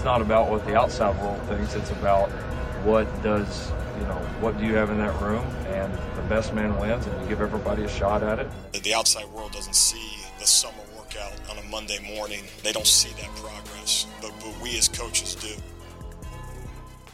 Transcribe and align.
it's 0.00 0.04
not 0.06 0.22
about 0.22 0.48
what 0.48 0.64
the 0.64 0.74
outside 0.74 1.14
world 1.22 1.38
thinks. 1.42 1.74
It's 1.74 1.90
about 1.90 2.30
what 2.86 3.04
does 3.22 3.70
you 3.98 4.04
know 4.04 4.14
what 4.40 4.56
do 4.56 4.64
you 4.64 4.74
have 4.74 4.88
in 4.88 4.96
that 4.96 5.20
room, 5.20 5.44
and 5.66 5.92
the 6.16 6.22
best 6.22 6.54
man 6.54 6.74
wins, 6.80 7.06
and 7.06 7.20
you 7.20 7.28
give 7.28 7.42
everybody 7.42 7.84
a 7.84 7.88
shot 7.88 8.22
at 8.22 8.38
it. 8.38 8.48
The 8.82 8.94
outside 8.94 9.26
world 9.26 9.52
doesn't 9.52 9.76
see 9.76 10.16
the 10.38 10.46
summer 10.46 10.82
workout 10.96 11.34
on 11.50 11.58
a 11.58 11.62
Monday 11.68 11.98
morning. 12.16 12.44
They 12.62 12.72
don't 12.72 12.86
see 12.86 13.10
that 13.20 13.28
progress, 13.36 14.06
but, 14.22 14.32
but 14.40 14.58
we 14.62 14.78
as 14.78 14.88
coaches 14.88 15.34
do. 15.34 15.54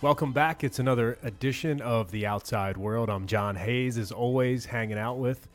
Welcome 0.01 0.33
back. 0.33 0.63
It's 0.63 0.79
another 0.79 1.19
edition 1.25 1.81
of 1.81 2.13
The 2.13 2.27
Outside 2.27 2.77
World. 2.77 3.11
I'm 3.11 3.27
John 3.27 3.57
Hayes, 3.57 3.99
as 3.99 4.13
always, 4.13 4.65
hanging 4.65 4.97
out 4.97 5.19
with 5.19 5.49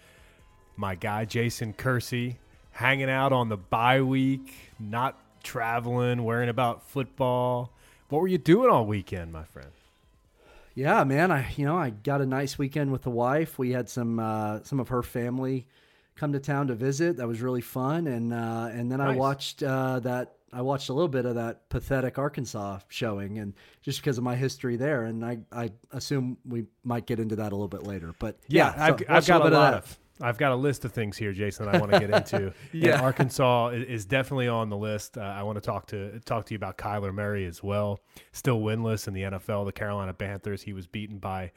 my 0.75 0.95
guy, 0.95 1.23
Jason 1.23 1.71
Kersey, 1.71 2.39
hanging 2.71 3.09
out 3.09 3.31
on 3.31 3.47
the 3.47 3.55
bye 3.55 4.01
week, 4.01 4.53
not 4.81 5.17
traveling, 5.43 6.23
worrying 6.23 6.49
about 6.49 6.83
football. 6.83 7.71
What 8.09 8.21
were 8.21 8.27
you 8.27 8.37
doing 8.37 8.69
all 8.69 8.85
weekend, 8.85 9.31
my 9.31 9.43
friend? 9.43 9.69
Yeah, 10.73 11.03
man. 11.03 11.31
I 11.31 11.51
you 11.55 11.65
know 11.65 11.77
I 11.77 11.89
got 11.89 12.21
a 12.21 12.25
nice 12.25 12.57
weekend 12.57 12.91
with 12.91 13.03
the 13.03 13.09
wife. 13.09 13.59
We 13.59 13.71
had 13.71 13.89
some 13.89 14.19
uh, 14.19 14.59
some 14.63 14.79
of 14.79 14.89
her 14.89 15.03
family 15.03 15.67
come 16.15 16.33
to 16.33 16.39
town 16.39 16.67
to 16.67 16.75
visit. 16.75 17.17
That 17.17 17.27
was 17.27 17.41
really 17.41 17.61
fun, 17.61 18.07
and 18.07 18.33
uh, 18.33 18.69
and 18.71 18.91
then 18.91 18.99
nice. 18.99 19.15
I 19.15 19.17
watched 19.17 19.63
uh, 19.63 19.99
that. 20.01 20.35
I 20.53 20.61
watched 20.61 20.89
a 20.89 20.93
little 20.93 21.07
bit 21.07 21.25
of 21.25 21.35
that 21.35 21.69
pathetic 21.69 22.19
Arkansas 22.19 22.79
showing, 22.89 23.39
and 23.39 23.53
just 23.81 24.01
because 24.01 24.17
of 24.17 24.23
my 24.23 24.35
history 24.35 24.75
there, 24.75 25.03
and 25.03 25.25
I, 25.25 25.39
I 25.49 25.71
assume 25.93 26.37
we 26.45 26.65
might 26.83 27.05
get 27.05 27.21
into 27.21 27.37
that 27.37 27.53
a 27.53 27.55
little 27.55 27.69
bit 27.69 27.83
later. 27.83 28.13
But 28.19 28.37
yeah, 28.49 28.73
yeah 28.75 28.85
I've, 28.85 29.03
I've 29.07 29.27
got 29.27 29.45
a, 29.45 29.49
lot 29.49 29.73
of, 29.75 29.83
of 29.83 29.97
I've 30.21 30.37
got 30.37 30.51
a 30.51 30.55
list 30.55 30.85
of 30.85 30.91
things 30.91 31.17
here, 31.17 31.33
Jason, 31.33 31.65
that 31.65 31.75
I 31.75 31.79
want 31.79 31.91
to 31.91 31.99
get 31.99 32.09
into. 32.33 32.53
yeah, 32.71 32.93
and 32.93 33.01
Arkansas 33.01 33.69
is 33.69 34.05
definitely 34.05 34.47
on 34.47 34.69
the 34.69 34.77
list. 34.77 35.17
Uh, 35.17 35.21
I 35.21 35.43
want 35.43 35.57
to 35.57 35.61
talk 35.61 35.87
to 35.87 36.19
talk 36.21 36.45
to 36.45 36.53
you 36.53 36.57
about 36.57 36.77
Kyler 36.77 37.13
Murray 37.13 37.45
as 37.45 37.63
well. 37.63 37.99
Still 38.31 38.59
winless 38.59 39.07
in 39.07 39.13
the 39.13 39.23
NFL. 39.23 39.65
The 39.65 39.71
Carolina 39.71 40.13
Panthers. 40.13 40.61
He 40.61 40.73
was 40.73 40.87
beaten 40.87 41.17
by 41.17 41.51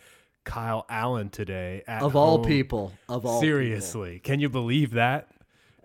Kyle 0.44 0.86
Allen 0.88 1.30
today. 1.30 1.82
of 1.88 2.16
all 2.16 2.44
people, 2.44 2.92
of 3.08 3.24
all 3.26 3.40
seriously, 3.40 4.14
people. 4.14 4.26
can 4.30 4.40
you 4.40 4.48
believe 4.48 4.92
that? 4.92 5.28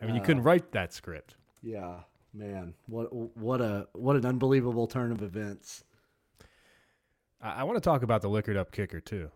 I 0.02 0.06
mean, 0.06 0.16
uh, 0.16 0.20
you 0.20 0.22
couldn't 0.22 0.44
write 0.44 0.72
that 0.72 0.94
script. 0.94 1.36
Yeah, 1.62 1.96
man, 2.34 2.74
what 2.88 3.14
what 3.38 3.62
a 3.62 3.88
what 3.94 4.16
an 4.16 4.26
unbelievable 4.26 4.88
turn 4.88 5.12
of 5.12 5.22
events. 5.22 5.84
I, 7.42 7.62
I 7.62 7.64
want 7.64 7.78
to 7.78 7.82
talk 7.82 8.04
about 8.04 8.22
the 8.22 8.30
liquored 8.30 8.58
up 8.58 8.72
kicker 8.72 9.00
too. 9.00 9.32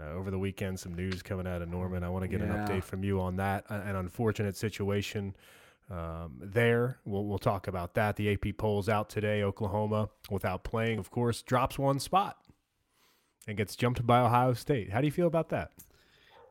Uh, 0.00 0.14
over 0.14 0.30
the 0.30 0.38
weekend, 0.38 0.80
some 0.80 0.94
news 0.94 1.22
coming 1.22 1.46
out 1.46 1.60
of 1.60 1.68
Norman. 1.68 2.02
I 2.02 2.08
want 2.08 2.22
to 2.22 2.28
get 2.28 2.40
yeah. 2.40 2.46
an 2.46 2.66
update 2.66 2.82
from 2.82 3.04
you 3.04 3.20
on 3.20 3.36
that. 3.36 3.64
An 3.68 3.94
unfortunate 3.94 4.56
situation 4.56 5.36
um, 5.90 6.40
there. 6.40 6.98
We'll, 7.04 7.26
we'll 7.26 7.38
talk 7.38 7.68
about 7.68 7.94
that. 7.94 8.16
The 8.16 8.32
AP 8.32 8.56
polls 8.56 8.88
out 8.88 9.10
today. 9.10 9.42
Oklahoma, 9.42 10.08
without 10.30 10.64
playing, 10.64 10.98
of 10.98 11.10
course, 11.10 11.42
drops 11.42 11.78
one 11.78 11.98
spot 11.98 12.38
and 13.46 13.56
gets 13.56 13.76
jumped 13.76 14.06
by 14.06 14.20
Ohio 14.20 14.54
State. 14.54 14.90
How 14.90 15.00
do 15.00 15.06
you 15.06 15.12
feel 15.12 15.26
about 15.26 15.50
that? 15.50 15.72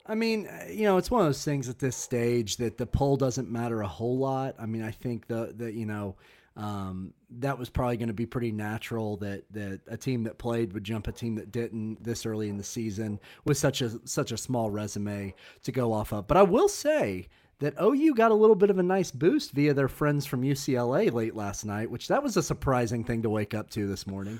I 0.05 0.15
mean, 0.15 0.47
uh, 0.47 0.65
you 0.69 0.83
know, 0.83 0.97
it's 0.97 1.09
one 1.09 1.21
of 1.21 1.27
those 1.27 1.43
things 1.43 1.69
at 1.69 1.79
this 1.79 1.95
stage 1.95 2.57
that 2.57 2.77
the 2.77 2.85
poll 2.85 3.17
doesn't 3.17 3.49
matter 3.49 3.81
a 3.81 3.87
whole 3.87 4.17
lot. 4.17 4.55
I 4.59 4.65
mean, 4.65 4.83
I 4.83 4.91
think 4.91 5.27
the 5.27 5.53
the 5.55 5.71
you 5.71 5.85
know 5.85 6.15
um, 6.61 7.15
that 7.39 7.57
was 7.57 7.71
probably 7.71 7.97
going 7.97 8.09
to 8.09 8.13
be 8.13 8.27
pretty 8.27 8.51
natural 8.51 9.17
that 9.17 9.51
that 9.51 9.81
a 9.87 9.97
team 9.97 10.23
that 10.23 10.37
played 10.37 10.73
would 10.73 10.83
jump 10.83 11.07
a 11.07 11.11
team 11.11 11.33
that 11.35 11.51
didn't 11.51 12.03
this 12.03 12.23
early 12.23 12.49
in 12.49 12.57
the 12.57 12.63
season 12.63 13.19
with 13.45 13.57
such 13.57 13.81
a 13.81 13.99
such 14.05 14.31
a 14.31 14.37
small 14.37 14.69
resume 14.69 15.33
to 15.63 15.71
go 15.71 15.91
off 15.91 16.13
of. 16.13 16.27
But 16.27 16.37
I 16.37 16.43
will 16.43 16.69
say 16.69 17.27
that 17.59 17.73
OU 17.81 18.13
got 18.13 18.29
a 18.29 18.35
little 18.35 18.55
bit 18.55 18.69
of 18.69 18.77
a 18.77 18.83
nice 18.83 19.09
boost 19.09 19.53
via 19.53 19.73
their 19.73 19.87
friends 19.87 20.27
from 20.27 20.43
UCLA 20.43 21.11
late 21.11 21.35
last 21.35 21.65
night, 21.65 21.89
which 21.89 22.07
that 22.09 22.21
was 22.21 22.37
a 22.37 22.43
surprising 22.43 23.03
thing 23.03 23.23
to 23.23 23.29
wake 23.29 23.55
up 23.55 23.71
to 23.71 23.87
this 23.87 24.05
morning. 24.05 24.39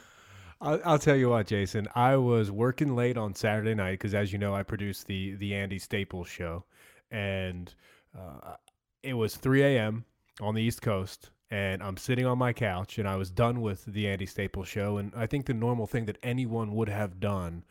I'll, 0.64 1.00
tell 1.00 1.16
you 1.16 1.30
what, 1.30 1.48
Jason. 1.48 1.88
I 1.96 2.18
was 2.18 2.52
working 2.52 2.96
late 2.96 3.18
on 3.18 3.34
Saturday 3.34 3.74
night 3.74 3.94
because, 3.94 4.14
as 4.14 4.32
you 4.32 4.38
know, 4.38 4.54
I 4.54 4.62
produce 4.62 5.04
the 5.04 5.34
the 5.38 5.56
Andy 5.56 5.80
Staples 5.80 6.28
show, 6.28 6.66
and 7.10 7.74
uh, 8.16 8.58
it 9.02 9.16
was 9.16 9.36
3 9.36 9.64
a.m. 9.64 10.06
on 10.40 10.54
the 10.54 10.62
East 10.62 10.84
Coast 10.84 11.32
and 11.52 11.84
I'm 11.84 11.98
sitting 11.98 12.26
on 12.26 12.38
my 12.38 12.54
couch 12.54 12.98
and 12.98 13.08
I 13.08 13.18
was 13.18 13.30
done 13.30 13.60
with 13.60 13.84
the 13.86 14.08
Andy 14.08 14.26
Staples 14.26 14.70
show. 14.70 14.98
And 14.98 15.12
I 15.14 15.28
think 15.28 15.46
the 15.46 15.54
normal 15.54 15.86
thing 15.86 16.06
that 16.06 16.18
anyone 16.24 16.74
would 16.74 16.88
have 16.88 17.20
done 17.20 17.66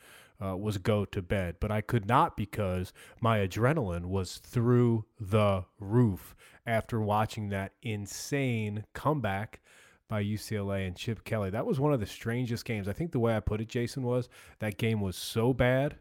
uh, 0.45 0.55
was 0.57 0.79
go 0.79 1.07
to 1.07 1.23
bed, 1.23 1.57
but 1.61 1.71
I 1.71 1.81
could 1.81 2.07
not 2.07 2.37
because 2.37 2.93
my 3.21 3.39
adrenaline 3.39 4.07
was 4.07 4.37
through 4.39 5.07
the 5.19 5.65
roof 5.79 6.37
after 6.67 7.01
watching 7.01 7.49
that 7.49 7.73
insane 7.83 8.85
comeback 8.93 9.61
by 10.09 10.23
UCLA 10.23 10.87
and 10.87 10.97
Chip 10.97 11.25
Kelly. 11.25 11.51
That 11.51 11.67
was 11.67 11.81
one 11.81 11.93
of 11.93 12.01
the 12.01 12.07
strangest 12.07 12.65
games. 12.65 12.87
I 12.89 12.93
think 12.93 13.12
the 13.12 13.21
way 13.21 13.35
I 13.35 13.41
put 13.41 13.61
it, 13.61 13.69
Jason, 13.69 14.03
was 14.03 14.29
that 14.59 14.77
game 14.77 15.01
was 15.01 15.17
so 15.17 15.55
bad 15.55 15.97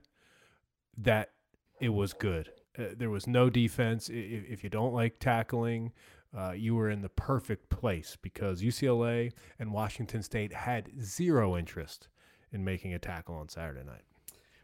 that 0.97 1.31
it 1.79 1.89
was 1.89 2.11
good. 2.11 2.49
Uh, 2.77 2.85
there 2.97 3.09
was 3.09 3.27
no 3.27 3.49
defense. 3.49 4.09
If, 4.09 4.45
if 4.49 4.63
you 4.63 4.69
don't 4.69 4.93
like 4.93 5.19
tackling, 5.19 5.91
uh, 6.37 6.51
you 6.51 6.75
were 6.75 6.89
in 6.89 7.01
the 7.01 7.09
perfect 7.09 7.69
place 7.69 8.17
because 8.21 8.61
UCLA 8.61 9.31
and 9.57 9.73
Washington 9.73 10.21
State 10.21 10.53
had 10.53 10.89
zero 11.01 11.57
interest 11.57 12.07
in 12.51 12.63
making 12.63 12.93
a 12.93 12.99
tackle 12.99 13.35
on 13.35 13.49
Saturday 13.49 13.83
night. 13.83 14.03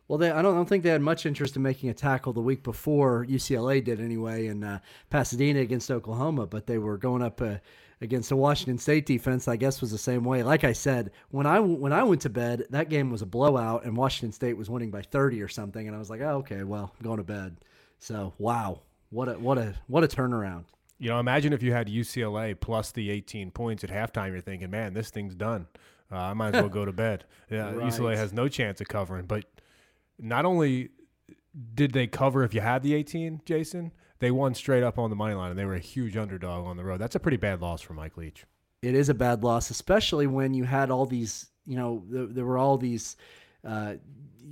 Well, 0.08 0.20
they, 0.20 0.30
I, 0.30 0.42
don't, 0.44 0.54
I 0.54 0.58
don't 0.58 0.70
think 0.70 0.84
they 0.84 0.90
had 0.90 1.02
much 1.02 1.26
interest 1.26 1.56
in 1.56 1.64
making 1.64 1.90
a 1.90 1.94
tackle 1.94 2.32
the 2.32 2.42
week 2.42 2.62
before 2.62 3.26
UCLA 3.26 3.84
did 3.84 4.00
anyway 4.00 4.48
in 4.48 4.64
uh, 4.64 4.80
Pasadena 5.10 5.62
against 5.62 5.90
Oklahoma, 5.90 6.46
but 6.46 6.68
they 6.68 6.78
were 6.78 6.98
going 6.98 7.24
up 7.24 7.42
uh, 7.42 7.56
against 8.02 8.30
the 8.30 8.36
Washington 8.36 8.78
State 8.78 9.08
defense. 9.08 9.48
I 9.48 9.56
guess 9.56 9.82
was 9.82 9.92
the 9.92 9.98
same 9.98 10.24
way. 10.24 10.44
Like 10.44 10.64
I 10.64 10.74
said, 10.74 11.10
when 11.30 11.48
I 11.48 11.60
when 11.60 11.92
I 11.92 12.04
went 12.04 12.22
to 12.22 12.30
bed, 12.30 12.66
that 12.70 12.90
game 12.90 13.10
was 13.10 13.24
a 13.24 13.26
blowout, 13.26 13.84
and 13.84 13.98
Washington 13.98 14.32
State 14.32 14.58
was 14.58 14.70
winning 14.70 14.92
by 14.92 15.02
thirty 15.02 15.42
or 15.42 15.48
something, 15.48 15.88
and 15.88 15.96
I 15.96 16.00
was 16.00 16.12
like, 16.12 16.22
oh, 16.22 16.38
okay, 16.38 16.64
well, 16.64 16.94
I'm 17.00 17.04
going 17.04 17.18
to 17.18 17.24
bed. 17.24 17.58
So 17.98 18.34
wow, 18.38 18.82
what 19.10 19.28
a 19.28 19.40
what 19.40 19.58
a 19.58 19.74
what 19.88 20.04
a 20.04 20.08
turnaround. 20.08 20.66
You 20.98 21.10
know, 21.10 21.20
imagine 21.20 21.52
if 21.54 21.62
you 21.62 21.74
had 21.74 21.88
UCLA 21.88 22.60
plus 22.60 22.92
the 22.92 23.10
18 23.10 23.52
points 23.52 23.84
at 23.84 23.90
halftime. 23.90 24.32
You're 24.32 24.42
thinking, 24.42 24.70
man, 24.70 24.94
this 24.94 25.10
thing's 25.10 25.36
done. 25.36 25.68
Uh, 26.12 26.18
I 26.18 26.34
might 26.34 26.56
as 26.56 26.62
well 26.62 26.70
go 26.70 26.86
to 26.86 26.94
bed. 26.94 27.26
Yeah, 27.50 27.72
right. 27.72 27.92
UCLA 27.92 28.16
has 28.16 28.34
no 28.34 28.48
chance 28.48 28.82
of 28.82 28.88
covering. 28.88 29.26
But 29.28 29.46
not 30.18 30.46
only 30.46 30.90
did 31.76 31.94
they 31.94 32.08
cover 32.08 32.44
if 32.44 32.56
you 32.56 32.62
had 32.62 32.82
the 32.82 32.96
18, 32.96 33.42
Jason, 33.46 33.92
they 34.20 34.32
won 34.32 34.56
straight 34.56 34.82
up 34.82 34.98
on 34.98 35.10
the 35.12 35.16
money 35.16 35.36
line, 35.36 35.52
and 35.52 35.60
they 35.60 35.66
were 35.66 35.76
a 35.76 35.80
huge 35.80 36.18
underdog 36.18 36.66
on 36.66 36.76
the 36.78 36.84
road. 36.84 37.00
That's 37.00 37.16
a 37.16 37.20
pretty 37.20 37.38
bad 37.38 37.62
loss 37.62 37.82
for 37.82 37.94
Mike 37.94 38.18
Leach. 38.18 38.46
It 38.82 38.96
is 38.96 39.10
a 39.10 39.14
bad 39.14 39.44
loss, 39.44 39.70
especially 39.70 40.26
when 40.26 40.54
you 40.54 40.64
had 40.64 40.90
all 40.90 41.06
these. 41.06 41.48
You 41.66 41.78
know, 41.78 42.04
there, 42.10 42.26
there 42.28 42.46
were 42.46 42.58
all 42.58 42.78
these. 42.78 43.18
Uh, 43.64 43.96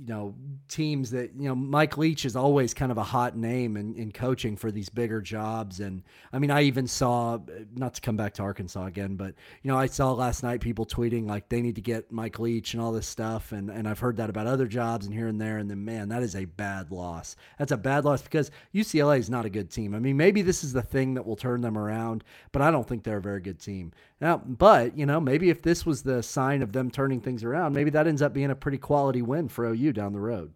you 0.00 0.06
know 0.06 0.34
teams 0.68 1.10
that 1.10 1.30
you 1.36 1.48
know 1.48 1.54
Mike 1.54 1.96
Leach 1.96 2.24
is 2.24 2.34
always 2.36 2.74
kind 2.74 2.90
of 2.90 2.98
a 2.98 3.02
hot 3.02 3.36
name 3.36 3.76
in, 3.76 3.94
in 3.94 4.10
coaching 4.10 4.56
for 4.56 4.70
these 4.70 4.88
bigger 4.88 5.20
jobs. 5.20 5.80
And 5.80 6.02
I 6.32 6.38
mean 6.38 6.50
I 6.50 6.62
even 6.62 6.86
saw 6.86 7.38
not 7.74 7.94
to 7.94 8.00
come 8.00 8.16
back 8.16 8.34
to 8.34 8.42
Arkansas 8.42 8.86
again 8.86 9.16
but 9.16 9.34
you 9.62 9.70
know 9.70 9.78
I 9.78 9.86
saw 9.86 10.12
last 10.12 10.42
night 10.42 10.60
people 10.60 10.84
tweeting 10.84 11.28
like 11.28 11.48
they 11.48 11.62
need 11.62 11.76
to 11.76 11.80
get 11.80 12.10
Mike 12.10 12.38
Leach 12.38 12.74
and 12.74 12.82
all 12.82 12.92
this 12.92 13.06
stuff. 13.06 13.52
And 13.52 13.70
and 13.70 13.88
I've 13.88 13.98
heard 13.98 14.16
that 14.16 14.30
about 14.30 14.46
other 14.46 14.66
jobs 14.66 15.06
and 15.06 15.14
here 15.14 15.28
and 15.28 15.40
there. 15.40 15.58
And 15.58 15.70
then 15.70 15.84
man 15.84 16.08
that 16.08 16.22
is 16.22 16.34
a 16.34 16.44
bad 16.44 16.90
loss. 16.90 17.36
That's 17.58 17.72
a 17.72 17.76
bad 17.76 18.04
loss 18.04 18.22
because 18.22 18.50
UCLA 18.74 19.18
is 19.18 19.30
not 19.30 19.46
a 19.46 19.50
good 19.50 19.70
team. 19.70 19.94
I 19.94 20.00
mean 20.00 20.16
maybe 20.16 20.42
this 20.42 20.64
is 20.64 20.72
the 20.72 20.82
thing 20.82 21.14
that 21.14 21.26
will 21.26 21.36
turn 21.36 21.60
them 21.60 21.78
around 21.78 22.24
but 22.52 22.62
I 22.62 22.70
don't 22.70 22.86
think 22.86 23.04
they're 23.04 23.18
a 23.18 23.22
very 23.22 23.40
good 23.40 23.60
team. 23.60 23.92
Now 24.20 24.38
but 24.38 24.98
you 24.98 25.06
know 25.06 25.20
maybe 25.20 25.50
if 25.50 25.62
this 25.62 25.86
was 25.86 26.02
the 26.02 26.22
sign 26.22 26.62
of 26.62 26.72
them 26.72 26.90
turning 26.90 27.20
things 27.20 27.44
around 27.44 27.74
maybe 27.74 27.90
that 27.90 28.06
ends 28.06 28.22
up 28.22 28.32
being 28.32 28.50
a 28.50 28.56
pretty 28.56 28.78
quality 28.78 29.22
win 29.22 29.48
for 29.48 29.66
OU 29.66 29.83
down 29.92 30.12
the 30.12 30.20
road. 30.20 30.52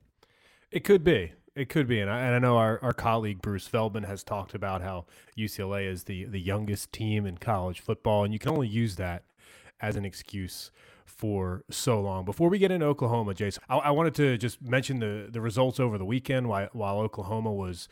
It 0.70 0.84
could 0.84 1.04
be. 1.04 1.32
It 1.54 1.68
could 1.68 1.88
be, 1.88 2.00
and 2.00 2.08
I, 2.08 2.20
and 2.20 2.36
I 2.36 2.38
know 2.38 2.56
our, 2.56 2.78
our 2.82 2.92
colleague 2.92 3.42
Bruce 3.42 3.66
Feldman 3.66 4.04
has 4.04 4.22
talked 4.22 4.54
about 4.54 4.80
how 4.80 5.06
UCLA 5.36 5.90
is 5.90 6.04
the 6.04 6.24
the 6.24 6.38
youngest 6.38 6.92
team 6.92 7.26
in 7.26 7.36
college 7.38 7.80
football, 7.80 8.22
and 8.22 8.32
you 8.32 8.38
can 8.38 8.52
only 8.52 8.68
use 8.68 8.94
that 8.94 9.24
as 9.80 9.96
an 9.96 10.04
excuse 10.04 10.70
for 11.04 11.64
so 11.68 12.00
long. 12.00 12.24
Before 12.24 12.48
we 12.48 12.58
get 12.60 12.70
into 12.70 12.86
Oklahoma, 12.86 13.34
Jason, 13.34 13.60
I, 13.68 13.78
I 13.78 13.90
wanted 13.90 14.14
to 14.16 14.38
just 14.38 14.62
mention 14.62 15.00
the 15.00 15.26
the 15.28 15.40
results 15.40 15.80
over 15.80 15.98
the 15.98 16.04
weekend 16.04 16.48
while 16.48 16.68
while 16.72 17.00
Oklahoma 17.00 17.52
was 17.52 17.88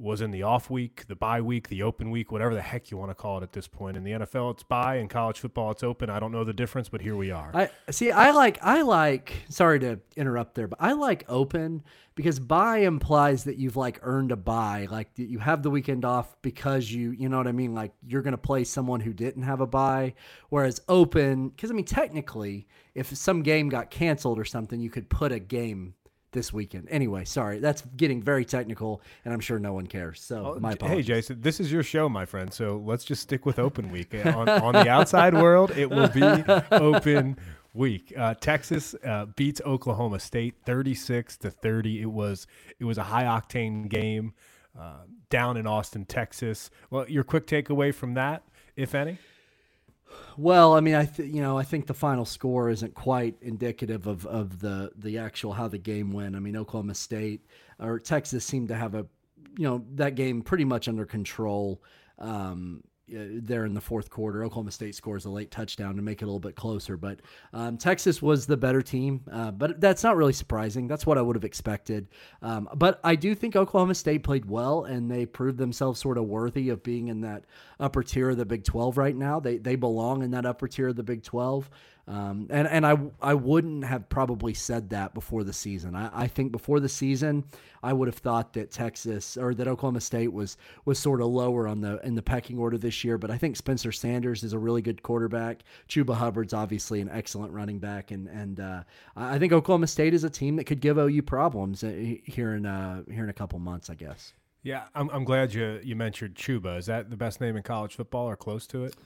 was 0.00 0.20
in 0.20 0.30
the 0.30 0.42
off 0.42 0.70
week, 0.70 1.06
the 1.08 1.14
bye 1.14 1.40
week, 1.40 1.68
the 1.68 1.82
open 1.82 2.10
week, 2.10 2.32
whatever 2.32 2.54
the 2.54 2.62
heck 2.62 2.90
you 2.90 2.96
want 2.96 3.10
to 3.10 3.14
call 3.14 3.38
it 3.38 3.42
at 3.42 3.52
this 3.52 3.68
point. 3.68 3.96
In 3.96 4.02
the 4.04 4.12
NFL, 4.12 4.52
it's 4.52 4.62
bye. 4.62 4.96
In 4.96 5.08
college 5.08 5.38
football, 5.38 5.70
it's 5.70 5.82
open. 5.82 6.08
I 6.08 6.18
don't 6.18 6.32
know 6.32 6.44
the 6.44 6.54
difference, 6.54 6.88
but 6.88 7.02
here 7.02 7.16
we 7.16 7.30
are. 7.30 7.50
I 7.54 7.68
see. 7.90 8.10
I 8.10 8.30
like. 8.30 8.58
I 8.62 8.82
like. 8.82 9.32
Sorry 9.48 9.78
to 9.80 10.00
interrupt 10.16 10.54
there, 10.54 10.68
but 10.68 10.78
I 10.80 10.92
like 10.92 11.24
open 11.28 11.82
because 12.14 12.40
bye 12.40 12.78
implies 12.78 13.44
that 13.44 13.56
you've 13.56 13.76
like 13.76 13.98
earned 14.02 14.32
a 14.32 14.36
bye, 14.36 14.86
like 14.90 15.10
you 15.16 15.38
have 15.38 15.62
the 15.62 15.70
weekend 15.70 16.04
off 16.04 16.36
because 16.42 16.90
you, 16.90 17.12
you 17.12 17.28
know 17.28 17.38
what 17.38 17.46
I 17.46 17.52
mean. 17.52 17.74
Like 17.74 17.92
you're 18.06 18.22
going 18.22 18.32
to 18.32 18.38
play 18.38 18.64
someone 18.64 19.00
who 19.00 19.12
didn't 19.12 19.42
have 19.42 19.60
a 19.60 19.66
bye, 19.66 20.14
whereas 20.48 20.80
open, 20.88 21.48
because 21.48 21.70
I 21.70 21.74
mean 21.74 21.84
technically, 21.84 22.66
if 22.94 23.14
some 23.16 23.42
game 23.42 23.68
got 23.68 23.90
canceled 23.90 24.38
or 24.38 24.44
something, 24.44 24.80
you 24.80 24.90
could 24.90 25.08
put 25.08 25.32
a 25.32 25.38
game 25.38 25.94
this 26.32 26.52
weekend. 26.52 26.88
Anyway, 26.90 27.24
sorry, 27.24 27.58
that's 27.58 27.82
getting 27.96 28.22
very 28.22 28.44
technical, 28.44 29.02
and 29.24 29.34
I'm 29.34 29.40
sure 29.40 29.58
no 29.58 29.72
one 29.72 29.86
cares. 29.86 30.20
So 30.20 30.54
Oh, 30.56 30.60
my 30.60 30.72
apologies. 30.72 31.06
Hey, 31.06 31.14
Jason, 31.14 31.40
this 31.40 31.60
is 31.60 31.72
your 31.72 31.82
show, 31.82 32.08
my 32.08 32.24
friend. 32.24 32.52
So 32.52 32.82
let's 32.84 33.04
just 33.04 33.22
stick 33.22 33.46
with 33.46 33.58
open 33.58 33.90
week. 33.90 34.14
Uh, 34.14 34.32
on, 34.36 34.48
on 34.48 34.72
the 34.74 34.88
outside 34.88 35.34
world, 35.34 35.70
it 35.72 35.90
will 35.90 36.08
be 36.08 36.22
open 36.72 37.36
week. 37.74 38.12
Uh, 38.16 38.34
Texas 38.34 38.94
uh, 39.04 39.26
beats 39.36 39.60
Oklahoma 39.64 40.20
State 40.20 40.54
36 40.66 41.36
to 41.38 41.50
30. 41.50 42.02
It 42.02 42.06
was 42.06 42.46
it 42.78 42.84
was 42.84 42.98
a 42.98 43.04
high 43.04 43.24
octane 43.24 43.88
game 43.88 44.32
uh, 44.78 45.02
down 45.30 45.56
in 45.56 45.66
Austin, 45.66 46.04
Texas. 46.04 46.70
Well, 46.90 47.08
your 47.08 47.24
quick 47.24 47.46
takeaway 47.46 47.94
from 47.94 48.14
that, 48.14 48.42
if 48.76 48.94
any? 48.94 49.18
Well, 50.36 50.74
I 50.74 50.80
mean, 50.80 50.94
I 50.94 51.04
th- 51.04 51.32
you 51.32 51.42
know 51.42 51.58
I 51.58 51.62
think 51.62 51.86
the 51.86 51.94
final 51.94 52.24
score 52.24 52.70
isn't 52.70 52.94
quite 52.94 53.36
indicative 53.40 54.06
of, 54.06 54.26
of 54.26 54.60
the 54.60 54.90
the 54.96 55.18
actual 55.18 55.52
how 55.52 55.68
the 55.68 55.78
game 55.78 56.12
went. 56.12 56.36
I 56.36 56.40
mean, 56.40 56.56
Oklahoma 56.56 56.94
State 56.94 57.44
or 57.78 57.98
Texas 57.98 58.44
seemed 58.44 58.68
to 58.68 58.76
have 58.76 58.94
a 58.94 59.06
you 59.56 59.64
know 59.64 59.84
that 59.94 60.14
game 60.14 60.42
pretty 60.42 60.64
much 60.64 60.88
under 60.88 61.04
control. 61.04 61.82
Um, 62.18 62.82
there 63.10 63.64
in 63.64 63.74
the 63.74 63.80
fourth 63.80 64.10
quarter, 64.10 64.44
Oklahoma 64.44 64.70
State 64.70 64.94
scores 64.94 65.24
a 65.24 65.30
late 65.30 65.50
touchdown 65.50 65.96
to 65.96 66.02
make 66.02 66.22
it 66.22 66.24
a 66.24 66.26
little 66.26 66.40
bit 66.40 66.56
closer. 66.56 66.96
But 66.96 67.20
um, 67.52 67.76
Texas 67.76 68.22
was 68.22 68.46
the 68.46 68.56
better 68.56 68.82
team. 68.82 69.22
Uh, 69.30 69.50
but 69.50 69.80
that's 69.80 70.02
not 70.02 70.16
really 70.16 70.32
surprising. 70.32 70.86
That's 70.86 71.06
what 71.06 71.18
I 71.18 71.22
would 71.22 71.36
have 71.36 71.44
expected. 71.44 72.08
Um, 72.42 72.68
but 72.74 73.00
I 73.04 73.14
do 73.16 73.34
think 73.34 73.56
Oklahoma 73.56 73.94
State 73.94 74.22
played 74.22 74.44
well, 74.44 74.84
and 74.84 75.10
they 75.10 75.26
proved 75.26 75.58
themselves 75.58 76.00
sort 76.00 76.18
of 76.18 76.24
worthy 76.24 76.68
of 76.68 76.82
being 76.82 77.08
in 77.08 77.20
that 77.22 77.44
upper 77.78 78.02
tier 78.02 78.30
of 78.30 78.36
the 78.36 78.44
Big 78.44 78.64
12 78.64 78.96
right 78.96 79.16
now. 79.16 79.40
They 79.40 79.58
they 79.58 79.76
belong 79.76 80.22
in 80.22 80.30
that 80.32 80.46
upper 80.46 80.68
tier 80.68 80.88
of 80.88 80.96
the 80.96 81.02
Big 81.02 81.22
12. 81.22 81.70
Um, 82.10 82.48
and 82.50 82.66
and 82.66 82.84
I 82.84 82.98
I 83.22 83.34
wouldn't 83.34 83.84
have 83.84 84.08
probably 84.08 84.52
said 84.52 84.90
that 84.90 85.14
before 85.14 85.44
the 85.44 85.52
season. 85.52 85.94
I, 85.94 86.10
I 86.24 86.26
think 86.26 86.50
before 86.50 86.80
the 86.80 86.88
season, 86.88 87.44
I 87.84 87.92
would 87.92 88.08
have 88.08 88.16
thought 88.16 88.52
that 88.54 88.72
Texas 88.72 89.36
or 89.36 89.54
that 89.54 89.68
Oklahoma 89.68 90.00
State 90.00 90.32
was 90.32 90.56
was 90.84 90.98
sort 90.98 91.20
of 91.20 91.28
lower 91.28 91.68
on 91.68 91.82
the 91.82 92.04
in 92.04 92.16
the 92.16 92.22
pecking 92.22 92.58
order 92.58 92.76
this 92.76 93.04
year. 93.04 93.16
But 93.16 93.30
I 93.30 93.38
think 93.38 93.54
Spencer 93.54 93.92
Sanders 93.92 94.42
is 94.42 94.52
a 94.52 94.58
really 94.58 94.82
good 94.82 95.04
quarterback. 95.04 95.62
Chuba 95.88 96.16
Hubbard's 96.16 96.52
obviously 96.52 97.00
an 97.00 97.08
excellent 97.08 97.52
running 97.52 97.78
back, 97.78 98.10
and 98.10 98.26
and 98.26 98.58
uh, 98.58 98.82
I 99.14 99.38
think 99.38 99.52
Oklahoma 99.52 99.86
State 99.86 100.12
is 100.12 100.24
a 100.24 100.30
team 100.30 100.56
that 100.56 100.64
could 100.64 100.80
give 100.80 100.98
OU 100.98 101.22
problems 101.22 101.84
uh, 101.84 101.92
here 102.24 102.54
in 102.54 102.66
uh, 102.66 103.04
here 103.08 103.22
in 103.22 103.30
a 103.30 103.34
couple 103.34 103.60
months, 103.60 103.88
I 103.88 103.94
guess. 103.94 104.32
Yeah, 104.64 104.86
I'm, 104.96 105.08
I'm 105.10 105.22
glad 105.22 105.54
you 105.54 105.78
you 105.84 105.94
mentioned 105.94 106.34
Chuba. 106.34 106.76
Is 106.76 106.86
that 106.86 107.08
the 107.08 107.16
best 107.16 107.40
name 107.40 107.56
in 107.56 107.62
college 107.62 107.94
football 107.94 108.28
or 108.28 108.34
close 108.34 108.66
to 108.66 108.84
it? 108.84 108.96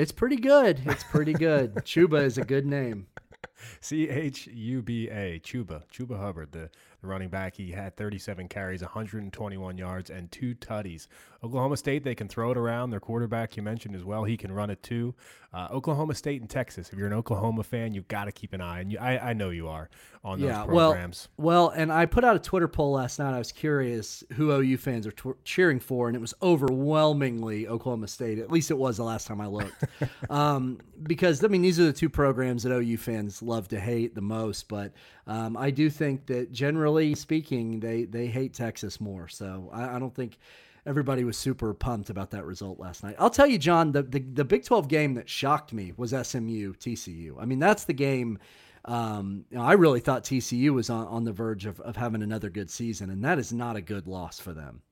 It's 0.00 0.12
pretty 0.12 0.36
good. 0.36 0.80
It's 0.86 1.04
pretty 1.04 1.34
good. 1.34 1.74
Chuba 1.74 2.24
is 2.24 2.38
a 2.38 2.42
good 2.42 2.64
name. 2.64 3.06
C 3.82 4.08
H 4.08 4.46
U 4.46 4.80
B 4.80 5.10
A, 5.10 5.38
Chuba, 5.40 5.82
Chuba 5.92 6.18
Hubbard, 6.18 6.52
the, 6.52 6.70
the 7.00 7.06
running 7.06 7.28
back. 7.28 7.56
He 7.56 7.70
had 7.70 7.96
37 7.96 8.48
carries, 8.48 8.82
121 8.82 9.78
yards, 9.78 10.10
and 10.10 10.30
two 10.30 10.54
tutties. 10.54 11.06
Oklahoma 11.42 11.76
State, 11.76 12.04
they 12.04 12.14
can 12.14 12.28
throw 12.28 12.50
it 12.50 12.58
around. 12.58 12.90
Their 12.90 13.00
quarterback, 13.00 13.56
you 13.56 13.62
mentioned 13.62 13.94
as 13.94 14.04
well, 14.04 14.24
he 14.24 14.36
can 14.36 14.52
run 14.52 14.68
it 14.68 14.82
too. 14.82 15.14
Uh, 15.52 15.68
Oklahoma 15.70 16.14
State 16.14 16.40
and 16.40 16.50
Texas. 16.50 16.92
If 16.92 16.98
you're 16.98 17.06
an 17.06 17.12
Oklahoma 17.12 17.64
fan, 17.64 17.94
you've 17.94 18.08
got 18.08 18.26
to 18.26 18.32
keep 18.32 18.52
an 18.52 18.60
eye, 18.60 18.80
and 18.80 18.92
you, 18.92 18.98
I, 18.98 19.30
I 19.30 19.32
know 19.32 19.50
you 19.50 19.68
are 19.68 19.88
on 20.22 20.38
those 20.38 20.48
yeah, 20.48 20.64
programs. 20.64 21.28
well, 21.36 21.46
well, 21.46 21.68
and 21.70 21.90
I 21.90 22.06
put 22.06 22.24
out 22.24 22.36
a 22.36 22.38
Twitter 22.38 22.68
poll 22.68 22.92
last 22.92 23.18
night. 23.18 23.34
I 23.34 23.38
was 23.38 23.50
curious 23.50 24.22
who 24.34 24.52
OU 24.52 24.76
fans 24.76 25.06
are 25.06 25.12
tw- 25.12 25.42
cheering 25.44 25.80
for, 25.80 26.08
and 26.08 26.16
it 26.16 26.20
was 26.20 26.34
overwhelmingly 26.42 27.66
Oklahoma 27.66 28.06
State. 28.06 28.38
At 28.38 28.52
least 28.52 28.70
it 28.70 28.78
was 28.78 28.98
the 28.98 29.04
last 29.04 29.26
time 29.26 29.40
I 29.40 29.46
looked. 29.46 29.84
um, 30.30 30.78
because 31.02 31.42
I 31.42 31.48
mean, 31.48 31.62
these 31.62 31.80
are 31.80 31.84
the 31.84 31.92
two 31.92 32.10
programs 32.10 32.62
that 32.64 32.72
OU 32.72 32.98
fans 32.98 33.42
love 33.42 33.68
to 33.68 33.80
hate 33.80 34.14
the 34.14 34.20
most. 34.20 34.68
But 34.68 34.92
um, 35.30 35.56
I 35.56 35.70
do 35.70 35.88
think 35.88 36.26
that 36.26 36.50
generally 36.50 37.14
speaking, 37.14 37.78
they 37.78 38.04
they 38.04 38.26
hate 38.26 38.52
Texas 38.52 39.00
more. 39.00 39.28
So 39.28 39.70
I, 39.72 39.94
I 39.94 39.98
don't 40.00 40.12
think 40.12 40.36
everybody 40.84 41.22
was 41.22 41.36
super 41.36 41.72
pumped 41.72 42.10
about 42.10 42.30
that 42.32 42.44
result 42.44 42.80
last 42.80 43.04
night. 43.04 43.14
I'll 43.16 43.30
tell 43.30 43.46
you, 43.46 43.56
John, 43.56 43.92
the, 43.92 44.02
the, 44.02 44.18
the 44.18 44.44
Big 44.44 44.64
12 44.64 44.88
game 44.88 45.14
that 45.14 45.28
shocked 45.28 45.72
me 45.72 45.92
was 45.96 46.10
SMU 46.10 46.74
TCU. 46.74 47.36
I 47.38 47.44
mean, 47.44 47.60
that's 47.60 47.84
the 47.84 47.92
game. 47.92 48.40
Um, 48.86 49.44
you 49.50 49.58
know, 49.58 49.62
I 49.62 49.74
really 49.74 50.00
thought 50.00 50.24
TCU 50.24 50.70
was 50.70 50.90
on, 50.90 51.06
on 51.06 51.22
the 51.22 51.32
verge 51.32 51.64
of, 51.64 51.78
of 51.80 51.94
having 51.94 52.22
another 52.22 52.50
good 52.50 52.70
season, 52.70 53.08
and 53.08 53.22
that 53.24 53.38
is 53.38 53.52
not 53.52 53.76
a 53.76 53.80
good 53.80 54.08
loss 54.08 54.40
for 54.40 54.52
them. 54.52 54.82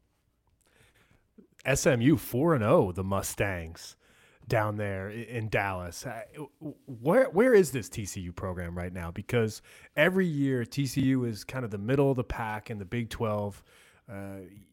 SMU 1.74 2.16
4 2.16 2.54
and 2.54 2.62
0, 2.62 2.92
the 2.92 3.02
Mustangs 3.02 3.96
down 4.48 4.76
there 4.76 5.10
in 5.10 5.48
Dallas. 5.48 6.06
Where 6.86 7.26
where 7.30 7.54
is 7.54 7.70
this 7.70 7.88
TCU 7.88 8.34
program 8.34 8.76
right 8.76 8.92
now? 8.92 9.10
Because 9.10 9.62
every 9.96 10.26
year 10.26 10.64
TCU 10.64 11.28
is 11.28 11.44
kind 11.44 11.64
of 11.64 11.70
the 11.70 11.78
middle 11.78 12.10
of 12.10 12.16
the 12.16 12.24
pack 12.24 12.70
in 12.70 12.78
the 12.78 12.84
Big 12.84 13.10
12. 13.10 13.62
Uh, 14.10 14.14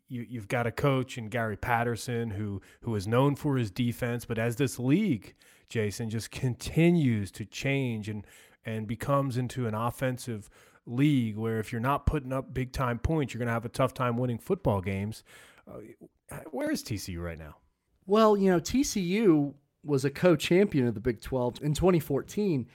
you, 0.08 0.26
you've 0.30 0.48
got 0.48 0.66
a 0.66 0.72
coach 0.72 1.18
in 1.18 1.28
Gary 1.28 1.58
Patterson 1.58 2.30
who 2.32 2.62
who 2.82 2.96
is 2.96 3.08
known 3.08 3.36
for 3.36 3.58
his 3.58 3.70
defense, 3.70 4.26
but 4.26 4.38
as 4.38 4.56
this 4.56 4.80
league, 4.80 5.36
Jason, 5.70 6.10
just 6.10 6.32
continues 6.32 7.32
to 7.32 7.46
change 7.46 8.10
and 8.10 8.26
and 8.66 8.88
becomes 8.88 9.38
into 9.38 9.68
an 9.68 9.76
offensive 9.76 10.50
league 10.88 11.38
where 11.38 11.60
if 11.60 11.72
you're 11.72 11.82
not 11.82 12.06
putting 12.06 12.32
up 12.32 12.54
big 12.54 12.72
time 12.72 13.00
points, 13.00 13.34
you're 13.34 13.40
going 13.40 13.48
to 13.48 13.54
have 13.54 13.66
a 13.66 13.70
tough 13.70 13.94
time 13.94 14.18
winning 14.18 14.38
football 14.38 14.82
games. 14.82 15.24
Uh, 15.68 16.38
where 16.52 16.72
is 16.72 16.84
TCU 16.84 17.22
right 17.22 17.38
now? 17.38 17.56
Well, 18.08 18.38
you 18.38 18.52
know, 18.52 18.60
TCU 18.60 19.54
was 19.86 20.06
a 20.06 20.10
co-champion 20.10 20.88
of 20.88 20.94
the 20.94 21.00
Big 21.00 21.22
12 21.22 21.62
in 21.62 21.74
2014. 21.74 22.68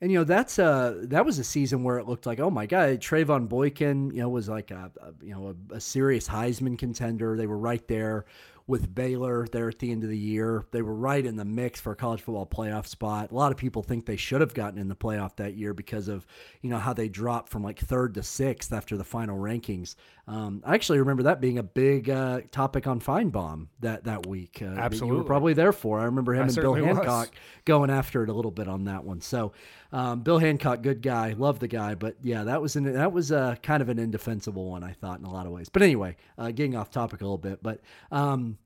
And 0.00 0.10
you 0.10 0.18
know 0.18 0.24
that's 0.24 0.58
a 0.58 0.96
that 1.04 1.24
was 1.24 1.38
a 1.38 1.44
season 1.44 1.84
where 1.84 1.98
it 1.98 2.08
looked 2.08 2.26
like 2.26 2.40
oh 2.40 2.50
my 2.50 2.66
god 2.66 2.98
Trevone 2.98 3.48
Boykin 3.48 4.10
you 4.10 4.20
know 4.20 4.28
was 4.28 4.48
like 4.48 4.72
a, 4.72 4.90
a 5.00 5.24
you 5.24 5.32
know 5.32 5.54
a, 5.70 5.76
a 5.76 5.80
serious 5.80 6.28
Heisman 6.28 6.76
contender 6.76 7.36
they 7.36 7.46
were 7.46 7.56
right 7.56 7.86
there 7.86 8.24
with 8.72 8.94
Baylor 8.94 9.46
there 9.52 9.68
at 9.68 9.78
the 9.80 9.92
end 9.92 10.02
of 10.02 10.08
the 10.08 10.16
year. 10.16 10.64
They 10.70 10.80
were 10.80 10.94
right 10.94 11.24
in 11.24 11.36
the 11.36 11.44
mix 11.44 11.78
for 11.78 11.92
a 11.92 11.94
college 11.94 12.22
football 12.22 12.46
playoff 12.46 12.86
spot. 12.86 13.30
A 13.30 13.34
lot 13.34 13.52
of 13.52 13.58
people 13.58 13.82
think 13.82 14.06
they 14.06 14.16
should 14.16 14.40
have 14.40 14.54
gotten 14.54 14.80
in 14.80 14.88
the 14.88 14.96
playoff 14.96 15.36
that 15.36 15.54
year 15.54 15.74
because 15.74 16.08
of 16.08 16.26
you 16.62 16.70
know 16.70 16.78
how 16.78 16.94
they 16.94 17.10
dropped 17.10 17.50
from 17.50 17.62
like 17.62 17.78
third 17.78 18.14
to 18.14 18.22
sixth 18.22 18.72
after 18.72 18.96
the 18.96 19.04
final 19.04 19.38
rankings. 19.38 19.94
Um, 20.26 20.62
I 20.64 20.74
actually 20.74 21.00
remember 21.00 21.24
that 21.24 21.40
being 21.40 21.58
a 21.58 21.62
big 21.62 22.08
uh, 22.08 22.40
topic 22.50 22.86
on 22.86 22.98
Finebaum 22.98 23.66
that 23.80 24.04
that 24.04 24.26
week. 24.26 24.62
Uh, 24.62 24.88
that 24.88 24.94
you 24.94 25.06
were 25.06 25.24
probably 25.24 25.52
there 25.52 25.72
for. 25.72 26.00
I 26.00 26.04
remember 26.04 26.32
him 26.32 26.44
I 26.44 26.46
and 26.46 26.54
Bill 26.54 26.72
certainly 26.74 26.82
was. 26.82 26.96
Hancock 26.96 27.34
going 27.66 27.90
after 27.90 28.22
it 28.22 28.30
a 28.30 28.32
little 28.32 28.50
bit 28.50 28.68
on 28.68 28.84
that 28.84 29.04
one. 29.04 29.20
So, 29.20 29.52
um, 29.92 30.22
Bill 30.22 30.38
Hancock, 30.38 30.80
good 30.80 31.02
guy, 31.02 31.34
love 31.36 31.58
the 31.58 31.68
guy, 31.68 31.94
but 31.94 32.16
yeah, 32.22 32.44
that 32.44 32.62
was 32.62 32.76
an, 32.76 32.90
that 32.92 33.12
was 33.12 33.32
uh, 33.32 33.56
kind 33.62 33.82
of 33.82 33.90
an 33.90 33.98
indefensible 33.98 34.70
one, 34.70 34.82
I 34.82 34.92
thought, 34.92 35.18
in 35.18 35.26
a 35.26 35.32
lot 35.32 35.46
of 35.46 35.52
ways. 35.52 35.68
But 35.68 35.82
anyway, 35.82 36.16
uh, 36.38 36.52
getting 36.52 36.76
off 36.76 36.90
topic 36.90 37.20
a 37.20 37.24
little 37.24 37.36
bit, 37.36 37.62
but 37.62 37.80
um, 38.10 38.56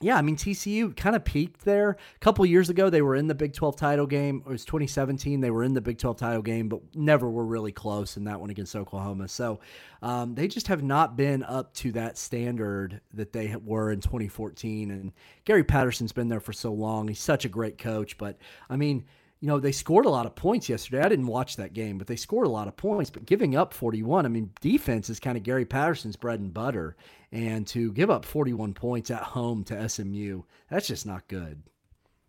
yeah, 0.00 0.16
I 0.16 0.22
mean 0.22 0.36
TCU 0.36 0.94
kind 0.96 1.14
of 1.14 1.24
peaked 1.24 1.64
there. 1.64 1.90
A 1.90 2.18
couple 2.18 2.44
years 2.44 2.68
ago, 2.68 2.90
they 2.90 3.00
were 3.00 3.14
in 3.14 3.28
the 3.28 3.34
Big 3.34 3.52
12 3.52 3.76
title 3.76 4.06
game. 4.06 4.42
It 4.44 4.50
was 4.50 4.64
2017. 4.64 5.40
They 5.40 5.50
were 5.50 5.62
in 5.62 5.72
the 5.72 5.80
Big 5.80 5.98
12 5.98 6.16
title 6.16 6.42
game, 6.42 6.68
but 6.68 6.80
never 6.94 7.30
were 7.30 7.44
really 7.44 7.72
close 7.72 8.16
in 8.16 8.24
that 8.24 8.40
one 8.40 8.50
against 8.50 8.74
Oklahoma. 8.74 9.28
So 9.28 9.60
um, 10.02 10.34
they 10.34 10.48
just 10.48 10.66
have 10.66 10.82
not 10.82 11.16
been 11.16 11.42
up 11.44 11.72
to 11.74 11.92
that 11.92 12.18
standard 12.18 13.00
that 13.14 13.32
they 13.32 13.54
were 13.64 13.92
in 13.92 14.00
2014. 14.00 14.90
And 14.90 15.12
Gary 15.44 15.64
Patterson's 15.64 16.12
been 16.12 16.28
there 16.28 16.40
for 16.40 16.52
so 16.52 16.72
long. 16.72 17.08
He's 17.08 17.20
such 17.20 17.44
a 17.44 17.48
great 17.48 17.78
coach. 17.78 18.18
But 18.18 18.36
I 18.68 18.76
mean, 18.76 19.04
you 19.40 19.48
know, 19.48 19.60
they 19.60 19.72
scored 19.72 20.06
a 20.06 20.10
lot 20.10 20.26
of 20.26 20.34
points 20.34 20.68
yesterday. 20.68 21.02
I 21.02 21.08
didn't 21.08 21.26
watch 21.26 21.56
that 21.56 21.74
game, 21.74 21.98
but 21.98 22.06
they 22.06 22.16
scored 22.16 22.46
a 22.46 22.50
lot 22.50 22.68
of 22.68 22.76
points. 22.76 23.10
But 23.10 23.26
giving 23.26 23.54
up 23.56 23.74
41, 23.74 24.24
I 24.24 24.28
mean, 24.28 24.50
defense 24.60 25.10
is 25.10 25.20
kind 25.20 25.36
of 25.36 25.42
Gary 25.42 25.64
Patterson's 25.64 26.16
bread 26.16 26.40
and 26.40 26.54
butter. 26.54 26.96
And 27.30 27.66
to 27.68 27.92
give 27.92 28.10
up 28.10 28.24
41 28.24 28.74
points 28.74 29.10
at 29.10 29.22
home 29.22 29.64
to 29.64 29.88
SMU, 29.88 30.42
that's 30.70 30.86
just 30.86 31.04
not 31.04 31.28
good. 31.28 31.62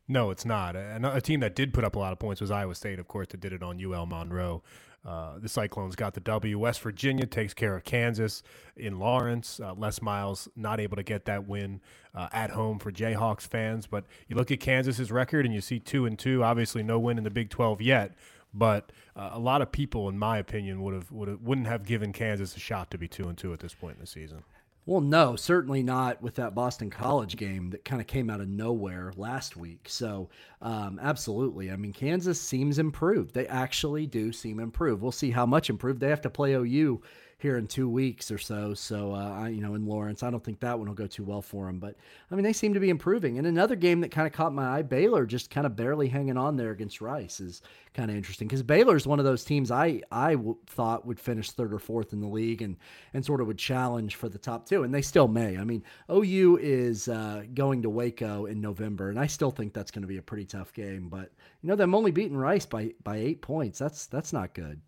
No, 0.07 0.29
it's 0.29 0.45
not. 0.45 0.75
A, 0.75 0.99
a 1.15 1.21
team 1.21 1.39
that 1.39 1.55
did 1.55 1.73
put 1.73 1.83
up 1.83 1.95
a 1.95 1.99
lot 1.99 2.11
of 2.13 2.19
points 2.19 2.41
was 2.41 2.51
Iowa 2.51 2.75
State, 2.75 2.99
of 2.99 3.07
course, 3.07 3.27
that 3.29 3.39
did 3.39 3.53
it 3.53 3.63
on 3.63 3.83
UL 3.83 4.05
Monroe. 4.05 4.61
Uh, 5.05 5.37
the 5.39 5.49
Cyclones 5.49 5.95
got 5.95 6.15
the 6.15 6.19
W. 6.21 6.57
West 6.57 6.81
Virginia 6.81 7.25
takes 7.25 7.53
care 7.53 7.75
of 7.75 7.83
Kansas 7.83 8.41
in 8.75 8.97
Lawrence. 8.97 9.59
Uh, 9.59 9.73
Les 9.75 10.01
Miles 10.01 10.47
not 10.55 10.79
able 10.79 10.95
to 10.95 11.03
get 11.03 11.25
that 11.25 11.47
win 11.47 11.79
uh, 12.15 12.27
at 12.31 12.49
home 12.49 12.79
for 12.79 12.91
Jayhawks 12.91 13.47
fans. 13.47 13.85
But 13.85 14.05
you 14.27 14.35
look 14.35 14.49
at 14.49 14.59
Kansas's 14.59 15.11
record 15.11 15.45
and 15.45 15.53
you 15.53 15.61
see 15.61 15.79
two 15.79 16.05
and 16.05 16.17
two. 16.17 16.43
Obviously, 16.43 16.81
no 16.81 16.97
win 16.97 17.17
in 17.17 17.23
the 17.23 17.29
Big 17.29 17.49
12 17.49 17.81
yet. 17.81 18.15
But 18.53 18.91
uh, 19.15 19.31
a 19.33 19.39
lot 19.39 19.61
of 19.61 19.71
people, 19.71 20.07
in 20.09 20.17
my 20.17 20.37
opinion, 20.37 20.81
would 20.81 20.93
have 20.93 21.11
would 21.11 21.45
wouldn't 21.45 21.67
have 21.67 21.85
given 21.85 22.13
Kansas 22.13 22.55
a 22.55 22.59
shot 22.59 22.89
to 22.91 22.97
be 22.97 23.07
two 23.07 23.27
and 23.27 23.37
two 23.37 23.53
at 23.53 23.59
this 23.59 23.73
point 23.73 23.95
in 23.95 24.01
the 24.01 24.07
season. 24.07 24.43
Well, 24.87 25.01
no, 25.01 25.35
certainly 25.35 25.81
not 25.81 26.21
with 26.21 26.35
that 26.35 26.53
Boston 26.53 26.91
College 26.91 27.37
game 27.37 27.71
that 27.71 27.83
kind 27.83 27.99
of 27.99 28.05
came 28.05 28.29
out 28.29 28.39
of 28.39 28.47
nowhere 28.47 29.11
last 29.17 29.57
week. 29.57 29.87
So, 29.89 30.29
um, 30.61 30.99
absolutely. 31.01 31.71
I 31.71 31.75
mean, 31.75 31.91
Kansas 31.91 32.39
seems 32.39 32.77
improved. 32.77 33.33
They 33.33 33.47
actually 33.47 34.05
do 34.05 34.31
seem 34.31 34.59
improved. 34.59 35.01
We'll 35.01 35.11
see 35.11 35.31
how 35.31 35.47
much 35.47 35.71
improved. 35.71 36.01
They 36.01 36.09
have 36.09 36.21
to 36.21 36.29
play 36.29 36.53
OU 36.53 37.01
here 37.37 37.57
in 37.57 37.67
two 37.67 37.89
weeks 37.89 38.31
or 38.31 38.37
so. 38.37 38.73
So, 38.73 39.13
uh, 39.13 39.41
I, 39.41 39.49
you 39.49 39.61
know, 39.61 39.75
in 39.75 39.85
Lawrence, 39.85 40.23
I 40.23 40.29
don't 40.29 40.43
think 40.43 40.61
that 40.61 40.77
one 40.79 40.87
will 40.87 40.95
go 40.95 41.07
too 41.07 41.23
well 41.23 41.41
for 41.41 41.65
them. 41.65 41.79
But 41.79 41.95
I 42.31 42.35
mean, 42.35 42.43
they 42.43 42.53
seem 42.53 42.73
to 42.73 42.79
be 42.79 42.89
improving. 42.89 43.37
And 43.37 43.45
another 43.45 43.75
game 43.75 44.01
that 44.01 44.11
kind 44.11 44.25
of 44.25 44.33
caught 44.33 44.53
my 44.53 44.77
eye, 44.77 44.81
Baylor 44.81 45.25
just 45.25 45.49
kind 45.49 45.67
of 45.67 45.75
barely 45.75 46.07
hanging 46.07 46.37
on 46.37 46.55
there 46.55 46.71
against 46.71 47.01
Rice 47.01 47.39
is 47.39 47.61
kind 47.93 48.09
of 48.09 48.17
interesting 48.17 48.47
because 48.47 48.63
Baylor 48.63 48.95
is 48.95 49.07
one 49.07 49.19
of 49.19 49.25
those 49.25 49.43
teams 49.43 49.71
I 49.71 50.01
I 50.11 50.35
w- 50.35 50.57
thought 50.67 51.05
would 51.05 51.19
finish 51.19 51.51
third 51.51 51.73
or 51.73 51.79
fourth 51.79 52.13
in 52.13 52.21
the 52.21 52.27
league 52.27 52.61
and 52.61 52.77
and 53.13 53.25
sort 53.25 53.41
of 53.41 53.47
would 53.47 53.57
challenge 53.57 54.15
for 54.15 54.29
the 54.29 54.37
top 54.37 54.67
two, 54.67 54.83
and 54.83 54.93
they 54.93 55.01
still 55.01 55.27
may. 55.27 55.57
I 55.57 55.63
mean, 55.63 55.83
OU 56.11 56.59
is 56.61 57.07
uh, 57.07 57.43
going 57.53 57.81
to 57.81 57.89
Waco 57.89 58.45
in 58.45 58.61
November, 58.61 59.09
and 59.09 59.19
I 59.19 59.27
still 59.27 59.51
think 59.51 59.73
that's 59.73 59.91
going 59.91 60.03
to 60.03 60.07
be 60.07 60.17
a 60.17 60.21
pretty 60.21 60.45
tough 60.45 60.73
game. 60.73 61.09
But 61.09 61.31
you 61.61 61.69
know, 61.69 61.75
them 61.75 61.95
only 61.95 62.11
beating 62.11 62.37
Rice 62.37 62.65
by 62.65 62.93
by 63.03 63.17
eight 63.17 63.41
points. 63.41 63.79
That's 63.79 64.05
that's 64.05 64.33
not 64.33 64.53
good. 64.53 64.81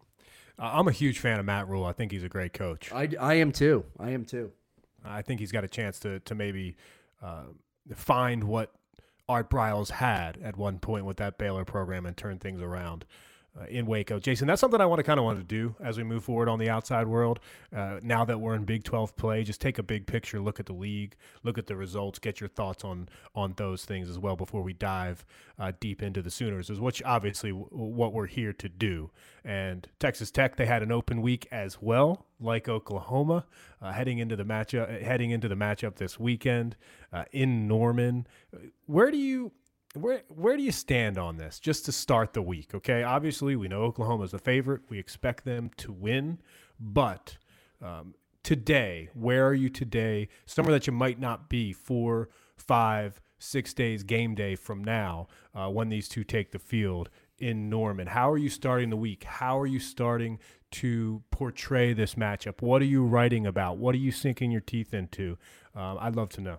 I'm 0.60 0.88
a 0.88 0.92
huge 0.92 1.20
fan 1.20 1.40
of 1.40 1.46
Matt 1.46 1.68
Rhule. 1.68 1.86
I 1.86 1.94
think 1.94 2.12
he's 2.12 2.24
a 2.24 2.30
great 2.30 2.54
coach. 2.54 2.92
I, 2.92 3.10
I 3.20 3.36
am 3.36 3.52
too. 3.52 3.86
I 4.00 4.12
am 4.12 4.26
too. 4.26 4.52
I 5.06 5.22
think 5.22 5.40
he's 5.40 5.52
got 5.52 5.64
a 5.64 5.68
chance 5.68 6.00
to 6.00 6.20
to 6.22 6.36
maybe 6.36 6.76
uh, 7.22 7.44
find 7.96 8.44
what 8.46 8.74
Art 9.30 9.50
Briles 9.50 9.92
had 9.92 10.38
at 10.42 10.58
one 10.58 10.80
point 10.80 11.06
with 11.06 11.18
that 11.18 11.38
Baylor 11.38 11.66
program 11.66 12.06
and 12.06 12.16
turn 12.16 12.40
things 12.40 12.62
around 12.62 13.06
uh, 13.60 13.66
in 13.66 13.86
Waco. 13.86 14.20
Jason, 14.20 14.48
that's 14.48 14.62
something 14.62 14.80
I 14.82 14.86
want 14.86 15.00
to 15.00 15.04
kind 15.04 15.20
of 15.20 15.26
want 15.26 15.40
to 15.40 15.44
do 15.44 15.76
as 15.82 15.98
we 15.98 16.04
move 16.04 16.24
forward 16.24 16.50
on 16.50 16.60
the 16.60 16.70
outside 16.70 17.08
world. 17.08 17.40
Uh, 17.76 18.00
now 18.04 18.26
that 18.26 18.40
we're 18.40 18.56
in 18.56 18.66
Big 18.66 18.84
12 18.84 19.16
play, 19.16 19.44
just 19.44 19.62
take 19.62 19.78
a 19.80 19.84
big 19.84 20.06
picture, 20.06 20.40
look 20.40 20.60
at 20.60 20.66
the 20.66 20.74
league, 20.74 21.16
look 21.44 21.58
at 21.58 21.68
the 21.68 21.76
results, 21.76 22.20
get 22.20 22.40
your 22.40 22.50
thoughts 22.50 22.84
on 22.84 23.10
on 23.36 23.54
those 23.58 23.86
things 23.86 24.10
as 24.10 24.20
well 24.20 24.36
before 24.36 24.62
we 24.62 24.74
dive 24.74 25.26
uh, 25.60 25.72
deep 25.80 26.02
into 26.02 26.22
the 26.22 26.32
Sooners, 26.32 26.70
is 26.70 26.80
which 26.80 27.02
obviously 27.04 27.52
w- 27.52 27.68
what 27.72 28.14
we're 28.14 28.28
here 28.28 28.54
to 28.54 28.70
do. 28.70 29.10
And 29.44 29.88
Texas 30.00 30.30
Tech, 30.32 30.58
they 30.58 30.66
had 30.66 30.84
an 30.84 30.92
open 30.92 31.22
week 31.22 31.48
as 31.52 31.82
well, 31.82 32.26
like 32.40 32.68
Oklahoma, 32.68 33.46
uh, 33.82 33.92
heading 33.92 34.20
into 34.20 34.36
the 34.36 34.44
matchup, 34.44 35.02
heading 35.02 35.32
into 35.32 35.48
the 35.48 35.56
matchup 35.56 35.96
this 35.96 36.20
weekend 36.20 36.76
uh, 37.12 37.26
in 37.32 37.68
Norman. 37.68 38.28
Where 38.86 39.10
do 39.12 39.18
you 39.18 39.52
where 39.94 40.24
where 40.28 40.58
do 40.58 40.64
you 40.64 40.72
stand 40.72 41.18
on 41.18 41.38
this? 41.38 41.60
Just 41.60 41.86
to 41.86 41.92
start 41.92 42.34
the 42.34 42.42
week, 42.42 42.74
okay? 42.74 43.04
Obviously, 43.04 43.56
we 43.56 43.68
know 43.68 43.84
Oklahoma's 43.84 44.32
the 44.32 44.40
favorite. 44.40 44.82
We 44.90 45.00
expect 45.00 45.46
them 45.46 45.72
to 45.78 45.92
win, 45.92 46.40
but 46.80 47.38
um, 47.82 48.16
today, 48.44 49.10
where 49.14 49.48
are 49.48 49.54
you 49.54 49.70
today? 49.70 50.30
Somewhere 50.46 50.74
that 50.74 50.88
you 50.88 50.94
might 50.94 51.20
not 51.20 51.50
be 51.50 51.74
four, 51.74 52.30
five, 52.56 53.22
six 53.40 53.74
days 53.74 54.04
game 54.04 54.36
day 54.36 54.56
from 54.56 54.84
now 54.84 55.28
uh, 55.54 55.70
when 55.70 55.90
these 55.90 56.10
two 56.10 56.24
take 56.24 56.52
the 56.52 56.60
field 56.60 57.10
in 57.40 57.70
Norman. 57.70 58.08
How 58.08 58.32
are 58.32 58.38
you 58.38 58.50
starting 58.50 58.90
the 58.90 58.98
week? 58.98 59.24
How 59.24 59.60
are 59.60 59.68
you 59.68 59.80
starting 59.80 60.40
to 60.72 61.24
portray 61.32 61.94
this 61.94 62.16
matchup? 62.16 62.62
What 62.62 62.82
are 62.82 62.86
you 62.86 63.04
writing 63.04 63.46
about? 63.46 63.78
What 63.78 63.96
are 63.96 64.00
you 64.00 64.12
sinking 64.12 64.52
your 64.52 64.62
teeth 64.62 64.94
into? 64.94 65.38
Um, 65.76 65.98
I'd 66.00 66.16
love 66.16 66.30
to 66.30 66.42
know. 66.42 66.58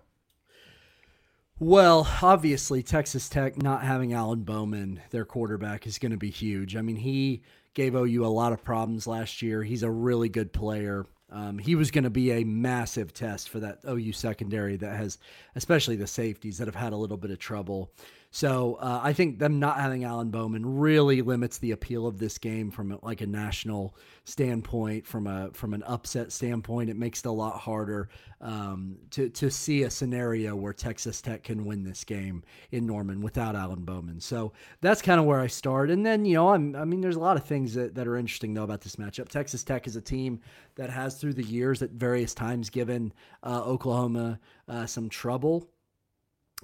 Well, 1.61 2.07
obviously, 2.23 2.85
Texas 2.85 3.29
Tech 3.29 3.61
not 3.61 3.83
having 3.83 4.13
Alan 4.13 4.43
Bowman, 4.43 5.01
their 5.11 5.25
quarterback, 5.25 5.89
is 5.89 5.99
going 5.99 6.13
to 6.13 6.17
be 6.17 6.31
huge. 6.31 6.77
I 6.77 6.83
mean, 6.83 6.95
he 6.95 7.43
gave 7.75 7.97
OU 7.97 8.25
a 8.25 8.29
lot 8.29 8.53
of 8.53 8.63
problems 8.63 9.09
last 9.09 9.43
year. 9.43 9.65
He's 9.65 9.83
a 9.83 9.91
really 9.91 10.29
good 10.29 10.53
player. 10.53 11.05
Um, 11.31 11.59
he 11.59 11.75
was 11.75 11.91
going 11.91 12.05
to 12.05 12.11
be 12.11 12.31
a 12.31 12.45
massive 12.45 13.13
test 13.13 13.49
for 13.49 13.59
that 13.59 13.81
OU 13.89 14.13
secondary 14.13 14.77
that 14.77 14.97
has, 14.97 15.19
especially 15.57 15.97
the 15.97 16.07
safeties 16.07 16.59
that 16.59 16.69
have 16.69 16.77
had 16.77 16.93
a 16.93 16.97
little 16.97 17.17
bit 17.17 17.33
of 17.33 17.41
trouble. 17.41 17.91
So 18.31 18.75
uh, 18.75 19.01
I 19.03 19.15
think 19.15 19.39
them 19.39 19.59
not 19.59 19.81
having 19.81 20.05
Alan 20.05 20.31
Bowman 20.31 20.79
really 20.79 21.23
limits 21.23 21.59
the 21.59 21.71
appeal 21.71 22.07
of 22.07 22.19
this 22.19 22.37
game 22.37 22.71
from 22.71 22.99
like 23.03 23.23
a 23.23 23.27
national 23.27 23.97
standpoint, 24.25 25.07
from 25.07 25.27
a 25.27 25.51
from 25.55 25.73
an 25.73 25.83
upset 25.85 26.31
standpoint. 26.31 26.91
It 26.91 26.97
makes 26.97 27.21
it 27.21 27.27
a 27.27 27.33
lot 27.33 27.59
harder 27.59 28.11
um, 28.43 28.99
to 29.13 29.31
to 29.31 29.51
see 29.51 29.85
a 29.85 29.91
scenario 29.91 30.55
where 30.55 30.75
Texas 30.75 31.23
Tech 31.23 31.43
can 31.43 31.65
win 31.65 31.85
this 31.85 32.05
game 32.05 32.45
in 32.71 32.87
Norman 32.87 33.23
without 33.23 33.57
Alan 33.57 33.85
Bowman. 33.85 34.21
So 34.21 34.53
that's 34.83 35.01
kind 35.01 35.19
of 35.19 35.25
where 35.25 35.41
I 35.41 35.47
start. 35.47 35.91
And 35.91 36.05
then 36.05 36.27
you 36.27 36.35
know 36.35 36.51
I'm, 36.51 36.77
I 36.77 36.85
mean 36.85 37.01
there's 37.01 37.17
a 37.17 37.21
lot 37.21 37.39
of 37.39 37.45
things 37.45 37.73
that, 37.75 37.95
that 37.95 38.07
are 38.07 38.17
interesting 38.17 38.53
though 38.53 38.65
about 38.65 38.83
this 38.83 38.97
matchup. 38.97 39.29
Texas 39.29 39.65
Tech 39.65 39.87
is 39.87 39.97
a 39.97 40.03
team 40.03 40.41
that 40.75 40.91
has 40.91 41.19
through 41.19 41.35
the 41.35 41.45
years 41.45 41.81
at 41.81 41.91
various 41.91 42.35
times 42.35 42.69
given 42.69 43.15
uh, 43.43 43.63
Oklahoma 43.65 44.39
uh, 44.69 44.85
some 44.85 45.09
trouble 45.09 45.71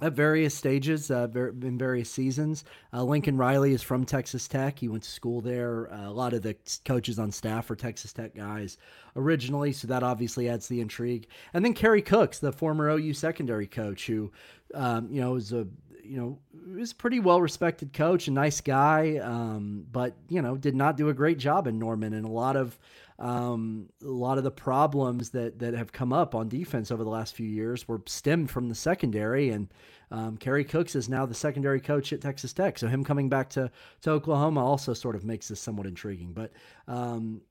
at 0.01 0.11
various 0.11 0.53
stages 0.53 1.09
uh, 1.09 1.27
in 1.33 1.77
various 1.77 2.09
seasons. 2.09 2.65
Uh, 2.91 3.03
Lincoln 3.03 3.37
Riley 3.37 3.73
is 3.73 3.81
from 3.81 4.05
Texas 4.05 4.47
Tech. 4.47 4.79
He 4.79 4.89
went 4.89 5.03
to 5.03 5.09
school 5.09 5.39
there. 5.39 5.91
Uh, 5.91 6.09
a 6.09 6.11
lot 6.11 6.33
of 6.33 6.41
the 6.41 6.55
coaches 6.83 7.17
on 7.17 7.31
staff 7.31 7.71
are 7.71 7.77
Texas 7.77 8.11
Tech 8.11 8.35
guys 8.35 8.77
originally, 9.15 9.71
so 9.71 9.87
that 9.87 10.03
obviously 10.03 10.49
adds 10.49 10.67
the 10.67 10.81
intrigue. 10.81 11.27
And 11.53 11.63
then 11.63 11.73
Kerry 11.73 12.01
Cooks, 12.01 12.39
the 12.39 12.51
former 12.51 12.89
OU 12.89 13.13
secondary 13.13 13.67
coach, 13.67 14.07
who 14.07 14.31
um, 14.73 15.07
you 15.09 15.21
know 15.21 15.35
is 15.35 15.53
a 15.53 15.65
you 16.05 16.17
know 16.17 16.39
was 16.75 16.93
pretty 16.93 17.19
well 17.19 17.41
respected 17.41 17.93
coach, 17.93 18.27
a 18.27 18.31
nice 18.31 18.61
guy, 18.61 19.17
um, 19.17 19.85
but 19.91 20.15
you 20.29 20.41
know 20.41 20.57
did 20.57 20.75
not 20.75 20.97
do 20.97 21.09
a 21.09 21.13
great 21.13 21.37
job 21.37 21.67
in 21.67 21.79
Norman, 21.79 22.13
and 22.13 22.25
a 22.25 22.31
lot 22.31 22.55
of 22.55 22.77
um, 23.17 23.87
a 24.03 24.07
lot 24.07 24.37
of 24.37 24.43
the 24.43 24.51
problems 24.51 25.29
that 25.31 25.59
that 25.59 25.73
have 25.73 25.91
come 25.91 26.11
up 26.11 26.35
on 26.35 26.49
defense 26.49 26.91
over 26.91 27.03
the 27.03 27.09
last 27.09 27.35
few 27.35 27.47
years 27.47 27.87
were 27.87 28.01
stemmed 28.05 28.51
from 28.51 28.67
the 28.67 28.75
secondary. 28.75 29.49
And 29.49 29.69
um, 30.11 30.37
Kerry 30.37 30.65
Cooks 30.65 30.95
is 30.95 31.09
now 31.09 31.25
the 31.25 31.33
secondary 31.33 31.79
coach 31.79 32.11
at 32.13 32.21
Texas 32.21 32.53
Tech, 32.53 32.77
so 32.77 32.87
him 32.87 33.03
coming 33.03 33.29
back 33.29 33.49
to 33.51 33.71
to 34.01 34.11
Oklahoma 34.11 34.65
also 34.65 34.93
sort 34.93 35.15
of 35.15 35.23
makes 35.23 35.47
this 35.47 35.61
somewhat 35.61 35.87
intriguing. 35.87 36.33
But 36.33 36.51
um, 36.87 37.41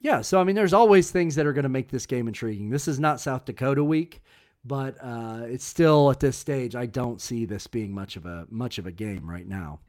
yeah, 0.00 0.20
so 0.20 0.40
I 0.40 0.44
mean, 0.44 0.56
there's 0.56 0.72
always 0.72 1.10
things 1.10 1.36
that 1.36 1.46
are 1.46 1.52
going 1.52 1.62
to 1.62 1.68
make 1.68 1.88
this 1.88 2.06
game 2.06 2.26
intriguing. 2.26 2.70
This 2.70 2.88
is 2.88 2.98
not 2.98 3.20
South 3.20 3.44
Dakota 3.44 3.84
week, 3.84 4.22
but 4.64 4.96
uh, 5.02 5.42
it's 5.44 5.64
still 5.64 6.10
at 6.10 6.20
this 6.20 6.36
stage. 6.36 6.74
I 6.74 6.86
don't 6.86 7.20
see 7.20 7.44
this 7.44 7.66
being 7.66 7.92
much 7.92 8.16
of 8.16 8.26
a 8.26 8.46
much 8.50 8.78
of 8.78 8.86
a 8.86 8.92
game 8.92 9.28
right 9.28 9.46
now. 9.46 9.80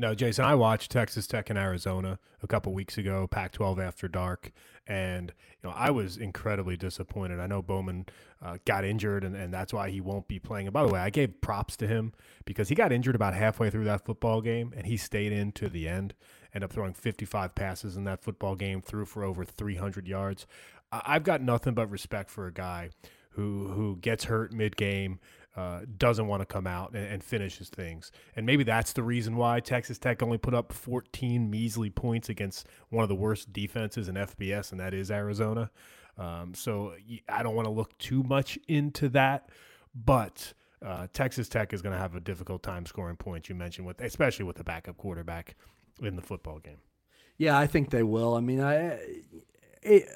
No, 0.00 0.14
Jason, 0.14 0.44
I 0.44 0.54
watched 0.54 0.92
Texas 0.92 1.26
Tech 1.26 1.50
and 1.50 1.58
Arizona 1.58 2.20
a 2.40 2.46
couple 2.46 2.72
weeks 2.72 2.98
ago, 2.98 3.26
Pac-12 3.26 3.84
after 3.84 4.06
dark, 4.06 4.52
and 4.86 5.32
you 5.60 5.68
know 5.68 5.74
I 5.74 5.90
was 5.90 6.16
incredibly 6.16 6.76
disappointed. 6.76 7.40
I 7.40 7.48
know 7.48 7.62
Bowman 7.62 8.06
uh, 8.40 8.58
got 8.64 8.84
injured, 8.84 9.24
and, 9.24 9.34
and 9.34 9.52
that's 9.52 9.72
why 9.72 9.90
he 9.90 10.00
won't 10.00 10.28
be 10.28 10.38
playing. 10.38 10.68
And 10.68 10.74
by 10.74 10.84
the 10.84 10.92
way, 10.92 11.00
I 11.00 11.10
gave 11.10 11.40
props 11.40 11.76
to 11.78 11.88
him 11.88 12.12
because 12.44 12.68
he 12.68 12.76
got 12.76 12.92
injured 12.92 13.16
about 13.16 13.34
halfway 13.34 13.70
through 13.70 13.84
that 13.84 14.04
football 14.04 14.40
game, 14.40 14.72
and 14.76 14.86
he 14.86 14.96
stayed 14.96 15.32
in 15.32 15.50
to 15.52 15.68
the 15.68 15.88
end. 15.88 16.14
Ended 16.54 16.70
up 16.70 16.72
throwing 16.72 16.94
55 16.94 17.54
passes 17.54 17.96
in 17.96 18.04
that 18.04 18.22
football 18.22 18.54
game, 18.54 18.80
threw 18.80 19.04
for 19.04 19.24
over 19.24 19.44
300 19.44 20.06
yards. 20.06 20.46
I've 20.90 21.24
got 21.24 21.42
nothing 21.42 21.74
but 21.74 21.90
respect 21.90 22.30
for 22.30 22.46
a 22.46 22.52
guy 22.52 22.90
who 23.38 23.68
who 23.68 23.96
gets 23.96 24.24
hurt 24.24 24.52
mid 24.52 24.76
game, 24.76 25.20
uh, 25.56 25.82
doesn't 25.96 26.26
want 26.26 26.42
to 26.42 26.46
come 26.46 26.66
out 26.66 26.92
and, 26.92 27.06
and, 27.06 27.22
finishes 27.22 27.68
things. 27.68 28.10
And 28.34 28.44
maybe 28.44 28.64
that's 28.64 28.92
the 28.92 29.02
reason 29.02 29.36
why 29.36 29.60
Texas 29.60 29.96
Tech 29.96 30.22
only 30.24 30.38
put 30.38 30.54
up 30.54 30.72
14 30.72 31.48
measly 31.48 31.88
points 31.88 32.28
against 32.28 32.66
one 32.90 33.04
of 33.04 33.08
the 33.08 33.14
worst 33.14 33.52
defenses 33.52 34.08
in 34.08 34.16
FBS, 34.16 34.72
and 34.72 34.80
that 34.80 34.92
is 34.92 35.10
Arizona. 35.10 35.70
Um, 36.18 36.52
so 36.52 36.94
I 37.28 37.44
don't 37.44 37.54
want 37.54 37.66
to 37.66 37.72
look 37.72 37.96
too 37.98 38.24
much 38.24 38.58
into 38.66 39.08
that, 39.10 39.50
but 39.94 40.52
uh, 40.84 41.06
Texas 41.12 41.48
Tech 41.48 41.72
is 41.72 41.80
going 41.80 41.92
to 41.92 41.98
have 41.98 42.16
a 42.16 42.20
difficult 42.20 42.64
time 42.64 42.86
scoring 42.86 43.16
points. 43.16 43.48
You 43.48 43.54
mentioned 43.54 43.86
with, 43.86 44.00
especially 44.00 44.46
with 44.46 44.56
the 44.56 44.64
backup 44.64 44.96
quarterback 44.96 45.54
in 46.02 46.16
the 46.16 46.22
football 46.22 46.58
game. 46.58 46.78
Yeah, 47.36 47.56
I 47.56 47.68
think 47.68 47.90
they 47.90 48.02
will. 48.02 48.34
I 48.34 48.40
mean, 48.40 48.60
I, 48.60 48.98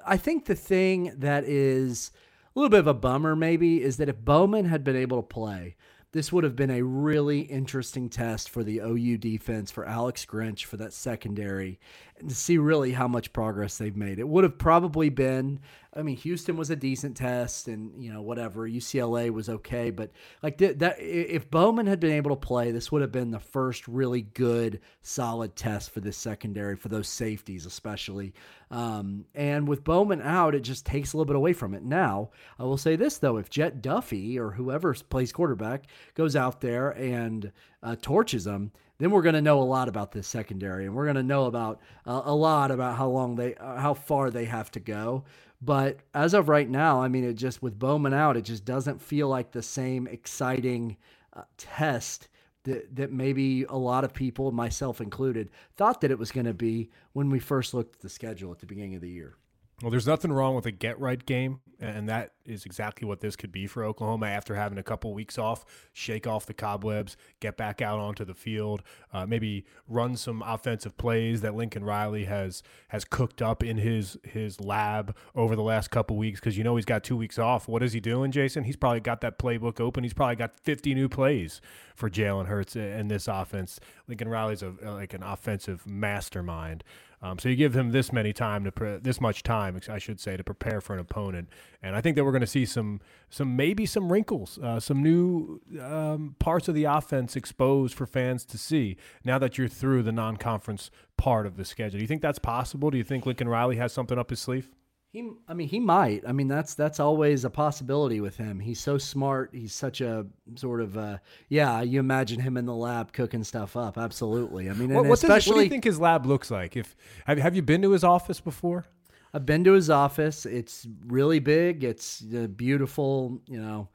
I 0.04 0.16
think 0.16 0.46
the 0.46 0.56
thing 0.56 1.14
that 1.18 1.44
is 1.44 2.10
a 2.54 2.58
little 2.58 2.70
bit 2.70 2.80
of 2.80 2.86
a 2.86 2.94
bummer 2.94 3.34
maybe 3.34 3.82
is 3.82 3.96
that 3.96 4.08
if 4.08 4.18
Bowman 4.18 4.66
had 4.66 4.84
been 4.84 4.96
able 4.96 5.22
to 5.22 5.26
play, 5.26 5.76
this 6.12 6.30
would 6.30 6.44
have 6.44 6.54
been 6.54 6.70
a 6.70 6.82
really 6.82 7.40
interesting 7.40 8.10
test 8.10 8.50
for 8.50 8.62
the 8.62 8.78
OU 8.78 9.16
defense, 9.16 9.70
for 9.70 9.86
Alex 9.86 10.26
Grinch, 10.26 10.64
for 10.64 10.76
that 10.76 10.92
secondary, 10.92 11.80
to 12.28 12.34
see 12.34 12.58
really 12.58 12.92
how 12.92 13.08
much 13.08 13.32
progress 13.32 13.78
they've 13.78 13.96
made. 13.96 14.18
It 14.18 14.28
would 14.28 14.44
have 14.44 14.58
probably 14.58 15.08
been 15.08 15.60
I 15.94 16.02
mean, 16.02 16.16
Houston 16.16 16.56
was 16.56 16.70
a 16.70 16.76
decent 16.76 17.18
test, 17.18 17.68
and 17.68 18.02
you 18.02 18.10
know 18.12 18.22
whatever 18.22 18.66
UCLA 18.66 19.30
was 19.30 19.50
okay, 19.50 19.90
but 19.90 20.10
like 20.42 20.56
that, 20.58 20.96
if 20.98 21.50
Bowman 21.50 21.86
had 21.86 22.00
been 22.00 22.12
able 22.12 22.30
to 22.30 22.36
play, 22.36 22.70
this 22.70 22.90
would 22.90 23.02
have 23.02 23.12
been 23.12 23.30
the 23.30 23.38
first 23.38 23.86
really 23.86 24.22
good, 24.22 24.80
solid 25.02 25.54
test 25.54 25.90
for 25.90 26.00
this 26.00 26.16
secondary 26.16 26.76
for 26.76 26.88
those 26.88 27.08
safeties, 27.08 27.66
especially. 27.66 28.32
Um, 28.70 29.26
and 29.34 29.68
with 29.68 29.84
Bowman 29.84 30.22
out, 30.22 30.54
it 30.54 30.60
just 30.60 30.86
takes 30.86 31.12
a 31.12 31.18
little 31.18 31.30
bit 31.30 31.36
away 31.36 31.52
from 31.52 31.74
it. 31.74 31.82
Now, 31.82 32.30
I 32.58 32.62
will 32.62 32.78
say 32.78 32.96
this 32.96 33.18
though: 33.18 33.36
if 33.36 33.50
Jett 33.50 33.82
Duffey 33.82 34.38
or 34.38 34.52
whoever 34.52 34.94
plays 34.94 35.30
quarterback 35.30 35.84
goes 36.14 36.36
out 36.36 36.62
there 36.62 36.90
and 36.92 37.52
uh, 37.82 37.96
torches 38.00 38.44
them, 38.44 38.72
then 39.02 39.10
we're 39.10 39.22
going 39.22 39.34
to 39.34 39.42
know 39.42 39.60
a 39.60 39.64
lot 39.64 39.88
about 39.88 40.12
this 40.12 40.28
secondary, 40.28 40.86
and 40.86 40.94
we're 40.94 41.06
going 41.06 41.16
to 41.16 41.24
know 41.24 41.46
about 41.46 41.80
uh, 42.06 42.22
a 42.24 42.32
lot 42.32 42.70
about 42.70 42.96
how 42.96 43.08
long 43.08 43.34
they, 43.34 43.56
uh, 43.56 43.76
how 43.76 43.94
far 43.94 44.30
they 44.30 44.44
have 44.44 44.70
to 44.70 44.78
go. 44.78 45.24
But 45.60 45.98
as 46.14 46.34
of 46.34 46.48
right 46.48 46.70
now, 46.70 47.02
I 47.02 47.08
mean, 47.08 47.24
it 47.24 47.32
just 47.34 47.62
with 47.62 47.80
Bowman 47.80 48.14
out, 48.14 48.36
it 48.36 48.42
just 48.42 48.64
doesn't 48.64 49.02
feel 49.02 49.26
like 49.26 49.50
the 49.50 49.60
same 49.60 50.06
exciting 50.06 50.96
uh, 51.32 51.42
test 51.58 52.28
that, 52.62 52.94
that 52.94 53.10
maybe 53.10 53.64
a 53.64 53.76
lot 53.76 54.04
of 54.04 54.14
people, 54.14 54.52
myself 54.52 55.00
included, 55.00 55.50
thought 55.76 56.00
that 56.02 56.12
it 56.12 56.18
was 56.20 56.30
going 56.30 56.46
to 56.46 56.54
be 56.54 56.88
when 57.12 57.28
we 57.28 57.40
first 57.40 57.74
looked 57.74 57.96
at 57.96 58.02
the 58.02 58.08
schedule 58.08 58.52
at 58.52 58.60
the 58.60 58.66
beginning 58.66 58.94
of 58.94 59.00
the 59.00 59.10
year. 59.10 59.34
Well, 59.82 59.90
there's 59.90 60.06
nothing 60.06 60.32
wrong 60.32 60.54
with 60.54 60.64
a 60.64 60.70
get 60.70 61.00
right 61.00 61.26
game, 61.26 61.58
and 61.80 62.08
that 62.08 62.34
is 62.46 62.64
exactly 62.64 63.04
what 63.04 63.18
this 63.18 63.34
could 63.34 63.50
be 63.50 63.66
for 63.66 63.82
Oklahoma 63.82 64.26
after 64.26 64.54
having 64.54 64.78
a 64.78 64.82
couple 64.84 65.12
weeks 65.12 65.38
off. 65.38 65.64
Shake 65.92 66.24
off 66.24 66.46
the 66.46 66.54
cobwebs, 66.54 67.16
get 67.40 67.56
back 67.56 67.82
out 67.82 67.98
onto 67.98 68.24
the 68.24 68.32
field, 68.32 68.84
uh, 69.12 69.26
maybe 69.26 69.64
run 69.88 70.16
some 70.16 70.40
offensive 70.46 70.96
plays 70.96 71.40
that 71.40 71.56
Lincoln 71.56 71.82
Riley 71.82 72.26
has 72.26 72.62
has 72.88 73.04
cooked 73.04 73.42
up 73.42 73.64
in 73.64 73.76
his 73.76 74.16
his 74.22 74.60
lab 74.60 75.16
over 75.34 75.56
the 75.56 75.62
last 75.62 75.90
couple 75.90 76.16
weeks. 76.16 76.38
Because 76.38 76.56
you 76.56 76.62
know 76.62 76.76
he's 76.76 76.84
got 76.84 77.02
two 77.02 77.16
weeks 77.16 77.36
off. 77.36 77.66
What 77.66 77.82
is 77.82 77.92
he 77.92 77.98
doing, 77.98 78.30
Jason? 78.30 78.62
He's 78.62 78.76
probably 78.76 79.00
got 79.00 79.20
that 79.22 79.36
playbook 79.36 79.80
open. 79.80 80.04
He's 80.04 80.14
probably 80.14 80.36
got 80.36 80.60
50 80.60 80.94
new 80.94 81.08
plays 81.08 81.60
for 81.96 82.08
Jalen 82.08 82.46
Hurts 82.46 82.76
and 82.76 83.10
this 83.10 83.26
offense. 83.26 83.80
Lincoln 84.06 84.28
Riley's 84.28 84.62
a 84.62 84.74
like 84.80 85.12
an 85.12 85.24
offensive 85.24 85.84
mastermind. 85.88 86.84
Um, 87.22 87.38
so 87.38 87.48
you 87.48 87.54
give 87.54 87.76
him 87.76 87.92
this 87.92 88.12
many 88.12 88.32
time 88.32 88.64
to 88.64 88.72
pre- 88.72 88.98
this 88.98 89.20
much 89.20 89.44
time, 89.44 89.80
I 89.88 89.98
should 89.98 90.18
say, 90.18 90.36
to 90.36 90.42
prepare 90.42 90.80
for 90.80 90.92
an 90.94 90.98
opponent, 90.98 91.48
and 91.80 91.94
I 91.94 92.00
think 92.00 92.16
that 92.16 92.24
we're 92.24 92.32
going 92.32 92.40
to 92.40 92.46
see 92.46 92.66
some 92.66 93.00
some 93.30 93.54
maybe 93.54 93.86
some 93.86 94.10
wrinkles, 94.10 94.58
uh, 94.58 94.80
some 94.80 95.02
new 95.02 95.60
um, 95.80 96.34
parts 96.40 96.66
of 96.66 96.74
the 96.74 96.84
offense 96.84 97.36
exposed 97.36 97.94
for 97.94 98.06
fans 98.06 98.44
to 98.46 98.58
see 98.58 98.96
now 99.24 99.38
that 99.38 99.56
you're 99.56 99.68
through 99.68 100.02
the 100.02 100.12
non-conference 100.12 100.90
part 101.16 101.46
of 101.46 101.56
the 101.56 101.64
schedule. 101.64 101.98
Do 101.98 102.02
you 102.02 102.08
think 102.08 102.22
that's 102.22 102.40
possible? 102.40 102.90
Do 102.90 102.98
you 102.98 103.04
think 103.04 103.24
Lincoln 103.24 103.48
Riley 103.48 103.76
has 103.76 103.92
something 103.92 104.18
up 104.18 104.30
his 104.30 104.40
sleeve? 104.40 104.70
He, 105.12 105.30
I 105.46 105.52
mean, 105.52 105.68
he 105.68 105.78
might. 105.78 106.22
I 106.26 106.32
mean, 106.32 106.48
that's 106.48 106.72
that's 106.72 106.98
always 106.98 107.44
a 107.44 107.50
possibility 107.50 108.22
with 108.22 108.38
him. 108.38 108.58
He's 108.58 108.80
so 108.80 108.96
smart. 108.96 109.50
He's 109.52 109.74
such 109.74 110.00
a 110.00 110.24
sort 110.54 110.80
of, 110.80 110.96
uh, 110.96 111.18
yeah. 111.50 111.82
You 111.82 112.00
imagine 112.00 112.40
him 112.40 112.56
in 112.56 112.64
the 112.64 112.74
lab 112.74 113.12
cooking 113.12 113.44
stuff 113.44 113.76
up. 113.76 113.98
Absolutely. 113.98 114.70
I 114.70 114.72
mean, 114.72 114.94
what, 114.94 115.04
what, 115.04 115.20
does, 115.20 115.46
what 115.46 115.56
do 115.56 115.62
you 115.62 115.68
think 115.68 115.84
his 115.84 116.00
lab 116.00 116.24
looks 116.24 116.50
like? 116.50 116.78
If 116.78 116.96
have 117.26 117.36
have 117.36 117.54
you 117.54 117.60
been 117.60 117.82
to 117.82 117.90
his 117.90 118.04
office 118.04 118.40
before? 118.40 118.86
I've 119.34 119.44
been 119.44 119.64
to 119.64 119.72
his 119.72 119.90
office. 119.90 120.46
It's 120.46 120.86
really 121.06 121.40
big. 121.40 121.84
It's 121.84 122.24
uh, 122.34 122.46
beautiful. 122.46 123.38
You 123.46 123.60
know, 123.60 123.88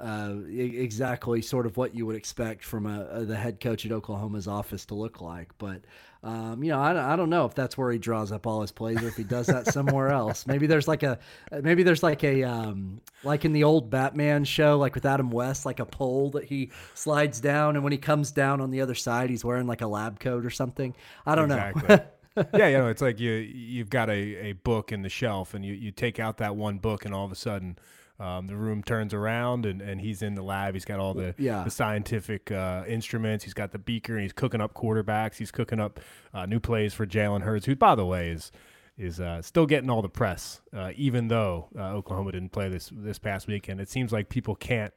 uh, 0.00 0.34
exactly 0.48 1.42
sort 1.42 1.66
of 1.66 1.76
what 1.76 1.94
you 1.94 2.06
would 2.06 2.16
expect 2.16 2.64
from 2.64 2.86
a, 2.86 3.06
a, 3.10 3.24
the 3.24 3.36
head 3.36 3.58
coach 3.58 3.84
at 3.84 3.90
Oklahoma's 3.90 4.46
office 4.46 4.86
to 4.86 4.94
look 4.94 5.20
like. 5.20 5.50
But 5.58 5.82
um, 6.24 6.62
you 6.62 6.70
know, 6.70 6.78
I, 6.78 7.14
I 7.14 7.16
don't 7.16 7.30
know 7.30 7.46
if 7.46 7.54
that's 7.54 7.76
where 7.76 7.90
he 7.90 7.98
draws 7.98 8.30
up 8.30 8.46
all 8.46 8.60
his 8.60 8.70
plays 8.70 9.02
or 9.02 9.08
if 9.08 9.16
he 9.16 9.24
does 9.24 9.48
that 9.48 9.66
somewhere 9.66 10.08
else. 10.12 10.46
Maybe 10.46 10.68
there's 10.68 10.86
like 10.86 11.02
a 11.02 11.18
maybe 11.50 11.82
there's 11.82 12.02
like 12.02 12.22
a 12.22 12.44
um, 12.44 13.00
like 13.24 13.44
in 13.44 13.52
the 13.52 13.64
old 13.64 13.90
Batman 13.90 14.44
show, 14.44 14.78
like 14.78 14.94
with 14.94 15.04
Adam 15.04 15.30
West, 15.30 15.66
like 15.66 15.80
a 15.80 15.84
pole 15.84 16.30
that 16.30 16.44
he 16.44 16.70
slides 16.94 17.40
down, 17.40 17.74
and 17.74 17.82
when 17.82 17.92
he 17.92 17.98
comes 17.98 18.30
down 18.30 18.60
on 18.60 18.70
the 18.70 18.80
other 18.80 18.94
side, 18.94 19.30
he's 19.30 19.44
wearing 19.44 19.66
like 19.66 19.80
a 19.80 19.88
lab 19.88 20.20
coat 20.20 20.46
or 20.46 20.50
something. 20.50 20.94
I 21.26 21.34
don't 21.34 21.50
exactly. 21.50 21.88
know. 21.88 22.04
yeah, 22.54 22.68
you 22.68 22.78
know, 22.78 22.88
it's 22.88 23.02
like 23.02 23.18
you 23.18 23.32
you've 23.32 23.90
got 23.90 24.08
a, 24.08 24.12
a 24.12 24.52
book 24.52 24.92
in 24.92 25.02
the 25.02 25.08
shelf, 25.08 25.54
and 25.54 25.64
you, 25.64 25.74
you 25.74 25.90
take 25.90 26.20
out 26.20 26.38
that 26.38 26.54
one 26.54 26.78
book, 26.78 27.04
and 27.04 27.12
all 27.12 27.24
of 27.24 27.32
a 27.32 27.36
sudden 27.36 27.76
um, 28.22 28.46
the 28.46 28.54
room 28.56 28.84
turns 28.84 29.12
around 29.12 29.66
and, 29.66 29.82
and 29.82 30.00
he's 30.00 30.22
in 30.22 30.36
the 30.36 30.42
lab. 30.42 30.74
He's 30.74 30.84
got 30.84 31.00
all 31.00 31.12
the, 31.12 31.34
yeah. 31.38 31.64
the 31.64 31.70
scientific 31.70 32.52
uh, 32.52 32.84
instruments. 32.86 33.42
He's 33.42 33.52
got 33.52 33.72
the 33.72 33.78
beaker 33.78 34.14
and 34.14 34.22
he's 34.22 34.32
cooking 34.32 34.60
up 34.60 34.74
quarterbacks. 34.74 35.36
He's 35.36 35.50
cooking 35.50 35.80
up 35.80 35.98
uh, 36.32 36.46
new 36.46 36.60
plays 36.60 36.94
for 36.94 37.04
Jalen 37.04 37.42
Hurts, 37.42 37.66
who, 37.66 37.74
by 37.74 37.96
the 37.96 38.06
way, 38.06 38.30
is 38.30 38.52
is 38.98 39.18
uh, 39.20 39.42
still 39.42 39.66
getting 39.66 39.90
all 39.90 40.02
the 40.02 40.08
press, 40.08 40.60
uh, 40.72 40.92
even 40.94 41.28
though 41.28 41.68
uh, 41.76 41.94
Oklahoma 41.94 42.30
didn't 42.30 42.52
play 42.52 42.68
this 42.68 42.90
this 42.94 43.18
past 43.18 43.48
weekend. 43.48 43.80
It 43.80 43.88
seems 43.88 44.12
like 44.12 44.28
people 44.28 44.54
can't 44.54 44.92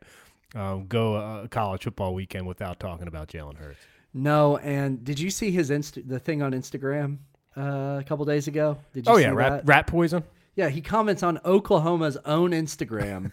um, 0.54 0.86
go 0.86 1.16
a 1.16 1.48
college 1.48 1.84
football 1.84 2.14
weekend 2.14 2.46
without 2.46 2.80
talking 2.80 3.08
about 3.08 3.30
Jalen 3.30 3.58
Hurts. 3.58 3.80
No, 4.14 4.58
and 4.58 5.04
did 5.04 5.20
you 5.20 5.32
see 5.32 5.50
his 5.50 5.72
inst- 5.72 6.08
the 6.08 6.20
thing 6.20 6.44
on 6.44 6.52
Instagram 6.52 7.18
uh, 7.58 7.98
a 8.00 8.04
couple 8.06 8.26
days 8.26 8.48
ago? 8.48 8.78
Did 8.94 9.08
you 9.08 9.14
oh 9.14 9.18
yeah, 9.18 9.32
rat, 9.32 9.64
rat 9.66 9.88
poison. 9.88 10.24
Yeah, 10.56 10.70
he 10.70 10.82
comments 10.82 11.22
on 11.24 11.40
Oklahoma's 11.44 12.18
own 12.26 12.52
Instagram 12.52 13.32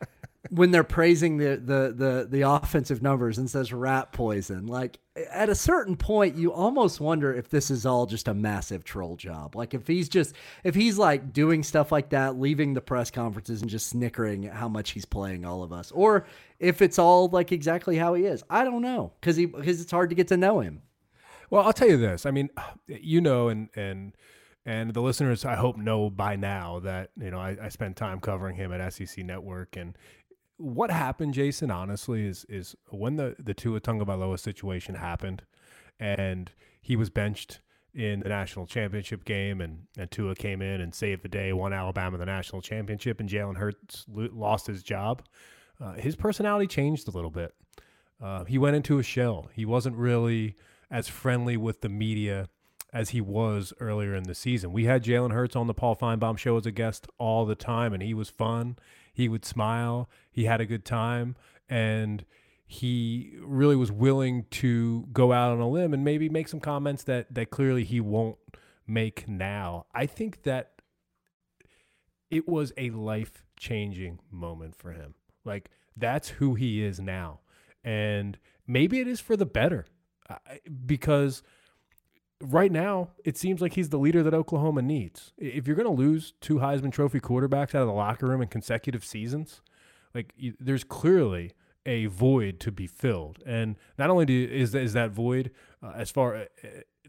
when 0.50 0.70
they're 0.70 0.84
praising 0.84 1.38
the, 1.38 1.56
the 1.56 1.94
the 1.94 2.28
the 2.28 2.40
offensive 2.42 3.02
numbers 3.02 3.38
and 3.38 3.48
says 3.48 3.72
rat 3.72 4.12
poison. 4.12 4.66
Like 4.66 4.98
at 5.30 5.48
a 5.48 5.54
certain 5.54 5.96
point, 5.96 6.36
you 6.36 6.52
almost 6.52 7.00
wonder 7.00 7.32
if 7.32 7.48
this 7.48 7.70
is 7.70 7.86
all 7.86 8.06
just 8.06 8.28
a 8.28 8.34
massive 8.34 8.84
troll 8.84 9.16
job. 9.16 9.56
Like 9.56 9.72
if 9.72 9.86
he's 9.86 10.08
just 10.08 10.34
if 10.64 10.74
he's 10.74 10.98
like 10.98 11.32
doing 11.32 11.62
stuff 11.62 11.92
like 11.92 12.10
that, 12.10 12.38
leaving 12.38 12.74
the 12.74 12.80
press 12.80 13.10
conferences 13.10 13.62
and 13.62 13.70
just 13.70 13.88
snickering 13.88 14.46
at 14.46 14.54
how 14.54 14.68
much 14.68 14.90
he's 14.90 15.06
playing 15.06 15.44
all 15.44 15.62
of 15.62 15.72
us, 15.72 15.90
or 15.92 16.26
if 16.58 16.82
it's 16.82 16.98
all 16.98 17.28
like 17.28 17.52
exactly 17.52 17.96
how 17.96 18.14
he 18.14 18.24
is. 18.24 18.44
I 18.50 18.64
don't 18.64 18.82
know 18.82 19.12
because 19.20 19.36
he 19.36 19.46
because 19.46 19.80
it's 19.80 19.92
hard 19.92 20.10
to 20.10 20.16
get 20.16 20.28
to 20.28 20.36
know 20.36 20.60
him. 20.60 20.82
Well, 21.48 21.64
I'll 21.64 21.72
tell 21.72 21.88
you 21.88 21.98
this. 21.98 22.24
I 22.24 22.30
mean, 22.30 22.50
you 22.86 23.20
know, 23.20 23.48
and 23.48 23.68
and 23.74 24.12
and 24.64 24.94
the 24.94 25.00
listeners, 25.02 25.44
I 25.44 25.56
hope, 25.56 25.76
know 25.76 26.08
by 26.08 26.36
now 26.36 26.80
that 26.80 27.10
you 27.18 27.30
know 27.30 27.38
I, 27.38 27.56
I 27.62 27.68
spent 27.68 27.96
time 27.96 28.20
covering 28.20 28.56
him 28.56 28.72
at 28.72 28.92
SEC 28.92 29.24
Network. 29.24 29.76
And 29.76 29.96
what 30.56 30.90
happened, 30.90 31.34
Jason, 31.34 31.70
honestly, 31.70 32.26
is 32.26 32.46
is 32.48 32.76
when 32.90 33.16
the 33.16 33.34
the 33.38 33.54
Tua 33.54 33.80
Tagovailoa 33.80 34.38
situation 34.38 34.94
happened, 34.94 35.42
and 35.98 36.52
he 36.80 36.96
was 36.96 37.10
benched 37.10 37.60
in 37.94 38.20
the 38.20 38.28
national 38.28 38.66
championship 38.66 39.24
game, 39.24 39.60
and, 39.60 39.86
and 39.98 40.10
Tua 40.10 40.34
came 40.34 40.62
in 40.62 40.80
and 40.80 40.94
saved 40.94 41.22
the 41.22 41.28
day, 41.28 41.52
won 41.52 41.72
Alabama 41.72 42.16
the 42.16 42.24
national 42.24 42.62
championship, 42.62 43.20
and 43.20 43.28
Jalen 43.28 43.56
Hurts 43.56 44.06
lost 44.08 44.66
his 44.66 44.82
job. 44.82 45.22
Uh, 45.80 45.94
his 45.94 46.16
personality 46.16 46.66
changed 46.66 47.06
a 47.08 47.10
little 47.10 47.30
bit. 47.30 47.54
Uh, 48.20 48.44
he 48.44 48.56
went 48.56 48.76
into 48.76 48.98
a 48.98 49.02
shell. 49.02 49.50
He 49.52 49.64
wasn't 49.64 49.96
really 49.96 50.56
as 50.90 51.08
friendly 51.08 51.56
with 51.56 51.80
the 51.80 51.88
media 51.88 52.48
as 52.92 53.10
he 53.10 53.20
was 53.20 53.72
earlier 53.80 54.14
in 54.14 54.24
the 54.24 54.34
season. 54.34 54.72
We 54.72 54.84
had 54.84 55.02
Jalen 55.02 55.32
Hurts 55.32 55.56
on 55.56 55.66
the 55.66 55.74
Paul 55.74 55.96
Finebaum 55.96 56.36
show 56.36 56.56
as 56.56 56.66
a 56.66 56.70
guest 56.70 57.06
all 57.18 57.46
the 57.46 57.54
time, 57.54 57.92
and 57.92 58.02
he 58.02 58.14
was 58.14 58.28
fun. 58.28 58.76
He 59.12 59.28
would 59.28 59.44
smile. 59.44 60.10
He 60.30 60.44
had 60.44 60.60
a 60.60 60.66
good 60.66 60.84
time, 60.84 61.36
and 61.68 62.24
he 62.66 63.34
really 63.42 63.76
was 63.76 63.92
willing 63.92 64.46
to 64.50 65.06
go 65.12 65.32
out 65.32 65.52
on 65.52 65.60
a 65.60 65.68
limb 65.68 65.92
and 65.92 66.04
maybe 66.04 66.28
make 66.28 66.48
some 66.48 66.60
comments 66.60 67.02
that 67.04 67.32
that 67.34 67.50
clearly 67.50 67.84
he 67.84 68.00
won't 68.00 68.38
make 68.86 69.28
now. 69.28 69.86
I 69.94 70.06
think 70.06 70.42
that 70.44 70.72
it 72.30 72.48
was 72.48 72.72
a 72.76 72.90
life 72.90 73.44
changing 73.58 74.20
moment 74.30 74.74
for 74.74 74.92
him. 74.92 75.14
Like 75.44 75.70
that's 75.96 76.28
who 76.28 76.54
he 76.54 76.82
is 76.82 77.00
now, 77.00 77.40
and 77.84 78.38
maybe 78.66 79.00
it 79.00 79.08
is 79.08 79.20
for 79.20 79.36
the 79.36 79.46
better, 79.46 79.86
uh, 80.28 80.36
because 80.86 81.42
right 82.42 82.72
now, 82.72 83.10
it 83.24 83.38
seems 83.38 83.60
like 83.60 83.74
he's 83.74 83.88
the 83.88 83.98
leader 83.98 84.22
that 84.22 84.34
Oklahoma 84.34 84.82
needs. 84.82 85.32
If 85.38 85.66
you're 85.66 85.76
going 85.76 85.86
to 85.86 85.92
lose 85.92 86.34
two 86.40 86.56
Heisman 86.56 86.92
Trophy 86.92 87.20
quarterbacks 87.20 87.74
out 87.74 87.82
of 87.82 87.86
the 87.86 87.94
locker 87.94 88.26
room 88.26 88.42
in 88.42 88.48
consecutive 88.48 89.04
seasons, 89.04 89.62
like 90.14 90.32
you, 90.36 90.54
there's 90.58 90.84
clearly 90.84 91.52
a 91.86 92.06
void 92.06 92.60
to 92.60 92.72
be 92.72 92.86
filled. 92.86 93.38
And 93.46 93.76
not 93.98 94.10
only 94.10 94.26
do, 94.26 94.48
is 94.50 94.74
is 94.74 94.92
that 94.92 95.10
void 95.10 95.50
uh, 95.82 95.92
as 95.96 96.10
far 96.10 96.36
uh, 96.36 96.46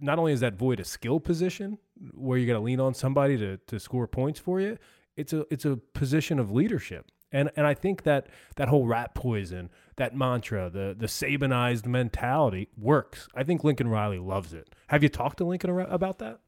not 0.02 0.20
only 0.20 0.34
is 0.34 0.40
that 0.40 0.56
void 0.56 0.80
a 0.80 0.86
skill 0.86 1.20
position 1.20 1.78
where 2.14 2.38
you 2.38 2.48
got 2.48 2.54
to 2.54 2.60
lean 2.60 2.80
on 2.80 2.94
somebody 2.94 3.38
to 3.38 3.58
to 3.58 3.80
score 3.80 4.08
points 4.08 4.40
for 4.40 4.60
you, 4.60 4.78
it's 5.16 5.34
a 5.34 5.46
it's 5.52 5.66
a 5.66 5.78
position 5.94 6.40
of 6.40 6.52
leadership. 6.52 7.12
And 7.34 7.50
and 7.56 7.68
I 7.68 7.74
think 7.74 8.04
that 8.04 8.28
that 8.56 8.70
whole 8.70 8.86
rat 8.86 9.16
poison, 9.16 9.70
that 9.98 10.16
mantra, 10.16 10.70
the 10.70 10.96
the 10.98 11.08
Sabanized 11.08 11.86
mentality 11.86 12.70
works. 12.78 13.28
I 13.36 13.44
think 13.44 13.64
Lincoln 13.64 13.90
Riley 13.90 14.20
loves 14.20 14.54
it. 14.54 14.74
Have 14.88 15.04
you 15.04 15.10
talked 15.10 15.40
to 15.40 15.44
Lincoln 15.44 15.72
about 15.72 16.20
that? 16.20 16.40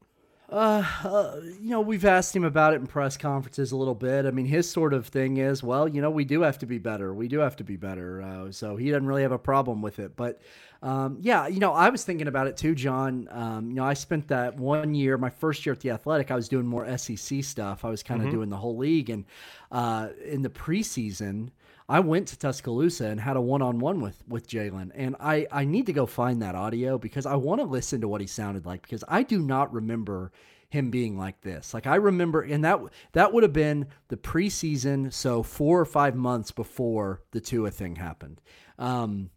Uh, 0.48 0.84
uh, 1.02 1.40
you 1.60 1.70
know, 1.70 1.80
we've 1.80 2.04
asked 2.04 2.34
him 2.34 2.44
about 2.44 2.72
it 2.72 2.76
in 2.76 2.86
press 2.86 3.16
conferences 3.16 3.72
a 3.72 3.76
little 3.76 3.96
bit. 3.96 4.26
I 4.26 4.30
mean, 4.30 4.46
his 4.46 4.70
sort 4.70 4.94
of 4.94 5.08
thing 5.08 5.38
is, 5.38 5.62
well, 5.62 5.88
you 5.88 6.00
know, 6.00 6.10
we 6.10 6.24
do 6.24 6.42
have 6.42 6.58
to 6.58 6.66
be 6.66 6.78
better. 6.78 7.12
We 7.12 7.26
do 7.26 7.40
have 7.40 7.56
to 7.56 7.64
be 7.64 7.76
better. 7.76 8.22
Uh, 8.22 8.52
so 8.52 8.76
he 8.76 8.90
doesn't 8.90 9.06
really 9.06 9.22
have 9.22 9.32
a 9.32 9.38
problem 9.38 9.82
with 9.82 9.98
it. 9.98 10.14
But 10.14 10.40
um, 10.82 11.18
yeah, 11.20 11.48
you 11.48 11.58
know, 11.58 11.72
I 11.72 11.88
was 11.88 12.04
thinking 12.04 12.28
about 12.28 12.46
it 12.46 12.56
too, 12.56 12.76
John. 12.76 13.26
Um, 13.32 13.70
you 13.70 13.74
know, 13.74 13.84
I 13.84 13.94
spent 13.94 14.28
that 14.28 14.56
one 14.56 14.94
year, 14.94 15.18
my 15.18 15.30
first 15.30 15.66
year 15.66 15.72
at 15.72 15.80
the 15.80 15.90
Athletic, 15.90 16.30
I 16.30 16.36
was 16.36 16.48
doing 16.48 16.66
more 16.66 16.96
SEC 16.96 17.42
stuff. 17.42 17.84
I 17.84 17.88
was 17.88 18.04
kind 18.04 18.20
of 18.20 18.28
mm-hmm. 18.28 18.36
doing 18.36 18.48
the 18.48 18.56
whole 18.56 18.76
league, 18.76 19.10
and 19.10 19.24
uh, 19.72 20.10
in 20.24 20.42
the 20.42 20.50
preseason. 20.50 21.50
I 21.88 22.00
went 22.00 22.28
to 22.28 22.38
Tuscaloosa 22.38 23.06
and 23.06 23.20
had 23.20 23.36
a 23.36 23.40
one 23.40 23.62
on 23.62 23.78
one 23.78 24.00
with 24.00 24.22
with 24.28 24.48
Jalen, 24.48 24.90
and 24.94 25.16
I 25.20 25.46
I 25.52 25.64
need 25.64 25.86
to 25.86 25.92
go 25.92 26.06
find 26.06 26.42
that 26.42 26.54
audio 26.54 26.98
because 26.98 27.26
I 27.26 27.36
want 27.36 27.60
to 27.60 27.66
listen 27.66 28.00
to 28.00 28.08
what 28.08 28.20
he 28.20 28.26
sounded 28.26 28.66
like 28.66 28.82
because 28.82 29.04
I 29.08 29.22
do 29.22 29.40
not 29.40 29.72
remember 29.72 30.32
him 30.68 30.90
being 30.90 31.16
like 31.16 31.40
this. 31.42 31.72
Like 31.72 31.86
I 31.86 31.96
remember, 31.96 32.42
and 32.42 32.64
that 32.64 32.80
that 33.12 33.32
would 33.32 33.44
have 33.44 33.52
been 33.52 33.86
the 34.08 34.16
preseason, 34.16 35.12
so 35.12 35.42
four 35.42 35.80
or 35.80 35.84
five 35.84 36.16
months 36.16 36.50
before 36.50 37.22
the 37.30 37.40
Tua 37.40 37.70
thing 37.70 37.96
happened. 37.96 38.40
Um, 38.78 39.30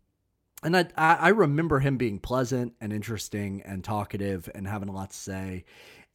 and 0.61 0.75
I, 0.75 0.87
I 0.97 1.29
remember 1.29 1.79
him 1.79 1.97
being 1.97 2.19
pleasant 2.19 2.73
and 2.81 2.91
interesting 2.91 3.61
and 3.63 3.83
talkative 3.83 4.49
and 4.53 4.67
having 4.67 4.89
a 4.89 4.91
lot 4.91 5.11
to 5.11 5.15
say. 5.15 5.63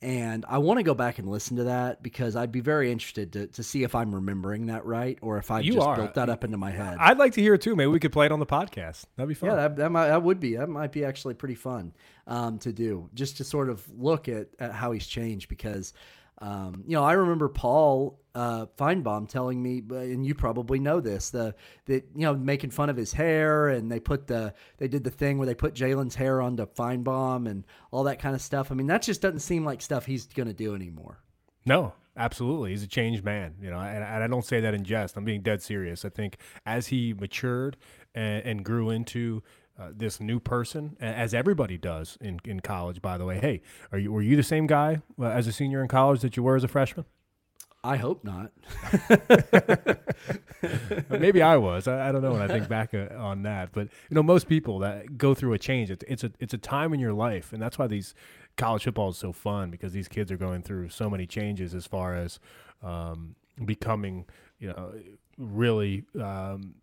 And 0.05 0.45
I 0.47 0.59
want 0.59 0.79
to 0.79 0.83
go 0.83 0.93
back 0.93 1.19
and 1.19 1.31
listen 1.31 1.57
to 1.57 1.65
that 1.65 2.03
because 2.03 2.37
I'd 2.37 2.53
be 2.53 2.61
very 2.61 2.93
interested 2.93 3.33
to, 3.33 3.47
to 3.47 3.63
see 3.63 3.85
if 3.85 3.95
I'm 3.95 4.15
remembering 4.15 4.67
that 4.67 4.85
right 4.85 5.19
or 5.23 5.39
if 5.39 5.51
I 5.51 5.63
just 5.63 5.79
are. 5.79 5.97
built 5.97 6.13
that 6.15 6.29
up 6.29 6.45
into 6.45 6.59
my 6.59 6.71
head. 6.71 6.99
I'd 7.01 7.17
like 7.17 7.33
to 7.33 7.41
hear 7.41 7.55
it 7.55 7.63
too. 7.63 7.75
Maybe 7.75 7.87
we 7.87 7.99
could 7.99 8.13
play 8.13 8.27
it 8.27 8.33
on 8.33 8.39
the 8.39 8.45
podcast. 8.45 9.07
That'd 9.17 9.31
be 9.31 9.35
fun. 9.35 9.49
Yeah, 9.49 9.57
that, 9.57 9.77
that, 9.77 9.91
might, 9.91 10.09
that 10.09 10.23
would 10.23 10.41
be. 10.41 10.57
That 10.57 10.69
might 10.69 10.93
be 10.93 11.07
actually 11.07 11.33
pretty 11.33 11.55
fun 11.55 11.95
um, 12.27 12.59
to 12.59 12.71
do, 12.71 13.09
just 13.15 13.39
to 13.39 13.45
sort 13.45 13.71
of 13.71 13.83
look 13.99 14.29
at, 14.29 14.49
at 14.59 14.73
how 14.73 14.93
he's 14.93 15.07
changed 15.07 15.49
because 15.49 15.95
Um, 16.39 16.85
you 16.87 16.95
know, 16.97 17.05
I 17.05 17.13
remember 17.13 17.49
Paul 17.49 18.19
uh, 18.35 18.67
Finebaum 18.77 19.29
telling 19.29 19.63
me, 19.63 19.83
and 19.91 20.27
you 20.27 20.35
probably 20.35 20.81
know 20.81 21.01
this, 21.01 21.31
the 21.31 21.55
that 21.87 22.05
you 22.15 22.23
know 22.23 22.35
making 22.35 22.71
fun 22.71 22.91
of 22.91 22.97
his 22.97 23.13
hair, 23.13 23.69
and 23.69 23.91
they 23.91 24.01
put 24.01 24.27
the 24.27 24.53
they 24.79 24.89
did 24.89 25.05
the 25.05 25.11
thing 25.11 25.39
where 25.39 25.47
they 25.47 25.55
put 25.55 25.75
Jalen's 25.75 26.15
hair 26.15 26.43
onto 26.43 26.67
Finebaum 26.67 27.49
and 27.49 27.65
all 27.93 28.05
that 28.05 28.19
kind 28.19 28.35
of 28.35 28.43
stuff. 28.43 28.73
I 28.73 28.75
mean, 28.75 28.89
that 28.89 29.03
just 29.03 29.21
doesn't 29.21 29.41
seem 29.41 29.65
like 29.65 29.81
stuff 29.81 30.07
he's 30.07 30.27
going 30.27 30.49
to 30.49 30.55
do 30.55 30.75
anymore. 30.75 31.21
No, 31.67 31.95
absolutely. 32.17 32.71
He's 32.71 32.83
a 32.83 32.89
changed 32.89 33.25
man, 33.25 33.55
you 33.61 33.71
know, 33.71 33.79
and, 33.79 34.05
and, 34.05 34.23
I 34.23 34.27
don't 34.27 34.45
say 34.45 34.61
that 34.61 34.75
in 34.75 34.85
jest. 34.85 35.17
I'm 35.17 35.25
being 35.25 35.43
dead 35.43 35.63
serious. 35.63 36.05
I 36.05 36.09
think 36.11 36.37
as 36.67 36.89
he 36.89 37.15
matured 37.15 37.77
and, 38.15 38.45
and 38.45 38.65
grew 38.65 38.91
into 38.91 39.43
uh, 39.79 39.89
this 39.95 40.21
new 40.21 40.39
person, 40.39 40.97
as 41.01 41.35
everybody 41.35 41.77
does 41.77 42.17
in, 42.21 42.41
in 42.45 42.61
college. 42.61 43.03
By 43.03 43.19
the 43.19 43.25
way, 43.25 43.41
hey, 43.41 43.61
are 43.93 43.99
you 43.99 44.13
were 44.13 44.23
you 44.23 44.37
the 44.37 44.43
same 44.43 44.67
guy 44.67 45.03
uh, 45.21 45.25
as 45.27 45.47
a 45.47 45.53
senior 45.53 45.83
in 45.83 45.89
college 45.89 46.21
that 46.21 46.37
you 46.37 46.43
were 46.43 46.57
as 46.57 46.65
a 46.65 46.69
freshman? 46.69 47.07
I 47.85 47.97
hope 47.97 48.25
not. 48.25 48.51
Maybe 51.11 51.43
I 51.43 51.59
was. 51.59 51.87
I, 51.87 52.09
I, 52.09 52.13
don't 52.13 52.23
know 52.23 52.33
when 52.33 52.41
I 52.41 52.49
think 52.49 52.67
back 52.67 52.95
uh, 52.95 53.09
on 53.15 53.43
that. 53.43 53.73
But 53.73 53.89
you 54.09 54.15
know, 54.15 54.23
most 54.23 54.49
people 54.49 54.79
that 54.79 55.19
go 55.19 55.35
through 55.35 55.53
a 55.53 55.59
change, 55.59 55.91
it's, 55.91 56.03
it's 56.09 56.25
a 56.25 56.33
it's 56.39 56.55
a 56.55 56.59
time 56.59 56.95
in 56.95 57.01
your 57.01 57.13
life, 57.13 57.53
and 57.53 57.61
that's 57.61 57.79
why 57.79 57.87
these 57.87 58.15
college 58.57 58.85
football 58.85 59.11
is 59.11 59.19
so 59.19 59.33
fun 59.33 59.71
because 59.71 59.93
these 59.93 60.09
kids 60.09 60.33
are 60.33 60.39
going 60.39 60.63
through 60.63 60.89
so 60.89 61.11
many 61.11 61.27
changes 61.27 61.75
as 61.75 61.87
far 61.87 62.15
as 62.15 62.41
um, 62.83 63.35
becoming, 63.67 64.25
you 64.59 64.69
know, 64.69 64.95
really 65.37 66.05
um, 66.19 66.77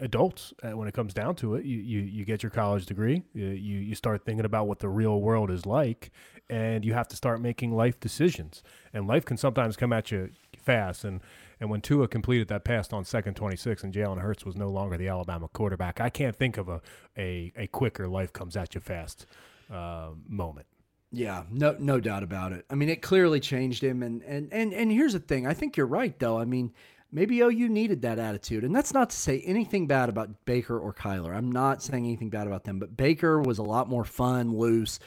adults 0.00 0.52
uh, 0.62 0.76
when 0.76 0.88
it 0.88 0.94
comes 0.94 1.14
down 1.14 1.34
to 1.36 1.54
it. 1.54 1.64
You, 1.64 1.78
you, 1.78 2.00
you 2.00 2.24
get 2.24 2.42
your 2.42 2.50
college 2.50 2.86
degree, 2.86 3.22
you, 3.32 3.46
you 3.46 3.94
start 3.94 4.24
thinking 4.24 4.44
about 4.44 4.66
what 4.66 4.80
the 4.80 4.88
real 4.88 5.20
world 5.20 5.50
is 5.50 5.66
like, 5.66 6.10
and 6.50 6.84
you 6.84 6.94
have 6.94 7.08
to 7.08 7.16
start 7.16 7.40
making 7.40 7.72
life 7.72 8.00
decisions. 8.00 8.62
And 8.92 9.06
life 9.06 9.24
can 9.24 9.36
sometimes 9.36 9.76
come 9.76 9.92
at 9.92 10.10
you 10.10 10.30
fast. 10.56 11.04
And, 11.04 11.20
and 11.60 11.70
when 11.70 11.80
Tua 11.80 12.08
completed 12.08 12.48
that 12.48 12.64
pass 12.64 12.92
on 12.92 13.04
second 13.04 13.34
26 13.34 13.84
and 13.84 13.92
Jalen 13.92 14.20
Hurts 14.20 14.44
was 14.44 14.56
no 14.56 14.68
longer 14.68 14.96
the 14.96 15.08
Alabama 15.08 15.48
quarterback, 15.48 16.00
I 16.00 16.10
can't 16.10 16.36
think 16.36 16.56
of 16.56 16.68
a, 16.68 16.80
a, 17.16 17.52
a 17.56 17.66
quicker 17.68 18.08
life 18.08 18.32
comes 18.32 18.56
at 18.56 18.74
you 18.74 18.80
fast 18.80 19.26
uh, 19.70 20.10
moment. 20.26 20.66
Yeah, 21.10 21.44
no, 21.50 21.74
no 21.78 22.00
doubt 22.00 22.22
about 22.22 22.52
it. 22.52 22.66
I 22.68 22.74
mean, 22.74 22.90
it 22.90 23.00
clearly 23.00 23.40
changed 23.40 23.82
him, 23.82 24.02
and 24.02 24.22
and 24.24 24.52
and 24.52 24.74
and 24.74 24.92
here's 24.92 25.14
the 25.14 25.20
thing. 25.20 25.46
I 25.46 25.54
think 25.54 25.74
you're 25.74 25.86
right, 25.86 26.18
though. 26.18 26.38
I 26.38 26.44
mean, 26.44 26.74
maybe 27.10 27.40
OU 27.40 27.68
needed 27.68 28.02
that 28.02 28.18
attitude. 28.18 28.64
And 28.64 28.74
that's 28.74 28.92
not 28.92 29.10
to 29.10 29.16
say 29.16 29.40
anything 29.40 29.86
bad 29.86 30.08
about 30.08 30.44
Baker 30.44 30.78
or 30.78 30.92
Kyler. 30.92 31.34
I'm 31.34 31.50
not 31.50 31.82
saying 31.82 32.04
anything 32.04 32.30
bad 32.30 32.46
about 32.46 32.64
them, 32.64 32.78
but 32.78 32.96
Baker 32.96 33.40
was 33.40 33.58
a 33.58 33.62
lot 33.62 33.88
more 33.88 34.04
fun, 34.04 34.56
loose, 34.56 34.98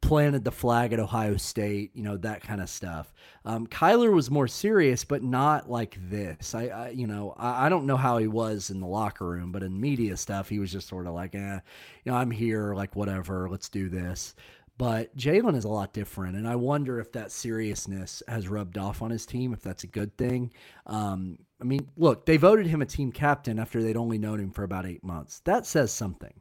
planted 0.00 0.44
the 0.44 0.50
flag 0.50 0.92
at 0.92 1.00
Ohio 1.00 1.36
State, 1.36 1.90
you 1.94 2.02
know, 2.02 2.16
that 2.16 2.42
kind 2.42 2.60
of 2.60 2.70
stuff. 2.70 3.12
Um, 3.44 3.66
Kyler 3.66 4.12
was 4.12 4.30
more 4.30 4.48
serious, 4.48 5.04
but 5.04 5.22
not 5.22 5.70
like 5.70 5.98
this. 6.08 6.54
I, 6.54 6.66
I 6.68 6.88
you 6.90 7.06
know, 7.06 7.34
I, 7.36 7.66
I, 7.66 7.68
don't 7.68 7.86
know 7.86 7.96
how 7.96 8.16
he 8.16 8.26
was 8.26 8.70
in 8.70 8.80
the 8.80 8.86
locker 8.86 9.26
room, 9.26 9.52
but 9.52 9.62
in 9.62 9.78
media 9.78 10.16
stuff, 10.16 10.48
he 10.48 10.58
was 10.58 10.72
just 10.72 10.88
sort 10.88 11.06
of 11.06 11.14
like, 11.14 11.34
eh, 11.34 11.60
you 12.04 12.12
know, 12.12 12.16
I'm 12.16 12.30
here, 12.30 12.74
like, 12.74 12.96
whatever, 12.96 13.48
let's 13.50 13.68
do 13.68 13.88
this. 13.88 14.34
But 14.80 15.14
Jalen 15.14 15.56
is 15.56 15.66
a 15.66 15.68
lot 15.68 15.92
different, 15.92 16.36
and 16.36 16.48
I 16.48 16.56
wonder 16.56 16.98
if 17.00 17.12
that 17.12 17.30
seriousness 17.30 18.22
has 18.26 18.48
rubbed 18.48 18.78
off 18.78 19.02
on 19.02 19.10
his 19.10 19.26
team, 19.26 19.52
if 19.52 19.60
that's 19.60 19.84
a 19.84 19.86
good 19.86 20.16
thing. 20.16 20.54
Um, 20.86 21.40
I 21.60 21.64
mean, 21.64 21.90
look, 21.98 22.24
they 22.24 22.38
voted 22.38 22.66
him 22.66 22.80
a 22.80 22.86
team 22.86 23.12
captain 23.12 23.58
after 23.58 23.82
they'd 23.82 23.98
only 23.98 24.16
known 24.16 24.40
him 24.40 24.50
for 24.50 24.62
about 24.62 24.86
eight 24.86 25.04
months. 25.04 25.40
That 25.40 25.66
says 25.66 25.92
something. 25.92 26.32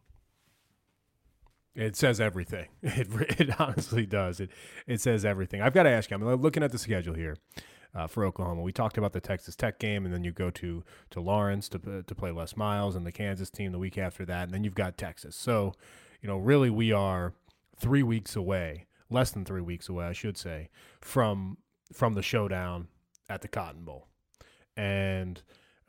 It 1.75 1.97
says 1.97 2.21
everything. 2.21 2.69
It, 2.81 3.09
it 3.41 3.59
honestly 3.59 4.05
does. 4.05 4.39
It 4.39 4.51
it 4.87 5.01
says 5.01 5.25
everything. 5.25 5.61
I've 5.61 5.73
got 5.73 5.83
to 5.83 5.89
ask 5.89 6.09
you. 6.09 6.15
I'm 6.15 6.41
looking 6.41 6.63
at 6.63 6.71
the 6.71 6.77
schedule 6.77 7.15
here 7.15 7.35
uh, 7.93 8.07
for 8.07 8.23
Oklahoma. 8.23 8.61
We 8.61 8.71
talked 8.71 8.97
about 8.97 9.11
the 9.11 9.19
Texas 9.19 9.57
Tech 9.57 9.79
game, 9.79 10.05
and 10.05 10.13
then 10.13 10.23
you 10.23 10.31
go 10.31 10.49
to 10.49 10.81
to 11.09 11.19
Lawrence 11.19 11.67
to 11.67 12.03
to 12.03 12.15
play 12.15 12.31
Les 12.31 12.55
Miles 12.55 12.95
and 12.95 13.05
the 13.05 13.11
Kansas 13.11 13.49
team 13.49 13.73
the 13.73 13.79
week 13.79 13.97
after 13.97 14.23
that, 14.23 14.43
and 14.43 14.53
then 14.53 14.63
you've 14.63 14.75
got 14.75 14.97
Texas. 14.97 15.35
So, 15.35 15.73
you 16.21 16.29
know, 16.29 16.37
really, 16.37 16.69
we 16.69 16.93
are 16.93 17.33
three 17.79 18.03
weeks 18.03 18.35
away, 18.35 18.85
less 19.09 19.31
than 19.31 19.45
three 19.45 19.61
weeks 19.61 19.89
away, 19.89 20.05
I 20.05 20.13
should 20.13 20.37
say, 20.37 20.69
from 21.01 21.57
from 21.93 22.13
the 22.13 22.21
showdown 22.21 22.87
at 23.29 23.41
the 23.41 23.47
Cotton 23.47 23.83
Bowl. 23.83 24.07
And 24.77 25.41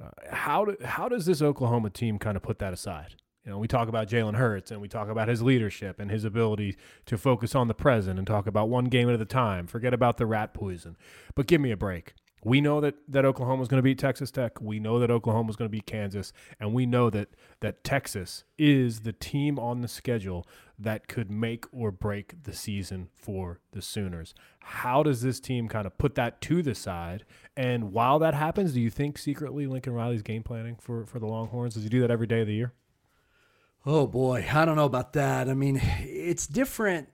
uh, 0.03 0.11
how 0.31 0.65
do, 0.65 0.77
how 0.85 1.09
does 1.09 1.27
this 1.27 1.43
Oklahoma 1.43 1.91
team 1.91 2.19
kind 2.19 2.37
of 2.37 2.43
put 2.43 2.59
that 2.59 2.73
aside? 2.73 3.17
You 3.45 3.53
know, 3.53 3.59
we 3.59 3.69
talk 3.69 3.89
about 3.89 4.09
Jalen 4.09 4.35
Hurts 4.35 4.71
and 4.71 4.81
we 4.81 4.89
talk 4.89 5.09
about 5.09 5.29
his 5.29 5.43
leadership 5.43 5.99
and 5.99 6.11
his 6.11 6.25
ability 6.25 6.77
to 7.07 7.17
focus 7.17 7.55
on 7.55 7.69
the 7.69 7.75
present 7.75 8.19
and 8.19 8.27
talk 8.27 8.47
about 8.47 8.69
one 8.69 8.87
game 8.87 9.09
at 9.09 9.21
a 9.21 9.25
time. 9.25 9.67
Forget 9.67 9.95
about 9.95 10.19
the 10.19 10.27
rat 10.27 10.53
poison. 10.53 10.97
But 11.35 11.47
give 11.47 11.61
me 11.61 11.71
a 11.71 11.77
break. 11.77 12.15
We 12.43 12.63
know 12.63 12.81
that, 12.81 12.95
that 13.09 13.27
Oklahoma 13.27 13.63
is 13.63 13.69
going 13.69 13.79
to 13.79 13.83
beat 13.83 13.99
Texas 13.99 14.31
Tech. 14.31 14.61
We 14.63 14.81
know 14.81 14.99
that 14.99 15.11
Oklahoma 15.11 15.51
is 15.51 15.57
going 15.57 15.69
to 15.69 15.73
beat 15.73 15.85
Kansas. 15.85 16.33
And 16.59 16.73
we 16.73 16.87
know 16.87 17.11
that, 17.11 17.29
that 17.61 17.85
Texas 17.85 18.45
is 18.57 19.01
the 19.01 19.13
team 19.13 19.59
on 19.59 19.83
the 19.83 19.89
schedule 19.89 20.47
that 20.79 21.07
could 21.07 21.31
make 21.31 21.67
or 21.71 21.91
break 21.91 22.45
the 22.45 22.55
season 22.55 23.09
for 23.15 23.61
the 23.73 23.83
Sooners. 23.83 24.35
How 24.61 25.03
does 25.03 25.21
this 25.21 25.39
team 25.39 25.69
kind 25.69 25.87
of 25.87 25.99
put 25.99 26.15
that 26.15 26.41
to 26.43 26.63
the 26.63 26.75
side? 26.75 27.27
And 27.59 27.93
while 27.93 28.19
that 28.21 28.33
happens, 28.33 28.73
do 28.73 28.81
you 28.81 28.91
think 28.91 29.19
secretly 29.19 29.67
Lincoln 29.67 29.93
Riley's 29.93 30.23
game 30.23 30.43
planning 30.43 30.77
for, 30.81 31.05
for 31.05 31.19
the 31.19 31.27
Longhorns? 31.27 31.75
Does 31.75 31.83
he 31.83 31.91
do 31.91 32.01
that 32.01 32.11
every 32.11 32.27
day 32.27 32.41
of 32.41 32.47
the 32.47 32.55
year? 32.55 32.73
Oh, 33.85 34.07
boy. 34.07 34.47
I 34.51 34.65
don't 34.65 34.77
know 34.77 34.87
about 34.87 35.13
that. 35.13 35.51
I 35.51 35.55
mean, 35.55 35.79
it's 35.83 36.47
different. 36.47 37.11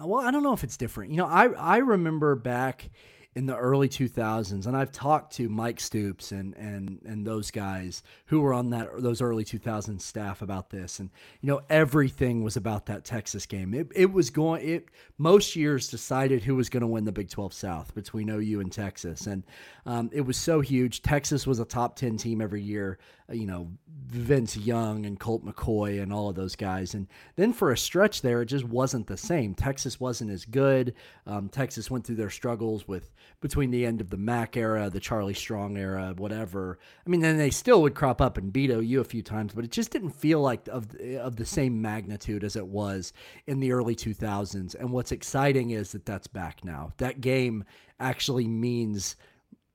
Well, 0.00 0.24
I 0.24 0.30
don't 0.30 0.42
know 0.42 0.54
if 0.54 0.64
it's 0.64 0.78
different. 0.78 1.10
You 1.10 1.18
know, 1.18 1.26
I, 1.26 1.48
I 1.48 1.76
remember 1.78 2.34
back– 2.34 2.88
in 3.34 3.46
the 3.46 3.56
early 3.56 3.88
2000s 3.88 4.66
and 4.66 4.76
I've 4.76 4.90
talked 4.90 5.34
to 5.34 5.48
Mike 5.48 5.80
Stoops 5.80 6.32
and 6.32 6.54
and 6.56 7.00
and 7.04 7.26
those 7.26 7.50
guys 7.50 8.02
who 8.26 8.40
were 8.40 8.54
on 8.54 8.70
that 8.70 8.88
those 9.00 9.20
early 9.20 9.44
2000s 9.44 10.00
staff 10.00 10.42
about 10.42 10.70
this 10.70 10.98
and 10.98 11.10
you 11.40 11.48
know 11.48 11.60
everything 11.68 12.42
was 12.42 12.56
about 12.56 12.86
that 12.86 13.04
Texas 13.04 13.46
game 13.46 13.74
it, 13.74 13.88
it 13.94 14.10
was 14.10 14.30
going 14.30 14.66
it 14.66 14.88
most 15.18 15.54
years 15.54 15.88
decided 15.88 16.42
who 16.42 16.56
was 16.56 16.68
going 16.68 16.80
to 16.80 16.86
win 16.86 17.04
the 17.04 17.12
Big 17.12 17.28
12 17.28 17.52
South 17.52 17.94
between 17.94 18.30
OU 18.30 18.60
and 18.60 18.72
Texas 18.72 19.26
and 19.26 19.44
um, 19.86 20.10
it 20.12 20.22
was 20.22 20.36
so 20.36 20.60
huge 20.60 21.02
Texas 21.02 21.46
was 21.46 21.60
a 21.60 21.64
top 21.64 21.96
10 21.96 22.16
team 22.16 22.40
every 22.40 22.62
year 22.62 22.98
uh, 23.30 23.34
you 23.34 23.46
know 23.46 23.70
Vince 24.08 24.56
Young 24.56 25.04
and 25.04 25.20
Colt 25.20 25.44
McCoy 25.44 26.02
and 26.02 26.12
all 26.12 26.30
of 26.30 26.34
those 26.34 26.56
guys. 26.56 26.94
And 26.94 27.06
then 27.36 27.52
for 27.52 27.72
a 27.72 27.76
stretch 27.76 28.22
there, 28.22 28.40
it 28.40 28.46
just 28.46 28.64
wasn't 28.64 29.06
the 29.06 29.18
same. 29.18 29.54
Texas 29.54 30.00
wasn't 30.00 30.30
as 30.30 30.46
good. 30.46 30.94
Um, 31.26 31.48
Texas 31.50 31.90
went 31.90 32.06
through 32.06 32.16
their 32.16 32.30
struggles 32.30 32.88
with 32.88 33.10
between 33.40 33.70
the 33.70 33.86
end 33.86 34.00
of 34.00 34.10
the 34.10 34.16
Mac 34.16 34.56
era, 34.56 34.90
the 34.90 35.00
Charlie 35.00 35.34
Strong 35.34 35.76
era, 35.76 36.14
whatever. 36.16 36.78
I 37.06 37.10
mean, 37.10 37.20
then 37.20 37.38
they 37.38 37.50
still 37.50 37.82
would 37.82 37.94
crop 37.94 38.20
up 38.20 38.36
and 38.36 38.52
beat 38.52 38.70
OU 38.70 39.00
a 39.00 39.04
few 39.04 39.22
times, 39.22 39.52
but 39.54 39.64
it 39.64 39.70
just 39.70 39.90
didn't 39.90 40.10
feel 40.10 40.40
like 40.40 40.68
of 40.68 40.94
of 40.96 41.36
the 41.36 41.44
same 41.44 41.80
magnitude 41.80 42.44
as 42.44 42.56
it 42.56 42.66
was 42.66 43.12
in 43.46 43.60
the 43.60 43.72
early 43.72 43.94
2000s. 43.94 44.74
And 44.74 44.90
what's 44.90 45.12
exciting 45.12 45.70
is 45.70 45.92
that 45.92 46.06
that's 46.06 46.26
back 46.26 46.64
now. 46.64 46.92
That 46.98 47.20
game 47.20 47.64
actually 48.00 48.48
means 48.48 49.16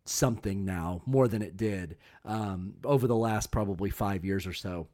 something 0.05 0.65
now 0.65 1.01
more 1.05 1.27
than 1.27 1.41
it 1.41 1.55
did 1.55 1.97
um, 2.25 2.73
over 2.83 3.07
the 3.07 3.15
last 3.15 3.51
probably 3.51 3.89
five 3.89 4.25
years 4.25 4.45
or 4.45 4.53
so. 4.53 4.87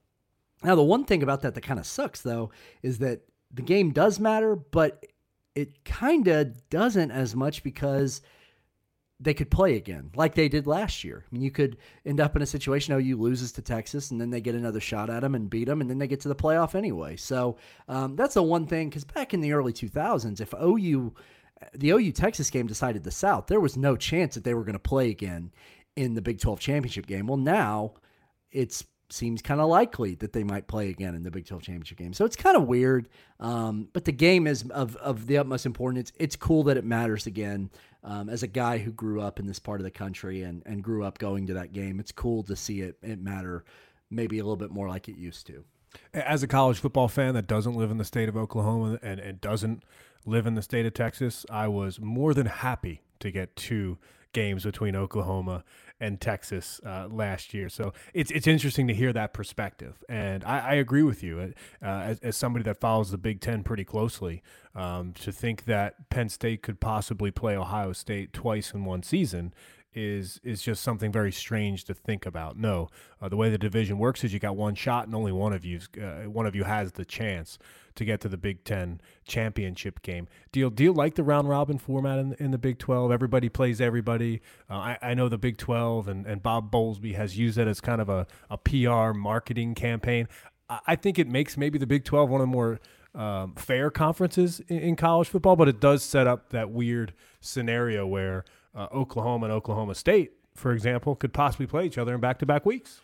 Now, 0.64 0.76
the 0.76 0.84
one 0.84 1.06
thing 1.06 1.24
about 1.24 1.42
that 1.42 1.56
that 1.56 1.62
kind 1.62 1.80
of 1.80 1.86
sucks, 1.86 2.22
though, 2.22 2.52
is 2.84 3.00
that 3.00 3.22
the 3.52 3.62
game 3.62 3.92
does 3.92 4.20
matter, 4.20 4.56
but 4.56 5.06
it 5.56 5.84
kind 5.86 6.28
of 6.28 6.70
doesn't 6.70 7.12
as 7.12 7.36
much 7.36 7.64
because 7.64 8.22
they 9.20 9.34
could 9.34 9.52
play 9.52 9.76
again 9.76 10.12
like 10.16 10.36
they 10.36 10.48
did 10.48 10.66
last 10.66 11.04
year. 11.04 11.26
I 11.26 11.34
mean, 11.34 11.42
you 11.42 11.52
could 11.52 11.78
end 12.06 12.22
up 12.22 12.36
in 12.36 12.42
a 12.42 12.46
situation 12.46 12.94
OU 12.94 13.18
loses 13.18 13.52
to 13.54 13.62
Texas 13.62 14.12
and 14.12 14.22
then 14.22 14.30
they 14.30 14.40
get 14.40 14.56
another 14.56 14.80
shot 14.80 15.10
at 15.10 15.22
them 15.22 15.36
and 15.36 15.50
beat 15.50 15.66
them 15.66 15.82
and 15.82 15.90
then 15.90 15.98
they 15.98 16.08
get 16.08 16.22
to 16.22 16.30
the 16.30 16.36
playoff 16.36 16.74
anyway. 16.76 17.18
So 17.18 17.58
um, 17.88 18.16
that's 18.16 18.36
the 18.36 18.44
one 18.44 18.66
thing 18.66 18.90
because 18.90 19.04
back 19.04 19.34
in 19.34 19.42
the 19.42 19.52
early 19.54 19.74
2000s, 19.74 20.40
if 20.40 20.54
OU 20.54 21.14
the 21.74 21.90
OU 21.92 22.12
Texas 22.14 22.50
game 22.50 22.68
decided 22.68 23.04
the 23.04 23.12
South. 23.12 23.48
There 23.48 23.60
was 23.60 23.78
no 23.78 23.96
chance 23.96 24.36
that 24.36 24.44
they 24.44 24.54
were 24.54 24.64
going 24.64 24.74
to 24.74 24.80
play 24.80 25.10
again 25.10 25.52
in 25.96 26.14
the 26.14 26.22
Big 26.22 26.40
12 26.40 26.60
championship 26.60 27.06
game. 27.06 27.28
Well, 27.28 27.38
now 27.38 27.96
it 28.52 28.82
seems 29.10 29.42
kind 29.42 29.60
of 29.60 29.68
likely 29.68 30.16
that 30.16 30.34
they 30.34 30.44
might 30.44 30.68
play 30.68 30.90
again 30.90 31.16
in 31.16 31.24
the 31.24 31.32
Big 31.32 31.48
12 31.48 31.64
championship 31.64 31.98
game. 31.98 32.14
So 32.14 32.26
it's 32.26 32.36
kind 32.36 32.56
of 32.56 32.68
weird. 32.68 33.10
Um, 33.40 33.88
but 33.94 34.06
the 34.06 34.12
game 34.12 34.48
is 34.48 34.64
of, 34.70 34.96
of 34.98 35.28
the 35.28 35.38
utmost 35.38 35.66
importance. 35.66 36.12
It's, 36.18 36.36
cool 36.36 36.64
that 36.64 36.78
it 36.78 36.86
matters 36.86 37.28
again. 37.28 37.70
Um, 38.04 38.30
as 38.30 38.44
a 38.44 38.48
guy 38.48 38.78
who 38.78 38.92
grew 38.92 39.20
up 39.20 39.40
in 39.40 39.46
this 39.46 39.60
part 39.60 39.82
of 39.82 39.84
the 39.84 39.92
country 39.92 40.44
and, 40.44 40.64
and 40.66 40.82
grew 40.82 41.04
up 41.04 41.18
going 41.18 41.48
to 41.48 41.56
that 41.56 41.74
game, 41.74 42.00
it's 42.00 42.14
cool 42.14 42.44
to 42.44 42.56
see 42.56 42.82
it, 42.82 42.98
it 43.02 43.20
matter 43.22 43.66
maybe 44.10 44.40
a 44.40 44.44
little 44.44 44.56
bit 44.56 44.72
more 44.72 44.88
like 44.88 45.10
it 45.10 45.18
used 45.18 45.48
to. 45.48 45.66
As 46.14 46.44
a 46.44 46.48
college 46.48 46.80
football 46.80 47.08
fan 47.08 47.34
that 47.34 47.48
doesn't 47.48 47.74
live 47.74 47.92
in 47.92 47.98
the 47.98 48.06
state 48.06 48.30
of 48.30 48.38
Oklahoma 48.38 49.00
and, 49.02 49.20
and 49.20 49.42
doesn't 49.42 49.84
live 50.26 50.46
in 50.46 50.56
the 50.56 50.62
state 50.62 50.86
of 50.86 50.94
Texas, 50.94 51.46
I 51.50 51.68
was 51.68 52.00
more 52.00 52.34
than 52.34 52.46
happy 52.46 53.02
to 53.20 53.32
get 53.32 53.56
two 53.56 53.98
games 54.34 54.64
between 54.64 54.96
Oklahoma 54.96 55.64
and 56.00 56.20
Texas 56.22 56.80
uh, 56.86 57.08
last 57.10 57.54
year. 57.54 57.70
So 57.70 57.94
it's 58.14 58.32
it's 58.32 58.48
interesting 58.48 58.88
to 58.88 58.94
hear 58.94 59.14
that 59.14 59.34
perspective, 59.34 60.04
and 60.08 60.44
I, 60.44 60.60
I 60.60 60.74
agree 60.76 61.04
with 61.04 61.24
you 61.24 61.40
uh, 61.40 61.86
as, 61.86 62.20
as 62.20 62.38
somebody 62.38 62.64
that 62.64 62.80
follows 62.80 63.12
the 63.12 63.18
Big 63.18 63.42
Ten 63.42 63.64
pretty 63.64 63.86
closely. 63.86 64.42
Um, 64.76 65.14
to 65.14 65.32
think 65.32 65.66
that 65.66 66.10
Penn 66.10 66.30
State 66.30 66.62
could 66.62 66.80
possibly 66.80 67.32
play 67.32 67.58
Ohio 67.58 67.92
State 67.92 68.34
twice 68.34 68.72
in 68.72 68.86
one 68.86 69.02
season 69.02 69.52
is 69.94 70.40
is 70.44 70.62
just 70.62 70.84
something 70.84 71.12
very 71.12 71.32
strange 71.32 71.84
to 71.86 71.94
think 71.94 72.26
about. 72.26 72.58
No, 72.58 72.90
uh, 73.22 73.30
the 73.30 73.36
way 73.36 73.50
the 73.50 73.58
division 73.58 73.98
works 73.98 74.24
is 74.24 74.34
you 74.34 74.40
got 74.40 74.56
one 74.56 74.76
shot, 74.76 75.06
and 75.06 75.16
only 75.16 75.32
one 75.32 75.54
of 75.54 75.66
you 75.66 75.80
uh, 76.02 76.30
one 76.30 76.46
of 76.46 76.56
you 76.56 76.64
has 76.64 76.94
the 76.94 77.06
chance 77.06 77.58
to 78.00 78.06
get 78.06 78.22
to 78.22 78.30
the 78.30 78.38
Big 78.38 78.64
Ten 78.64 79.02
championship 79.26 80.02
game. 80.02 80.28
Do 80.52 80.60
you, 80.62 80.70
do 80.70 80.84
you 80.84 80.94
like 80.94 81.16
the 81.16 81.24
round 81.24 81.50
robin 81.50 81.78
format 81.78 82.18
in, 82.18 82.34
in 82.40 82.52
the 82.52 82.58
Big 82.58 82.80
12? 82.80 83.12
Everybody 83.12 83.50
plays 83.50 83.82
everybody. 83.82 84.42
Uh, 84.70 84.76
I, 84.76 84.98
I 85.02 85.14
know 85.14 85.28
the 85.28 85.38
Big 85.38 85.58
12 85.58 86.08
and, 86.08 86.26
and 86.26 86.42
Bob 86.42 86.72
Bowlesby 86.72 87.16
has 87.16 87.38
used 87.38 87.58
that 87.58 87.68
as 87.68 87.82
kind 87.82 88.00
of 88.00 88.08
a, 88.08 88.26
a 88.50 88.58
PR 88.58 89.12
marketing 89.18 89.76
campaign. 89.76 90.30
I, 90.70 90.80
I 90.88 90.96
think 90.96 91.20
it 91.20 91.28
makes 91.28 91.58
maybe 91.58 91.78
the 91.78 91.88
Big 91.88 92.06
12 92.06 92.30
one 92.30 92.40
of 92.42 92.48
the 92.48 92.52
more 92.52 92.80
um, 93.14 93.56
fair 93.56 93.92
conferences 93.92 94.62
in, 94.68 94.80
in, 94.80 94.96
college 94.96 95.28
football, 95.28 95.56
but 95.56 95.68
it 95.68 95.82
does 95.82 96.04
set 96.04 96.28
up 96.28 96.52
that 96.52 96.70
weird 96.70 97.14
scenario 97.42 98.06
where 98.06 98.46
uh, 98.80 98.88
Oklahoma 98.94 99.48
and 99.48 99.54
Oklahoma 99.54 99.94
State, 99.94 100.32
for 100.56 100.72
example, 100.72 101.16
could 101.16 101.34
possibly 101.34 101.68
play 101.68 101.86
each 101.86 101.98
other 101.98 102.16
in 102.16 102.22
back 102.22 102.40
to 102.40 102.46
back 102.46 102.66
weeks. 102.66 103.02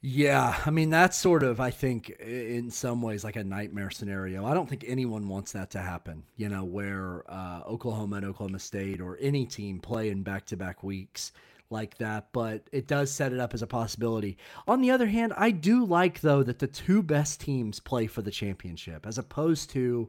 Yeah, 0.00 0.56
I 0.64 0.70
mean 0.70 0.90
that's 0.90 1.16
sort 1.16 1.42
of 1.42 1.58
I 1.58 1.70
think 1.70 2.10
in 2.10 2.70
some 2.70 3.02
ways 3.02 3.24
like 3.24 3.34
a 3.34 3.42
nightmare 3.42 3.90
scenario. 3.90 4.46
I 4.46 4.54
don't 4.54 4.68
think 4.68 4.84
anyone 4.86 5.28
wants 5.28 5.52
that 5.52 5.70
to 5.70 5.80
happen. 5.80 6.22
You 6.36 6.48
know, 6.48 6.64
where 6.64 7.24
uh, 7.28 7.62
Oklahoma 7.66 8.16
and 8.16 8.26
Oklahoma 8.26 8.60
State 8.60 9.00
or 9.00 9.18
any 9.20 9.46
team 9.46 9.80
play 9.80 10.10
in 10.10 10.22
back-to-back 10.22 10.84
weeks 10.84 11.32
like 11.70 11.98
that, 11.98 12.28
but 12.32 12.62
it 12.70 12.86
does 12.86 13.10
set 13.10 13.32
it 13.32 13.40
up 13.40 13.52
as 13.52 13.62
a 13.62 13.66
possibility. 13.66 14.38
On 14.68 14.80
the 14.80 14.92
other 14.92 15.06
hand, 15.06 15.32
I 15.36 15.50
do 15.50 15.84
like 15.84 16.20
though 16.20 16.44
that 16.44 16.60
the 16.60 16.68
two 16.68 17.02
best 17.02 17.40
teams 17.40 17.80
play 17.80 18.06
for 18.06 18.22
the 18.22 18.30
championship 18.30 19.06
as 19.06 19.18
opposed 19.18 19.70
to 19.70 20.08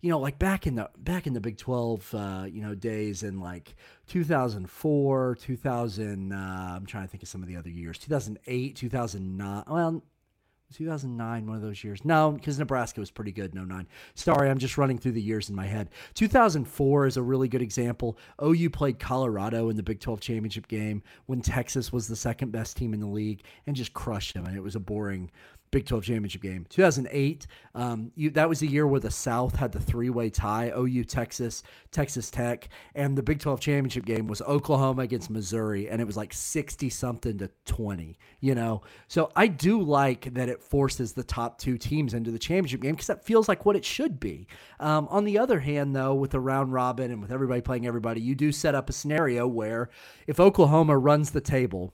you 0.00 0.10
know, 0.10 0.18
like 0.18 0.38
back 0.38 0.66
in 0.66 0.76
the 0.76 0.90
back 0.96 1.26
in 1.26 1.32
the 1.32 1.40
Big 1.40 1.56
Twelve, 1.56 2.14
uh, 2.14 2.46
you 2.48 2.62
know, 2.62 2.74
days 2.74 3.22
in 3.22 3.40
like 3.40 3.74
2004, 4.08 5.36
2000. 5.40 6.32
Uh, 6.32 6.36
I'm 6.36 6.86
trying 6.86 7.04
to 7.04 7.08
think 7.08 7.22
of 7.22 7.28
some 7.28 7.42
of 7.42 7.48
the 7.48 7.56
other 7.56 7.70
years. 7.70 7.98
2008, 7.98 8.76
2009. 8.76 9.64
Well, 9.68 10.02
2009, 10.74 11.46
one 11.46 11.56
of 11.56 11.62
those 11.62 11.82
years. 11.82 12.04
No, 12.04 12.32
because 12.32 12.58
Nebraska 12.58 13.00
was 13.00 13.10
pretty 13.10 13.32
good 13.32 13.54
in 13.54 13.66
09. 13.66 13.88
Sorry, 14.14 14.50
I'm 14.50 14.58
just 14.58 14.76
running 14.76 14.98
through 14.98 15.12
the 15.12 15.22
years 15.22 15.48
in 15.48 15.56
my 15.56 15.66
head. 15.66 15.88
2004 16.14 17.06
is 17.06 17.16
a 17.16 17.22
really 17.22 17.48
good 17.48 17.62
example. 17.62 18.18
OU 18.42 18.70
played 18.70 18.98
Colorado 18.98 19.70
in 19.70 19.76
the 19.76 19.82
Big 19.82 20.00
12 20.00 20.20
championship 20.20 20.68
game 20.68 21.02
when 21.26 21.40
Texas 21.40 21.92
was 21.92 22.06
the 22.06 22.16
second 22.16 22.52
best 22.52 22.76
team 22.76 22.92
in 22.92 23.00
the 23.00 23.06
league 23.06 23.42
and 23.66 23.76
just 23.76 23.94
crushed 23.94 24.34
them. 24.34 24.44
And 24.44 24.56
it 24.56 24.62
was 24.62 24.76
a 24.76 24.80
boring 24.80 25.30
Big 25.70 25.86
12 25.86 26.04
championship 26.04 26.42
game. 26.42 26.66
2008, 26.68 27.46
um, 27.74 28.10
you, 28.14 28.30
that 28.30 28.48
was 28.48 28.60
the 28.60 28.66
year 28.66 28.86
where 28.86 29.00
the 29.00 29.10
South 29.10 29.56
had 29.56 29.72
the 29.72 29.80
three 29.80 30.10
way 30.10 30.30
tie 30.30 30.72
OU, 30.76 31.04
Texas, 31.04 31.62
Texas 31.90 32.30
Tech. 32.30 32.68
And 32.94 33.16
the 33.16 33.22
Big 33.22 33.40
12 33.40 33.60
championship 33.60 34.04
game 34.04 34.26
was 34.26 34.40
Oklahoma 34.42 35.02
against 35.02 35.30
Missouri. 35.30 35.88
And 35.88 36.00
it 36.00 36.06
was 36.06 36.16
like 36.16 36.32
60 36.32 36.88
something 36.90 37.38
to 37.38 37.50
20, 37.66 38.18
you 38.40 38.54
know? 38.54 38.82
So 39.08 39.30
I 39.36 39.46
do 39.46 39.82
like 39.82 40.32
that 40.34 40.48
it 40.48 40.62
forces 40.62 41.12
the 41.12 41.24
top 41.24 41.58
two 41.58 41.76
teams 41.76 42.14
into 42.14 42.30
the 42.30 42.38
championship 42.38 42.80
game 42.80 42.92
because 42.92 43.08
that 43.08 43.24
feels 43.24 43.48
like 43.48 43.66
what 43.66 43.76
it 43.76 43.84
should 43.84 44.18
be. 44.18 44.46
Um, 44.80 45.06
on 45.10 45.24
the 45.24 45.38
other 45.38 45.60
hand, 45.60 45.94
though, 45.94 46.14
with 46.14 46.30
the 46.30 46.40
round 46.40 46.72
robin 46.72 47.10
and 47.10 47.20
with 47.20 47.30
everybody 47.30 47.60
playing 47.60 47.86
everybody, 47.86 48.20
you 48.20 48.34
do 48.34 48.52
set 48.52 48.74
up 48.74 48.88
a 48.88 48.92
scenario 48.92 49.46
where 49.46 49.90
if 50.26 50.40
Oklahoma 50.40 50.96
runs 50.96 51.30
the 51.30 51.40
table, 51.40 51.92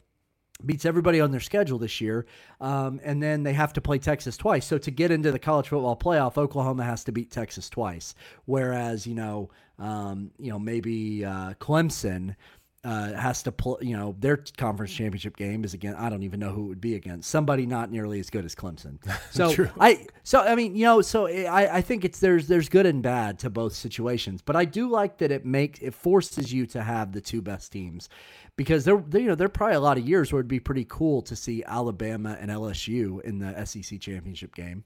beats 0.65 0.85
everybody 0.85 1.21
on 1.21 1.31
their 1.31 1.41
schedule 1.41 1.79
this 1.79 2.01
year, 2.01 2.27
um, 2.61 3.01
and 3.03 3.23
then 3.23 3.43
they 3.43 3.53
have 3.53 3.73
to 3.75 3.81
play 3.81 3.99
Texas 3.99 4.37
twice. 4.37 4.67
So 4.67 4.79
to 4.79 4.91
get 4.91 5.11
into 5.11 5.33
the 5.33 5.39
college 5.39 5.69
football 5.69 5.97
playoff, 5.97 6.39
Oklahoma 6.39 6.85
has 6.85 7.05
to 7.05 7.13
beat 7.13 7.31
Texas 7.31 7.69
twice. 7.69 8.15
Whereas 8.45 9.07
you 9.07 9.15
know, 9.15 9.51
um, 9.79 10.31
you 10.39 10.51
know 10.51 10.59
maybe 10.59 11.25
uh, 11.25 11.55
Clemson. 11.55 12.37
Uh, 12.85 13.15
has 13.15 13.43
to 13.43 13.51
play, 13.51 13.77
you 13.81 13.97
know, 13.97 14.15
their 14.19 14.37
conference 14.59 14.93
championship 14.93 15.39
game 15.39 15.65
is 15.65 15.73
again. 15.73 15.95
I 15.95 16.11
don't 16.11 16.23
even 16.23 16.39
know 16.39 16.51
who 16.51 16.67
it 16.67 16.69
would 16.69 16.81
be 16.83 16.97
against. 16.97 17.31
Somebody 17.31 17.65
not 17.65 17.91
nearly 17.91 18.21
as 18.21 18.29
good 18.29 18.45
as 18.45 18.55
Clemson. 18.55 18.99
So 19.31 19.71
I, 19.81 20.07
so 20.23 20.41
I 20.41 20.55
mean, 20.55 20.77
you 20.77 20.85
know, 20.85 21.01
so 21.01 21.27
I, 21.27 21.79
I 21.79 21.81
think 21.81 22.05
it's 22.05 22.21
there's 22.21 22.47
there's 22.47 22.69
good 22.69 22.85
and 22.85 23.03
bad 23.03 23.39
to 23.39 23.49
both 23.49 23.73
situations. 23.73 24.43
But 24.43 24.55
I 24.55 24.67
do 24.67 24.91
like 24.91 25.17
that 25.19 25.33
it 25.33 25.47
makes 25.47 25.81
it 25.81 25.95
forces 25.95 26.53
you 26.53 26.67
to 26.67 26.83
have 26.83 27.13
the 27.13 27.23
two 27.23 27.41
best 27.41 27.73
teams 27.73 28.11
because 28.57 28.85
there, 28.85 29.03
there, 29.09 29.21
you 29.21 29.29
know, 29.29 29.35
there 29.35 29.47
are 29.47 29.49
probably 29.49 29.77
a 29.77 29.81
lot 29.81 29.97
of 29.97 30.07
years 30.07 30.33
where 30.33 30.41
it'd 30.41 30.49
be 30.49 30.61
pretty 30.61 30.87
cool 30.89 31.23
to 31.23 31.35
see 31.35 31.65
Alabama 31.65 32.37
and 32.39 32.51
LSU 32.51 33.21
in 33.23 33.39
the 33.39 33.65
SEC 33.65 33.99
championship 34.01 34.55
game. 34.55 34.85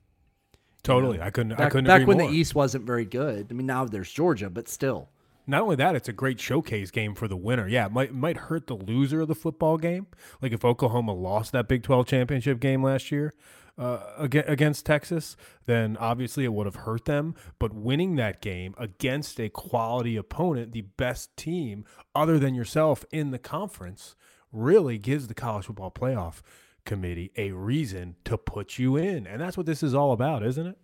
Totally, 0.83 1.15
you 1.15 1.19
know, 1.19 1.27
I 1.27 1.31
couldn't. 1.31 1.57
Back, 1.57 1.67
I 1.67 1.71
couldn't. 1.71 1.87
Back 1.87 2.07
when 2.07 2.19
more. 2.19 2.31
the 2.31 2.37
East 2.37 2.55
wasn't 2.55 2.85
very 2.85 3.05
good. 3.05 3.49
I 3.51 3.55
mean, 3.55 3.67
now 3.67 3.85
there's 3.85 4.11
Georgia, 4.11 4.49
but 4.49 4.69
still. 4.69 5.09
Not 5.49 5.63
only 5.63 5.77
that, 5.77 5.97
it's 5.97 6.09
a 6.09 6.13
great 6.13 6.39
showcase 6.39 6.91
game 6.91 7.15
for 7.15 7.27
the 7.27 7.37
winner. 7.37 7.67
Yeah, 7.67 7.87
it 7.87 7.93
might 7.93 8.13
might 8.13 8.37
hurt 8.37 8.67
the 8.67 8.77
loser 8.77 9.23
of 9.23 9.29
the 9.29 9.35
football 9.35 9.79
game. 9.79 10.07
Like 10.43 10.53
if 10.53 10.65
Oklahoma 10.65 11.15
lost 11.15 11.53
that 11.53 11.69
Big 11.69 11.83
Twelve 11.83 12.07
championship 12.07 12.61
game 12.61 12.83
last 12.83 13.11
year, 13.11 13.33
uh, 13.79 14.01
against 14.19 14.85
Texas, 14.85 15.37
then 15.67 15.97
obviously 15.99 16.45
it 16.45 16.53
would 16.53 16.67
have 16.67 16.77
hurt 16.77 17.05
them. 17.05 17.35
But 17.59 17.73
winning 17.73 18.17
that 18.17 18.43
game 18.43 18.75
against 18.77 19.41
a 19.41 19.49
quality 19.49 20.17
opponent, 20.17 20.73
the 20.73 20.83
best 20.83 21.37
team 21.37 21.85
other 22.15 22.39
than 22.39 22.55
yourself 22.55 23.05
in 23.11 23.31
the 23.31 23.39
conference, 23.39 24.17
really 24.53 24.99
gives 24.99 25.29
the 25.29 25.35
college 25.35 25.67
football 25.67 25.91
playoff 25.91 26.43
committee 26.85 27.31
a 27.37 27.53
reason 27.53 28.17
to 28.25 28.37
put 28.37 28.79
you 28.79 28.97
in. 28.97 29.27
And 29.27 29.41
that's 29.41 29.57
what 29.57 29.67
this 29.67 29.83
is 29.83 29.95
all 29.95 30.13
about, 30.13 30.43
isn't 30.43 30.67
it? 30.67 30.79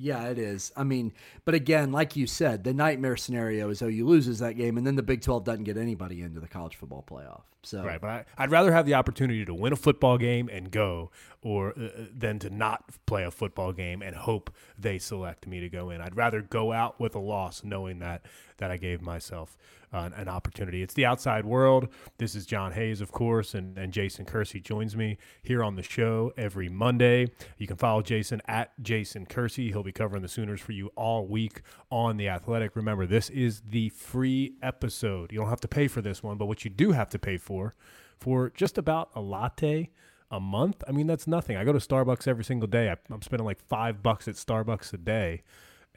Yeah, 0.00 0.28
it 0.28 0.38
is. 0.38 0.70
I 0.76 0.84
mean, 0.84 1.12
but 1.44 1.54
again, 1.54 1.90
like 1.90 2.14
you 2.14 2.28
said, 2.28 2.62
the 2.62 2.72
nightmare 2.72 3.16
scenario 3.16 3.68
is 3.68 3.82
oh, 3.82 3.88
OU 3.88 4.06
loses 4.06 4.38
that 4.38 4.52
game, 4.56 4.78
and 4.78 4.86
then 4.86 4.94
the 4.94 5.02
Big 5.02 5.22
Twelve 5.22 5.42
doesn't 5.42 5.64
get 5.64 5.76
anybody 5.76 6.22
into 6.22 6.38
the 6.38 6.46
college 6.46 6.76
football 6.76 7.04
playoff. 7.08 7.42
So 7.64 7.84
right, 7.84 8.00
but 8.00 8.26
I, 8.36 8.44
would 8.44 8.50
rather 8.50 8.72
have 8.72 8.86
the 8.86 8.94
opportunity 8.94 9.44
to 9.44 9.52
win 9.52 9.72
a 9.72 9.76
football 9.76 10.16
game 10.16 10.48
and 10.48 10.70
go, 10.70 11.10
or 11.42 11.74
uh, 11.78 11.84
uh, 11.84 12.04
than 12.16 12.38
to 12.40 12.50
not 12.50 12.84
play 13.04 13.24
a 13.24 13.30
football 13.30 13.72
game 13.72 14.00
and 14.00 14.14
hope 14.14 14.54
they 14.78 14.98
select 14.98 15.46
me 15.46 15.60
to 15.60 15.68
go 15.68 15.90
in. 15.90 16.00
I'd 16.00 16.16
rather 16.16 16.40
go 16.40 16.72
out 16.72 17.00
with 17.00 17.14
a 17.14 17.20
loss, 17.20 17.64
knowing 17.64 17.98
that 17.98 18.24
that 18.58 18.70
I 18.70 18.76
gave 18.76 19.02
myself 19.02 19.56
uh, 19.92 20.10
an 20.16 20.28
opportunity. 20.28 20.82
It's 20.82 20.94
the 20.94 21.06
outside 21.06 21.44
world. 21.44 21.88
This 22.18 22.34
is 22.34 22.44
John 22.46 22.72
Hayes, 22.72 23.00
of 23.00 23.12
course, 23.12 23.54
and, 23.54 23.78
and 23.78 23.92
Jason 23.92 24.24
Kersey 24.24 24.60
joins 24.60 24.96
me 24.96 25.16
here 25.42 25.62
on 25.62 25.76
the 25.76 25.82
show 25.82 26.32
every 26.36 26.68
Monday. 26.68 27.28
You 27.56 27.66
can 27.66 27.76
follow 27.76 28.02
Jason 28.02 28.42
at 28.46 28.72
Jason 28.82 29.26
Kersey. 29.26 29.70
He'll 29.70 29.82
be 29.82 29.92
covering 29.92 30.22
the 30.22 30.28
Sooners 30.28 30.60
for 30.60 30.72
you 30.72 30.90
all 30.96 31.26
week 31.26 31.62
on 31.90 32.16
The 32.16 32.28
Athletic. 32.28 32.76
Remember, 32.76 33.06
this 33.06 33.30
is 33.30 33.62
the 33.66 33.88
free 33.90 34.54
episode. 34.62 35.32
You 35.32 35.38
don't 35.38 35.48
have 35.48 35.60
to 35.60 35.68
pay 35.68 35.88
for 35.88 36.02
this 36.02 36.22
one, 36.22 36.36
but 36.36 36.46
what 36.46 36.64
you 36.64 36.70
do 36.70 36.92
have 36.92 37.08
to 37.10 37.18
pay 37.18 37.38
for, 37.38 37.47
for 37.48 37.74
for 38.20 38.50
just 38.50 38.78
about 38.78 39.10
a 39.14 39.20
latte 39.20 39.90
a 40.30 40.38
month, 40.38 40.84
I 40.86 40.92
mean, 40.92 41.06
that's 41.06 41.26
nothing. 41.26 41.56
I 41.56 41.64
go 41.64 41.72
to 41.72 41.78
Starbucks 41.78 42.28
every 42.28 42.44
single 42.44 42.68
day. 42.68 42.90
I, 42.90 42.96
I'm 43.10 43.22
spending 43.22 43.46
like 43.46 43.60
five 43.68 44.02
bucks 44.02 44.28
at 44.28 44.34
Starbucks 44.34 44.92
a 44.92 44.98
day 44.98 45.42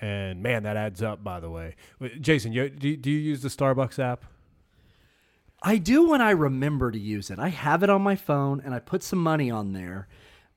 and 0.02 0.42
man, 0.42 0.64
that 0.64 0.76
adds 0.76 1.02
up. 1.02 1.24
By 1.24 1.40
the 1.40 1.50
way, 1.50 1.76
uh, 2.04 2.10
Jason, 2.20 2.52
you, 2.52 2.70
do, 2.70 2.98
do 2.98 3.12
you 3.12 3.20
use 3.20 3.42
the 3.42 3.50
Starbucks 3.50 4.00
app? 4.00 4.26
I 5.64 5.78
do 5.78 6.10
when 6.10 6.22
I 6.22 6.32
remember 6.32 6.90
to 6.92 7.00
use 7.00 7.30
it. 7.30 7.38
I 7.38 7.50
have 7.50 7.84
it 7.84 7.90
on 7.90 8.02
my 8.02 8.16
phone 8.16 8.62
and 8.66 8.74
I 8.74 8.80
put 8.80 9.04
some 9.04 9.20
money 9.20 9.52
on 9.52 9.74
there, 9.74 10.08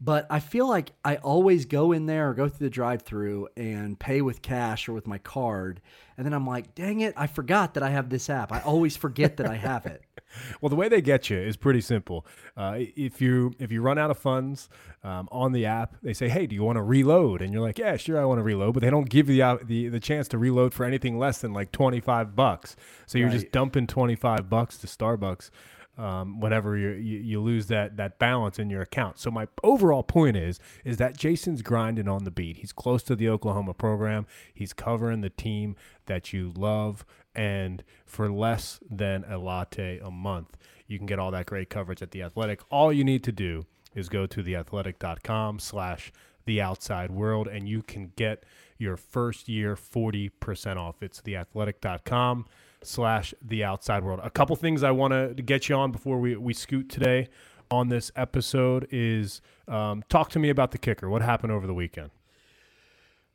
but 0.01 0.27
I 0.29 0.41
feel 0.41 0.69
like 0.69 0.93
I 1.05 1.17
always 1.17 1.65
go 1.65 1.93
in 1.93 2.07
there 2.07 2.31
or 2.31 2.35
go 2.35 2.49
through 2.49 2.67
the 2.67 2.71
drive-through 2.71 3.49
and 3.57 3.99
pay 3.99 4.21
with 4.21 4.43
cash 4.43 4.89
or 4.89 4.93
with 4.93 5.07
my 5.07 5.19
card, 5.19 5.81
and 6.17 6.27
then 6.27 6.33
I'm 6.33 6.47
like, 6.47 6.75
"Dang 6.75 7.01
it, 7.01 7.15
I 7.17 7.27
forgot 7.27 7.75
that 7.75 7.83
I 7.83 7.91
have 7.91 8.11
this 8.11 8.29
app." 8.29 8.53
I 8.53 8.61
always 8.61 8.97
forget 8.97 9.37
that 9.39 9.47
I 9.47 9.57
have 9.57 9.87
it. 9.87 10.03
well, 10.61 10.69
the 10.69 10.77
way 10.77 10.89
they 10.89 11.01
get 11.01 11.31
you 11.31 11.39
is 11.39 11.57
pretty 11.57 11.81
simple. 11.81 12.27
Uh, 12.57 12.75
if 12.79 13.21
you 13.21 13.53
if 13.59 13.73
you 13.73 13.83
run 13.83 13.99
out 13.99 14.11
of 14.11 14.19
funds 14.19 14.69
um, 15.03 15.29
on 15.31 15.53
the 15.53 15.67
app, 15.67 15.97
they 16.03 16.13
say, 16.13 16.29
"Hey, 16.29 16.47
do 16.47 16.55
you 16.55 16.63
want 16.63 16.77
to 16.77 16.83
reload?" 16.83 17.43
And 17.43 17.53
you're 17.53 17.63
like, 17.63 17.79
"Yeah, 17.79 17.97
sure, 17.97 18.21
I 18.21 18.25
want 18.25 18.39
to 18.39 18.45
reload," 18.45 18.75
but 18.75 18.83
they 18.83 18.91
don't 18.91 19.09
give 19.09 19.29
you 19.29 19.37
the, 19.37 19.61
the 19.65 19.89
the 19.89 20.01
chance 20.01 20.29
to 20.29 20.39
reload 20.39 20.75
for 20.75 20.85
anything 20.85 21.19
less 21.19 21.39
than 21.41 21.53
like 21.53 21.73
25 21.73 22.35
bucks. 22.35 22.77
So 23.07 23.19
you're 23.19 23.29
right. 23.29 23.41
just 23.41 23.53
dumping 23.53 23.87
25 23.87 24.49
bucks 24.49 24.79
to 24.79 24.87
Starbucks. 24.87 25.51
Um, 25.97 26.41
whenever 26.41 26.77
you, 26.77 26.91
you 26.91 27.41
lose 27.41 27.69
that 27.69 27.97
that 27.99 28.19
balance 28.19 28.59
in 28.59 28.69
your 28.69 28.83
account. 28.83 29.21
So 29.21 29.31
my 29.31 29.47
overall 29.63 30.03
point 30.03 30.37
is 30.37 30.59
is 30.85 30.97
that 30.97 31.17
Jason's 31.17 31.63
grinding 31.63 32.09
on 32.09 32.25
the 32.25 32.33
beat. 32.33 32.57
He's 32.57 32.73
close 32.73 33.05
to 33.05 33.15
the 33.15 33.29
Oklahoma 33.29 33.75
program. 33.75 34.27
He's 34.53 34.73
covering 34.73 35.21
the 35.21 35.31
team 35.31 35.77
that 36.07 36.33
you 36.33 36.53
love 36.57 37.05
and 37.35 37.83
for 38.07 38.31
less 38.31 38.79
than 38.89 39.25
a 39.25 39.39
latte 39.39 39.99
a 39.99 40.11
month, 40.11 40.57
you 40.87 40.99
can 40.99 41.07
get 41.07 41.19
all 41.19 41.31
that 41.33 41.47
great 41.47 41.71
coverage 41.71 42.03
at 42.03 42.13
The 42.13 42.23
Athletic. 42.23 42.61
All 42.71 42.93
you 42.93 43.05
need 43.05 43.25
to 43.25 43.33
do 43.33 43.67
is 43.95 44.09
go 44.09 44.27
to 44.27 44.43
theathletic.com 44.43 45.59
slash 45.59 46.13
the 46.45 46.61
outside 46.61 47.11
world 47.11 47.49
and 47.49 47.69
you 47.69 47.83
can 47.83 48.13
get 48.17 48.45
your 48.79 48.97
first 48.97 49.49
year 49.49 49.77
40% 49.77 50.77
off. 50.77 51.03
It's 51.03 51.21
theathletic.com 51.21 52.47
slash 52.87 53.35
the 53.43 53.65
outside 53.65 54.05
world. 54.05 54.21
A 54.23 54.31
couple 54.31 54.57
things 54.57 54.83
I 54.83 54.91
want 54.91 55.13
to 55.13 55.43
get 55.43 55.69
you 55.69 55.77
on 55.77 55.93
before 55.93 56.19
we, 56.19 56.37
we 56.37 56.55
scoot 56.55 56.89
today 56.89 57.29
on 57.71 57.89
this 57.89 58.11
episode 58.17 58.87
is 58.91 59.41
um, 59.69 60.03
talk 60.09 60.31
to 60.31 60.39
me 60.39 60.49
about 60.51 60.71
the 60.71 60.79
kicker. 60.79 61.09
What 61.09 61.23
happened 61.23 61.53
over 61.53 61.67
the 61.67 61.75
weekend? 61.75 62.11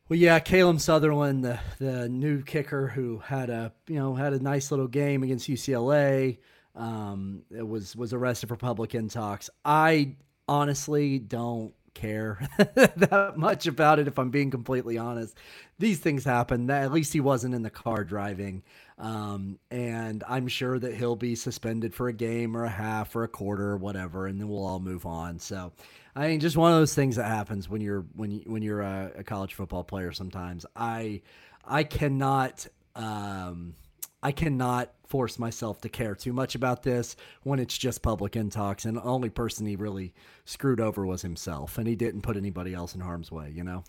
Well, 0.08 0.18
yeah, 0.18 0.40
Calum 0.40 0.80
Sutherland, 0.80 1.44
the 1.44 1.60
the 1.78 2.08
new 2.08 2.42
kicker 2.42 2.88
who 2.88 3.18
had 3.18 3.48
a 3.48 3.72
you 3.86 3.94
know 3.94 4.16
had 4.16 4.32
a 4.32 4.40
nice 4.40 4.72
little 4.72 4.88
game 4.88 5.22
against 5.22 5.48
UCLA, 5.48 6.38
um, 6.74 7.42
it 7.56 7.66
was 7.66 7.94
was 7.94 8.12
arrested 8.12 8.48
for 8.48 8.56
public 8.56 8.90
intox. 8.90 9.48
I 9.64 10.16
honestly 10.48 11.20
don't 11.20 11.72
care 11.94 12.40
that 12.56 13.34
much 13.36 13.66
about 13.66 13.98
it 13.98 14.08
if 14.08 14.18
I'm 14.18 14.30
being 14.30 14.50
completely 14.50 14.98
honest. 14.98 15.36
These 15.78 16.00
things 16.00 16.24
happen. 16.24 16.68
At 16.70 16.92
least 16.92 17.12
he 17.12 17.20
wasn't 17.20 17.54
in 17.54 17.62
the 17.62 17.70
car 17.70 18.02
driving. 18.04 18.62
Um, 19.00 19.58
and 19.70 20.22
I'm 20.28 20.46
sure 20.46 20.78
that 20.78 20.94
he'll 20.94 21.16
be 21.16 21.34
suspended 21.34 21.94
for 21.94 22.08
a 22.08 22.12
game 22.12 22.54
or 22.54 22.64
a 22.64 22.70
half 22.70 23.16
or 23.16 23.24
a 23.24 23.28
quarter 23.28 23.70
or 23.70 23.78
whatever, 23.78 24.26
and 24.26 24.38
then 24.38 24.46
we'll 24.48 24.66
all 24.66 24.78
move 24.78 25.06
on. 25.06 25.38
So, 25.38 25.72
I 26.14 26.28
mean, 26.28 26.40
just 26.40 26.56
one 26.56 26.70
of 26.70 26.78
those 26.78 26.94
things 26.94 27.16
that 27.16 27.24
happens 27.24 27.66
when 27.66 27.80
you're 27.80 28.04
when 28.14 28.30
you 28.30 28.42
when 28.44 28.62
you're 28.62 28.82
a, 28.82 29.10
a 29.16 29.24
college 29.24 29.54
football 29.54 29.84
player. 29.84 30.12
Sometimes 30.12 30.66
I 30.76 31.22
I 31.64 31.82
cannot 31.82 32.66
um, 32.94 33.74
I 34.22 34.32
cannot 34.32 34.92
force 35.06 35.38
myself 35.38 35.80
to 35.80 35.88
care 35.88 36.14
too 36.14 36.34
much 36.34 36.54
about 36.54 36.82
this 36.82 37.16
when 37.42 37.58
it's 37.58 37.78
just 37.78 38.02
public 38.02 38.34
intox, 38.34 38.84
and 38.84 38.98
the 38.98 39.02
only 39.02 39.30
person 39.30 39.64
he 39.64 39.76
really 39.76 40.12
screwed 40.44 40.78
over 40.78 41.06
was 41.06 41.22
himself, 41.22 41.78
and 41.78 41.88
he 41.88 41.96
didn't 41.96 42.20
put 42.20 42.36
anybody 42.36 42.74
else 42.74 42.94
in 42.94 43.00
harm's 43.00 43.32
way. 43.32 43.50
You 43.50 43.64
know. 43.64 43.84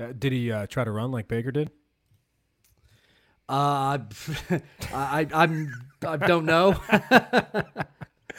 Uh, 0.00 0.12
did 0.18 0.32
he 0.32 0.50
uh, 0.50 0.66
try 0.66 0.84
to 0.84 0.90
run 0.90 1.12
like 1.12 1.28
Baker 1.28 1.52
did? 1.52 1.70
Uh, 3.48 3.98
I, 4.92 5.26
I'm, 5.32 5.72
I 6.06 6.16
don't 6.16 6.44
know. 6.44 6.80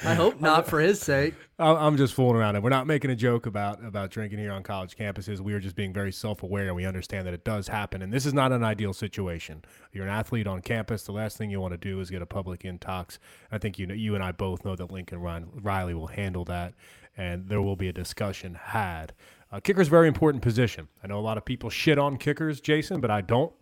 I 0.03 0.13
hope 0.13 0.41
not 0.41 0.67
for 0.67 0.79
his 0.79 0.99
sake. 0.99 1.35
I'm 1.57 1.95
just 1.95 2.13
fooling 2.13 2.35
around. 2.35 2.61
We're 2.61 2.69
not 2.69 2.85
making 2.85 3.11
a 3.11 3.15
joke 3.15 3.45
about 3.45 3.83
about 3.85 4.11
drinking 4.11 4.39
here 4.39 4.51
on 4.51 4.61
college 4.61 4.97
campuses. 4.97 5.39
We 5.39 5.53
are 5.53 5.59
just 5.59 5.75
being 5.75 5.93
very 5.93 6.11
self 6.11 6.43
aware, 6.43 6.67
and 6.67 6.75
we 6.75 6.85
understand 6.85 7.25
that 7.27 7.33
it 7.33 7.45
does 7.45 7.69
happen. 7.69 8.01
And 8.01 8.11
this 8.11 8.25
is 8.25 8.33
not 8.33 8.51
an 8.51 8.63
ideal 8.63 8.93
situation. 8.93 9.63
You're 9.93 10.03
an 10.03 10.09
athlete 10.09 10.47
on 10.47 10.61
campus. 10.61 11.03
The 11.03 11.13
last 11.13 11.37
thing 11.37 11.49
you 11.49 11.61
want 11.61 11.73
to 11.73 11.77
do 11.77 12.01
is 12.01 12.09
get 12.09 12.21
a 12.21 12.25
public 12.25 12.63
intox. 12.63 13.19
I 13.51 13.57
think 13.57 13.79
you 13.79 13.87
know, 13.87 13.93
you 13.93 14.15
and 14.15 14.23
I 14.23 14.33
both 14.33 14.65
know 14.65 14.75
that 14.75 14.91
Lincoln 14.91 15.19
Riley 15.19 15.93
will 15.93 16.07
handle 16.07 16.43
that, 16.45 16.73
and 17.15 17.47
there 17.47 17.61
will 17.61 17.77
be 17.77 17.87
a 17.87 17.93
discussion 17.93 18.55
had. 18.55 19.13
Uh, 19.51 19.61
kicker's 19.61 19.87
a 19.87 19.91
very 19.91 20.09
important 20.09 20.43
position. 20.43 20.89
I 21.01 21.07
know 21.07 21.19
a 21.19 21.21
lot 21.21 21.37
of 21.37 21.45
people 21.45 21.69
shit 21.69 21.97
on 21.97 22.17
kickers, 22.17 22.59
Jason, 22.59 22.99
but 22.99 23.11
I 23.11 23.21
don't. 23.21 23.53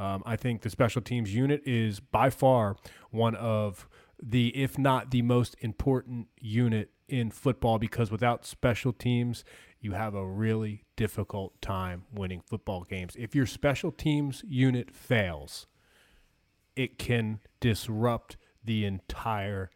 Um, 0.00 0.22
I 0.24 0.36
think 0.36 0.62
the 0.62 0.70
special 0.70 1.02
teams 1.02 1.34
unit 1.34 1.60
is 1.66 2.00
by 2.00 2.30
far 2.30 2.76
one 3.10 3.34
of 3.34 3.86
the, 4.22 4.48
if 4.56 4.78
not 4.78 5.10
the 5.10 5.20
most 5.20 5.54
important 5.60 6.28
unit 6.40 6.90
in 7.06 7.30
football 7.30 7.78
because 7.78 8.10
without 8.10 8.46
special 8.46 8.94
teams, 8.94 9.44
you 9.78 9.92
have 9.92 10.14
a 10.14 10.26
really 10.26 10.84
difficult 10.96 11.60
time 11.60 12.04
winning 12.14 12.40
football 12.40 12.84
games. 12.88 13.14
If 13.18 13.34
your 13.34 13.44
special 13.44 13.92
teams 13.92 14.42
unit 14.48 14.90
fails, 14.90 15.66
it 16.74 16.98
can 16.98 17.40
disrupt 17.60 18.38
the 18.64 18.86
entire 18.86 19.70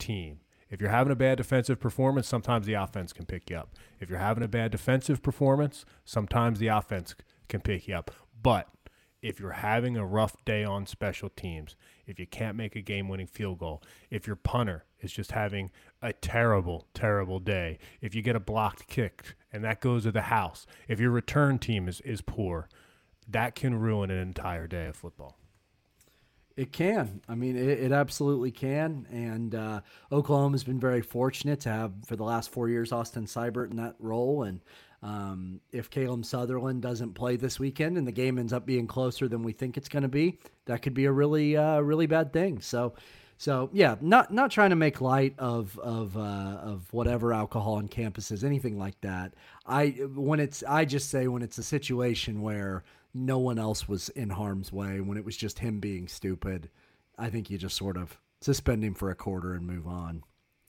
team. 0.00 0.40
If 0.70 0.80
you're 0.80 0.90
having 0.90 1.12
a 1.12 1.16
bad 1.16 1.38
defensive 1.38 1.78
performance, 1.78 2.26
sometimes 2.26 2.66
the 2.66 2.74
offense 2.74 3.12
can 3.12 3.26
pick 3.26 3.48
you 3.48 3.56
up. 3.56 3.76
If 4.00 4.10
you're 4.10 4.18
having 4.18 4.42
a 4.42 4.48
bad 4.48 4.72
defensive 4.72 5.22
performance, 5.22 5.86
sometimes 6.04 6.58
the 6.58 6.66
offense 6.66 7.14
can 7.48 7.60
pick 7.60 7.86
you 7.86 7.94
up. 7.94 8.10
But 8.42 8.68
if 9.22 9.40
you're 9.40 9.50
having 9.50 9.96
a 9.96 10.06
rough 10.06 10.36
day 10.44 10.64
on 10.64 10.86
special 10.86 11.28
teams, 11.28 11.76
if 12.06 12.18
you 12.18 12.26
can't 12.26 12.56
make 12.56 12.76
a 12.76 12.80
game 12.80 13.08
winning 13.08 13.26
field 13.26 13.58
goal, 13.58 13.82
if 14.10 14.26
your 14.26 14.36
punter 14.36 14.84
is 15.00 15.12
just 15.12 15.32
having 15.32 15.70
a 16.00 16.12
terrible, 16.12 16.86
terrible 16.94 17.40
day, 17.40 17.78
if 18.00 18.14
you 18.14 18.22
get 18.22 18.36
a 18.36 18.40
blocked 18.40 18.86
kick 18.86 19.34
and 19.52 19.64
that 19.64 19.80
goes 19.80 20.04
to 20.04 20.12
the 20.12 20.22
house, 20.22 20.66
if 20.86 21.00
your 21.00 21.10
return 21.10 21.58
team 21.58 21.88
is, 21.88 22.00
is 22.02 22.20
poor, 22.20 22.68
that 23.28 23.54
can 23.54 23.78
ruin 23.78 24.10
an 24.10 24.18
entire 24.18 24.66
day 24.66 24.86
of 24.86 24.96
football. 24.96 25.36
It 26.56 26.72
can. 26.72 27.20
I 27.28 27.36
mean, 27.36 27.56
it, 27.56 27.68
it 27.68 27.92
absolutely 27.92 28.50
can. 28.50 29.06
And 29.12 29.54
uh, 29.54 29.80
Oklahoma's 30.10 30.64
been 30.64 30.80
very 30.80 31.02
fortunate 31.02 31.60
to 31.60 31.68
have, 31.68 31.92
for 32.04 32.16
the 32.16 32.24
last 32.24 32.50
four 32.50 32.68
years, 32.68 32.90
Austin 32.90 33.26
Seibert 33.26 33.70
in 33.70 33.76
that 33.76 33.94
role. 34.00 34.42
And 34.42 34.60
um, 35.02 35.60
if 35.70 35.90
Calum 35.90 36.24
Sutherland 36.24 36.82
doesn't 36.82 37.14
play 37.14 37.36
this 37.36 37.60
weekend 37.60 37.96
and 37.96 38.06
the 38.06 38.12
game 38.12 38.38
ends 38.38 38.52
up 38.52 38.66
being 38.66 38.86
closer 38.86 39.28
than 39.28 39.42
we 39.42 39.52
think 39.52 39.76
it's 39.76 39.88
going 39.88 40.02
to 40.02 40.08
be, 40.08 40.38
that 40.66 40.82
could 40.82 40.94
be 40.94 41.04
a 41.04 41.12
really, 41.12 41.56
uh, 41.56 41.80
really 41.80 42.06
bad 42.06 42.32
thing. 42.32 42.60
So, 42.60 42.94
so 43.36 43.70
yeah, 43.72 43.94
not 44.00 44.32
not 44.32 44.50
trying 44.50 44.70
to 44.70 44.76
make 44.76 45.00
light 45.00 45.34
of 45.38 45.78
of 45.78 46.16
uh, 46.16 46.20
of 46.20 46.92
whatever 46.92 47.32
alcohol 47.32 47.74
on 47.74 47.86
campus 47.86 48.32
is, 48.32 48.42
anything 48.42 48.76
like 48.76 49.00
that. 49.02 49.34
I 49.64 49.90
when 50.14 50.40
it's 50.40 50.64
I 50.66 50.84
just 50.84 51.08
say 51.10 51.28
when 51.28 51.42
it's 51.42 51.58
a 51.58 51.62
situation 51.62 52.42
where 52.42 52.82
no 53.14 53.38
one 53.38 53.58
else 53.58 53.88
was 53.88 54.08
in 54.10 54.30
harm's 54.30 54.72
way, 54.72 55.00
when 55.00 55.16
it 55.16 55.24
was 55.24 55.36
just 55.36 55.60
him 55.60 55.78
being 55.78 56.08
stupid, 56.08 56.68
I 57.16 57.30
think 57.30 57.48
you 57.48 57.58
just 57.58 57.76
sort 57.76 57.96
of 57.96 58.18
suspend 58.40 58.82
him 58.82 58.94
for 58.94 59.10
a 59.10 59.14
quarter 59.14 59.54
and 59.54 59.64
move 59.64 59.86
on. 59.86 60.24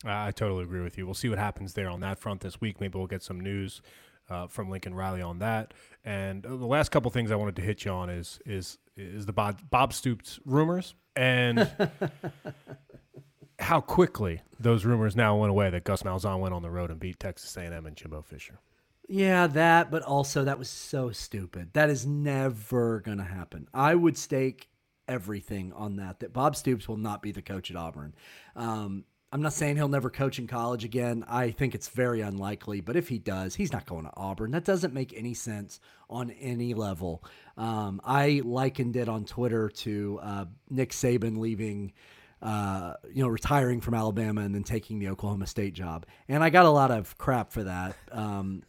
I 0.06 0.32
totally 0.32 0.64
agree 0.64 0.82
with 0.82 0.98
you. 0.98 1.06
We'll 1.06 1.16
see 1.16 1.28
what 1.28 1.40
happens 1.40 1.74
there 1.74 1.90
on 1.90 2.00
that 2.02 2.20
front 2.20 2.42
this 2.42 2.62
week. 2.62 2.80
Maybe 2.80 2.98
we'll 2.98 3.08
get 3.08 3.24
some 3.24 3.40
news 3.40 3.82
uh, 4.30 4.48
from 4.48 4.70
Lincoln 4.70 4.94
Riley 4.94 5.22
on 5.22 5.40
that. 5.40 5.74
And 6.04 6.44
the 6.44 6.56
last 6.56 6.90
couple 6.90 7.12
things 7.12 7.32
I 7.32 7.36
wanted 7.36 7.56
to 7.58 7.62
hit 7.62 7.86
you 7.86 7.92
on 7.92 8.10
is 8.10 8.40
is 8.46 8.78
is 8.96 9.26
the 9.26 9.34
Bob, 9.34 9.60
Bob 9.70 9.94
Stoops 9.94 10.40
rumors 10.46 10.94
and 11.16 11.70
how 13.60 13.82
quickly 13.82 14.42
those 14.60 14.86
rumors 14.86 15.16
now 15.16 15.38
went 15.38 15.52
away 15.52 15.70
that 15.70 15.84
Gus 15.84 16.04
Malzahn 16.04 16.40
went 16.40 16.54
on 16.54 16.62
the 16.62 16.70
road 16.70 16.92
and 16.92 17.00
beat 17.00 17.20
Texas 17.20 17.56
A&M 17.58 17.86
and 17.86 17.96
Jimbo 17.96 18.22
Fisher. 18.22 18.60
Yeah, 19.08 19.48
that, 19.48 19.90
but 19.90 20.04
also 20.04 20.44
that 20.44 20.60
was 20.60 20.70
so 20.70 21.12
stupid. 21.12 21.74
That 21.74 21.90
is 21.90 22.06
never 22.06 23.00
going 23.00 23.18
to 23.18 23.24
happen. 23.24 23.68
I 23.74 23.96
would 23.96 24.18
stake 24.18 24.70
everything 25.08 25.74
on 25.74 25.96
that. 25.96 26.20
That 26.20 26.32
Bob 26.32 26.56
Stoops 26.56 26.88
will 26.88 26.98
not 26.98 27.22
be 27.22 27.32
the 27.32 27.42
coach 27.42 27.72
at 27.72 27.78
Auburn. 27.78 28.14
Um, 28.56 29.06
I'm 29.32 29.44
not 29.44 29.54
saying 29.54 29.76
he'll 29.76 29.88
never 29.88 30.10
coach 30.10 30.40
in 30.40 30.48
college 30.48 30.84
again. 30.84 31.24
I 31.28 31.52
think 31.52 31.76
it's 31.76 31.90
very 31.90 32.22
unlikely, 32.22 32.82
but 32.82 32.96
if 32.96 33.08
he 33.08 33.20
does, 33.20 33.54
he's 33.54 33.72
not 33.72 33.86
going 33.86 34.06
to 34.06 34.12
Auburn. 34.18 34.52
That 34.52 34.66
doesn't 34.66 34.94
make 34.94 35.14
any 35.16 35.36
sense 35.36 35.80
on 36.10 36.32
any 36.32 36.74
level. 36.74 37.24
Um, 37.56 38.02
I 38.04 38.42
likened 38.44 38.96
it 38.96 39.08
on 39.08 39.26
Twitter 39.26 39.70
to 39.70 40.20
uh, 40.24 40.46
Nick 40.72 40.92
Saban 40.92 41.38
leaving, 41.38 41.94
uh, 42.42 42.94
you 43.14 43.22
know, 43.22 43.30
retiring 43.30 43.82
from 43.82 43.94
Alabama 43.94 44.42
and 44.42 44.56
then 44.56 44.64
taking 44.64 44.98
the 44.98 45.10
Oklahoma 45.10 45.46
State 45.46 45.74
job. 45.74 46.08
And 46.28 46.44
I 46.44 46.50
got 46.50 46.66
a 46.66 46.72
lot 46.72 46.90
of 46.90 47.16
crap 47.20 47.52
for 47.52 47.64
that. 47.64 47.96
Um, 48.12 48.64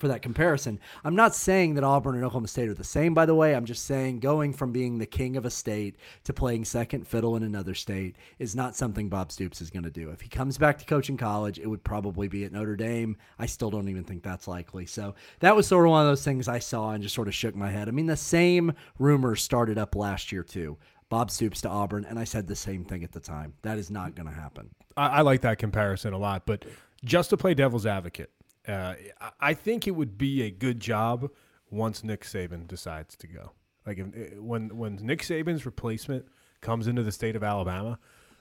for 0.00 0.08
that 0.08 0.22
comparison. 0.22 0.80
I'm 1.04 1.14
not 1.14 1.34
saying 1.34 1.74
that 1.74 1.84
Auburn 1.84 2.16
and 2.16 2.24
Oklahoma 2.24 2.48
State 2.48 2.68
are 2.68 2.74
the 2.74 2.82
same, 2.82 3.14
by 3.14 3.26
the 3.26 3.34
way. 3.34 3.54
I'm 3.54 3.66
just 3.66 3.84
saying 3.84 4.20
going 4.20 4.52
from 4.52 4.72
being 4.72 4.98
the 4.98 5.06
king 5.06 5.36
of 5.36 5.44
a 5.44 5.50
state 5.50 5.96
to 6.24 6.32
playing 6.32 6.64
second 6.64 7.06
fiddle 7.06 7.36
in 7.36 7.42
another 7.42 7.74
state 7.74 8.16
is 8.38 8.56
not 8.56 8.74
something 8.74 9.08
Bob 9.08 9.30
Stoops 9.30 9.60
is 9.60 9.70
going 9.70 9.84
to 9.84 9.90
do. 9.90 10.10
If 10.10 10.22
he 10.22 10.28
comes 10.28 10.58
back 10.58 10.78
to 10.78 10.86
coaching 10.86 11.16
college, 11.16 11.58
it 11.58 11.66
would 11.66 11.84
probably 11.84 12.26
be 12.26 12.44
at 12.44 12.52
Notre 12.52 12.76
Dame. 12.76 13.16
I 13.38 13.46
still 13.46 13.70
don't 13.70 13.88
even 13.88 14.04
think 14.04 14.22
that's 14.22 14.48
likely. 14.48 14.86
So 14.86 15.14
that 15.40 15.54
was 15.54 15.66
sort 15.66 15.84
of 15.84 15.90
one 15.90 16.02
of 16.02 16.08
those 16.08 16.24
things 16.24 16.48
I 16.48 16.58
saw 16.58 16.90
and 16.90 17.02
just 17.02 17.14
sort 17.14 17.28
of 17.28 17.34
shook 17.34 17.54
my 17.54 17.70
head. 17.70 17.88
I 17.88 17.92
mean, 17.92 18.06
the 18.06 18.16
same 18.16 18.72
rumors 18.98 19.42
started 19.42 19.78
up 19.78 19.94
last 19.94 20.32
year, 20.32 20.42
too. 20.42 20.78
Bob 21.10 21.30
Stoops 21.30 21.60
to 21.62 21.68
Auburn, 21.68 22.06
and 22.08 22.18
I 22.18 22.24
said 22.24 22.46
the 22.46 22.56
same 22.56 22.84
thing 22.84 23.02
at 23.04 23.12
the 23.12 23.20
time. 23.20 23.54
That 23.62 23.78
is 23.78 23.90
not 23.90 24.14
going 24.14 24.28
to 24.28 24.34
happen. 24.34 24.70
I, 24.96 25.08
I 25.08 25.20
like 25.22 25.40
that 25.42 25.58
comparison 25.58 26.12
a 26.12 26.18
lot, 26.18 26.46
but 26.46 26.64
just 27.04 27.30
to 27.30 27.36
play 27.36 27.52
devil's 27.52 27.84
advocate, 27.84 28.30
uh, 28.70 28.94
I 29.40 29.54
think 29.54 29.86
it 29.86 29.92
would 29.92 30.18
be 30.18 30.42
a 30.42 30.50
good 30.50 30.80
job 30.80 31.30
once 31.70 32.04
Nick 32.04 32.22
Saban 32.22 32.66
decides 32.66 33.16
to 33.16 33.26
go. 33.26 33.52
Like 33.86 33.98
if, 33.98 34.06
eh, 34.14 34.34
when 34.38 34.76
when 34.76 34.96
Nick 34.96 35.22
Saban's 35.22 35.66
replacement 35.66 36.26
comes 36.60 36.86
into 36.86 37.02
the 37.02 37.12
state 37.12 37.36
of 37.36 37.42
Alabama, 37.42 37.98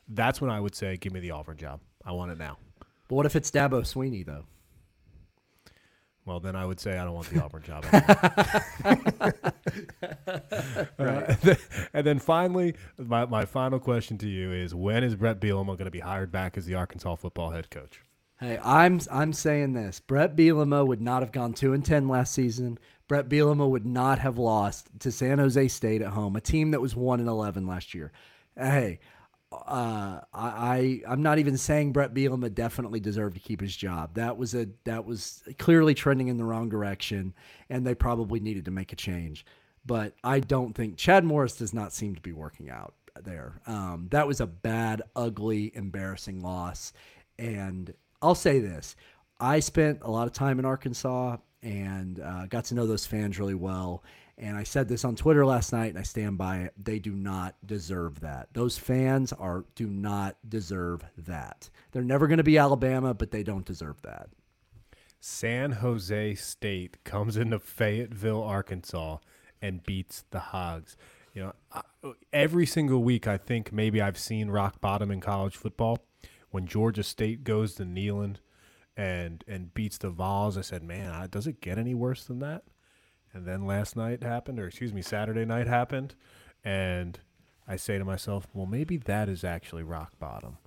that's 0.08 0.42
when 0.42 0.50
I 0.50 0.60
would 0.60 0.76
say, 0.76 0.98
"Give 0.98 1.14
me 1.14 1.20
the 1.20 1.32
Auburn 1.32 1.58
job. 1.58 1.82
I 2.06 2.12
want 2.12 2.32
it 2.32 2.38
now." 2.38 2.58
But 3.08 3.16
what 3.16 3.26
if 3.26 3.36
it's 3.36 3.52
Dabo 3.52 3.82
Swinney 3.82 4.26
though? 4.26 4.46
Well, 6.26 6.40
then 6.40 6.56
I 6.56 6.66
would 6.66 6.80
say 6.80 6.98
I 6.98 7.06
don't 7.06 7.16
want 7.16 7.30
the 7.30 7.44
Auburn 7.44 7.64
job. 7.64 7.86
right. 11.00 11.48
uh, 11.48 11.56
and 11.94 12.06
then 12.06 12.20
finally, 12.20 12.76
my, 12.98 13.26
my 13.26 13.46
final 13.46 13.80
question 13.80 14.18
to 14.20 14.28
you 14.28 14.52
is: 14.52 14.76
When 14.76 15.04
is 15.04 15.16
Bret 15.16 15.40
Bielema 15.40 15.68
going 15.68 15.86
to 15.86 15.92
be 15.92 16.02
hired 16.02 16.32
back 16.32 16.58
as 16.58 16.66
the 16.66 16.76
Arkansas 16.76 17.16
football 17.16 17.52
head 17.52 17.72
coach? 17.72 18.02
Hey, 18.40 18.58
I'm 18.64 19.00
I'm 19.12 19.34
saying 19.34 19.74
this. 19.74 20.00
Bret 20.00 20.36
Bielema 20.36 20.86
would 20.88 21.02
not 21.02 21.22
have 21.22 21.32
gone 21.32 21.54
two 21.54 21.74
and 21.74 21.84
ten 21.84 22.08
last 22.08 22.34
season. 22.34 22.80
Bret 23.08 23.28
Bielema 23.28 23.70
would 23.70 23.86
not 23.86 24.20
have 24.20 24.38
lost 24.38 24.88
to 25.00 25.12
San 25.12 25.40
Jose 25.40 25.68
State 25.68 26.02
at 26.02 26.12
home, 26.12 26.36
a 26.36 26.42
team 26.42 26.72
that 26.72 26.82
was 26.82 26.96
one 26.96 27.20
and 27.20 27.28
eleven 27.30 27.68
last 27.68 27.94
year. 27.94 28.12
Hey, 28.56 29.00
uh, 29.52 30.22
I, 30.34 31.02
I 31.06 31.12
am 31.12 31.22
not 31.22 31.40
even 31.40 31.58
saying 31.58 31.92
Bret 31.92 32.14
Bielema 32.14 32.54
definitely 32.54 33.00
deserved 33.00 33.36
to 33.36 33.42
keep 33.42 33.60
his 33.62 33.76
job. 33.76 34.14
That 34.16 34.38
was 34.38 34.56
a 34.56 34.70
that 34.86 35.06
was 35.06 35.44
clearly 35.58 35.94
trending 35.94 36.30
in 36.30 36.38
the 36.38 36.46
wrong 36.46 36.70
direction, 36.70 37.34
and 37.70 37.86
they 37.86 37.96
probably 37.96 38.40
needed 38.40 38.66
to 38.66 38.72
make 38.72 38.94
a 38.94 38.96
change. 38.96 39.46
But 39.86 40.14
I 40.24 40.40
don't 40.40 40.74
think 40.74 40.98
Chad 40.98 41.26
Morris 41.26 41.56
does 41.58 41.74
not 41.74 41.94
seem 41.94 42.16
to 42.16 42.22
be 42.22 42.32
working 42.34 42.70
out. 42.70 42.94
there. 43.24 43.62
Um, 43.68 44.08
that 44.12 44.28
was 44.28 44.40
a 44.40 44.48
bad, 44.48 45.02
ugly, 45.16 45.72
embarrassing 45.76 46.42
loss. 46.42 46.94
And 47.38 47.94
I'll 48.22 48.36
say 48.36 48.60
this 48.60 48.96
I 49.40 49.60
spent 49.60 50.00
a 50.02 50.12
lot 50.12 50.28
of 50.28 50.34
time 50.34 50.60
in 50.60 50.66
Arkansas 50.66 51.38
and 51.62 52.20
uh, 52.20 52.46
got 52.48 52.66
to 52.66 52.76
know 52.76 52.86
those 52.86 53.06
fans 53.06 53.40
really 53.40 53.56
well. 53.56 54.04
And 54.38 54.56
I 54.56 54.64
said 54.64 54.88
this 54.88 55.04
on 55.04 55.18
Twitter 55.18 55.46
last 55.46 55.74
night, 55.74 55.88
and 55.88 56.00
I 56.00 56.04
stand 56.04 56.38
by 56.38 56.60
it. 56.60 56.74
They 56.78 56.98
do 56.98 57.12
not 57.12 57.56
deserve 57.66 58.22
that. 58.22 58.48
Those 58.54 58.78
fans 58.78 59.34
are 59.34 59.66
do 59.76 59.88
not 59.88 60.38
deserve 60.48 61.04
that. 61.18 61.70
They're 61.92 62.04
never 62.04 62.28
going 62.28 62.38
to 62.38 62.44
be 62.44 62.58
Alabama, 62.58 63.14
but 63.14 63.32
they 63.32 63.44
don't 63.44 63.66
deserve 63.66 64.02
that. 64.04 64.30
San 65.20 65.74
Jose 65.74 66.36
State 66.36 67.04
comes 67.04 67.36
into 67.36 67.60
Fayetteville, 67.60 68.42
Arkansas, 68.42 69.18
and 69.62 69.84
beats 69.84 70.24
the 70.32 70.40
Hogs. 70.40 70.96
You 71.34 71.52
know, 72.04 72.16
every 72.32 72.66
single 72.66 73.04
week 73.04 73.28
I 73.28 73.38
think 73.38 73.74
maybe 73.74 74.02
I've 74.02 74.18
seen 74.18 74.50
rock 74.50 74.80
bottom 74.80 75.12
in 75.12 75.20
college 75.20 75.58
football. 75.58 76.00
When 76.52 76.66
Georgia 76.66 77.04
State 77.04 77.44
goes 77.44 77.76
to 77.76 77.84
Neyland 77.84 78.38
and 78.98 79.44
and 79.48 79.74
beats 79.74 79.98
the 79.98 80.10
Vols, 80.10 80.58
I 80.58 80.62
said, 80.62 80.84
"Man, 80.84 81.30
does 81.30 81.48
it 81.48 81.62
get 81.62 81.78
any 81.78 81.94
worse 81.94 82.26
than 82.26 82.40
that?" 82.40 82.64
And 83.34 83.46
then 83.46 83.66
last 83.66 83.96
night 83.96 84.24
happened, 84.24 84.60
or 84.60 84.68
excuse 84.68 84.94
me, 84.94 85.02
Saturday 85.02 85.46
night 85.46 85.68
happened, 85.68 86.16
and 86.64 87.20
I 87.68 87.76
say 87.76 87.98
to 87.98 88.06
myself, 88.06 88.48
"Well, 88.54 88.66
maybe 88.66 88.98
that 88.98 89.30
is 89.30 89.44
actually 89.44 89.84
rock 89.84 90.18
bottom." 90.20 90.58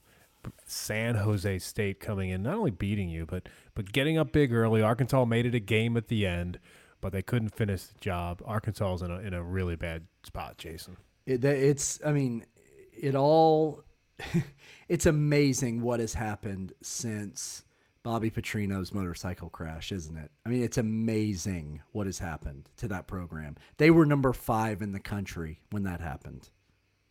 San 0.67 1.17
Jose 1.17 1.59
State 1.61 2.01
coming 2.01 2.31
in, 2.31 2.43
not 2.43 2.55
only 2.55 2.71
beating 2.71 3.09
you, 3.09 3.27
but 3.27 3.49
but 3.75 3.93
getting 3.93 4.19
up 4.19 4.33
big 4.33 4.53
early. 4.53 4.83
Arkansas 4.83 5.25
made 5.25 5.47
it 5.47 5.55
a 5.55 5.61
game 5.61 5.97
at 5.97 6.09
the 6.09 6.27
end, 6.27 6.59
but 7.01 7.13
they 7.13 7.23
couldn't 7.23 7.55
finish 7.55 7.85
the 7.85 7.99
job. 8.01 8.43
Arkansas 8.45 8.95
is 8.95 9.03
in 9.03 9.11
a 9.11 9.19
in 9.19 9.35
a 9.35 9.43
really 9.43 9.77
bad 9.77 10.07
spot, 10.25 10.59
Jason. 10.59 10.97
It, 11.27 11.45
it's, 11.45 12.01
I 12.05 12.13
mean, 12.13 12.45
it 12.93 13.15
all. 13.15 13.85
it's 14.89 15.07
amazing 15.07 15.83
what 15.83 16.01
has 16.01 16.15
happened 16.15 16.73
since 16.83 17.65
Bobby 18.03 18.31
Petrino's 18.31 18.93
motorcycle 18.93 19.49
crash, 19.49 19.93
isn't 19.93 20.17
it? 20.17 20.31
I 20.45 20.49
mean, 20.49 20.63
it's 20.63 20.79
amazing 20.79 21.83
what 21.93 22.07
has 22.07 22.19
happened 22.19 22.69
to 22.79 22.89
that 22.89 23.07
program. 23.07 23.57
They 23.77 23.91
were 23.91 24.07
number 24.07 24.33
five 24.33 24.83
in 24.83 24.93
the 24.93 25.01
country 25.01 25.61
when 25.71 25.85
that 25.85 26.01
happened. 26.01 26.51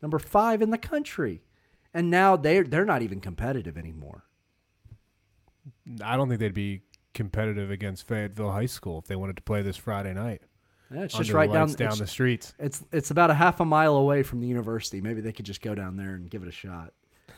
Number 0.02 0.20
five 0.20 0.62
in 0.62 0.72
the 0.72 0.78
country 0.78 1.44
and 1.94 2.10
now 2.10 2.36
they're 2.36 2.64
they're 2.64 2.86
not 2.86 3.02
even 3.02 3.20
competitive 3.20 3.78
anymore. 3.78 4.24
I 6.04 6.18
don't 6.18 6.28
think 6.28 6.40
they'd 6.40 6.54
be 6.54 6.82
competitive 7.14 7.70
against 7.70 8.08
Fayetteville 8.08 8.52
High 8.52 8.66
School 8.66 9.00
if 9.00 9.06
they 9.06 9.16
wanted 9.16 9.36
to 9.36 9.42
play 9.42 9.62
this 9.62 9.78
Friday 9.78 10.14
night. 10.14 10.42
Yeah, 10.94 11.04
it's 11.04 11.18
just 11.18 11.32
right 11.32 11.52
down 11.52 11.72
down 11.74 11.98
the 11.98 12.08
streets. 12.08 12.54
It's 12.60 12.84
it's 12.92 13.12
about 13.12 13.32
a 13.32 13.34
half 13.34 13.60
a 13.60 13.66
mile 13.66 13.96
away 13.96 14.24
from 14.24 14.42
the 14.42 14.48
university. 14.48 15.02
Maybe 15.02 15.22
they 15.22 15.32
could 15.32 15.46
just 15.46 15.62
go 15.62 15.74
down 15.74 15.96
there 15.96 16.16
and 16.16 16.30
give 16.30 16.44
it 16.44 16.50
a 16.50 16.54
shot. 16.54 16.94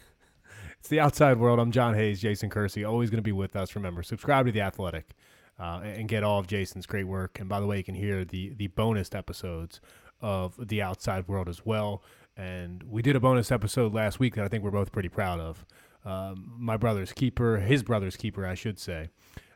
It's 0.79 0.89
the 0.89 0.99
outside 0.99 1.39
world. 1.39 1.59
I'm 1.59 1.71
John 1.71 1.93
Hayes, 1.93 2.19
Jason 2.19 2.49
Kersey, 2.49 2.83
always 2.83 3.09
going 3.09 3.19
to 3.19 3.21
be 3.21 3.31
with 3.31 3.55
us. 3.55 3.73
Remember, 3.73 4.03
subscribe 4.03 4.47
to 4.47 4.51
the 4.51 4.59
Athletic 4.59 5.11
uh, 5.57 5.79
and 5.81 6.09
get 6.09 6.25
all 6.25 6.39
of 6.39 6.47
Jason's 6.47 6.85
great 6.85 7.05
work. 7.05 7.39
And 7.39 7.47
by 7.47 7.61
the 7.61 7.65
way, 7.65 7.77
you 7.77 7.85
can 7.85 7.95
hear 7.95 8.25
the 8.25 8.53
the 8.53 8.67
bonus 8.67 9.15
episodes 9.15 9.79
of 10.19 10.55
the 10.67 10.81
outside 10.81 11.27
world 11.29 11.47
as 11.47 11.65
well. 11.65 12.03
And 12.35 12.83
we 12.83 13.01
did 13.01 13.15
a 13.15 13.21
bonus 13.21 13.49
episode 13.49 13.93
last 13.93 14.19
week 14.19 14.35
that 14.35 14.43
I 14.43 14.49
think 14.49 14.63
we're 14.63 14.71
both 14.71 14.91
pretty 14.91 15.07
proud 15.07 15.39
of. 15.39 15.65
Um, 16.03 16.53
my 16.57 16.75
brother's 16.75 17.13
keeper, 17.13 17.59
his 17.59 17.81
brother's 17.81 18.17
keeper, 18.17 18.45
I 18.45 18.55
should 18.55 18.77
say. 18.77 19.09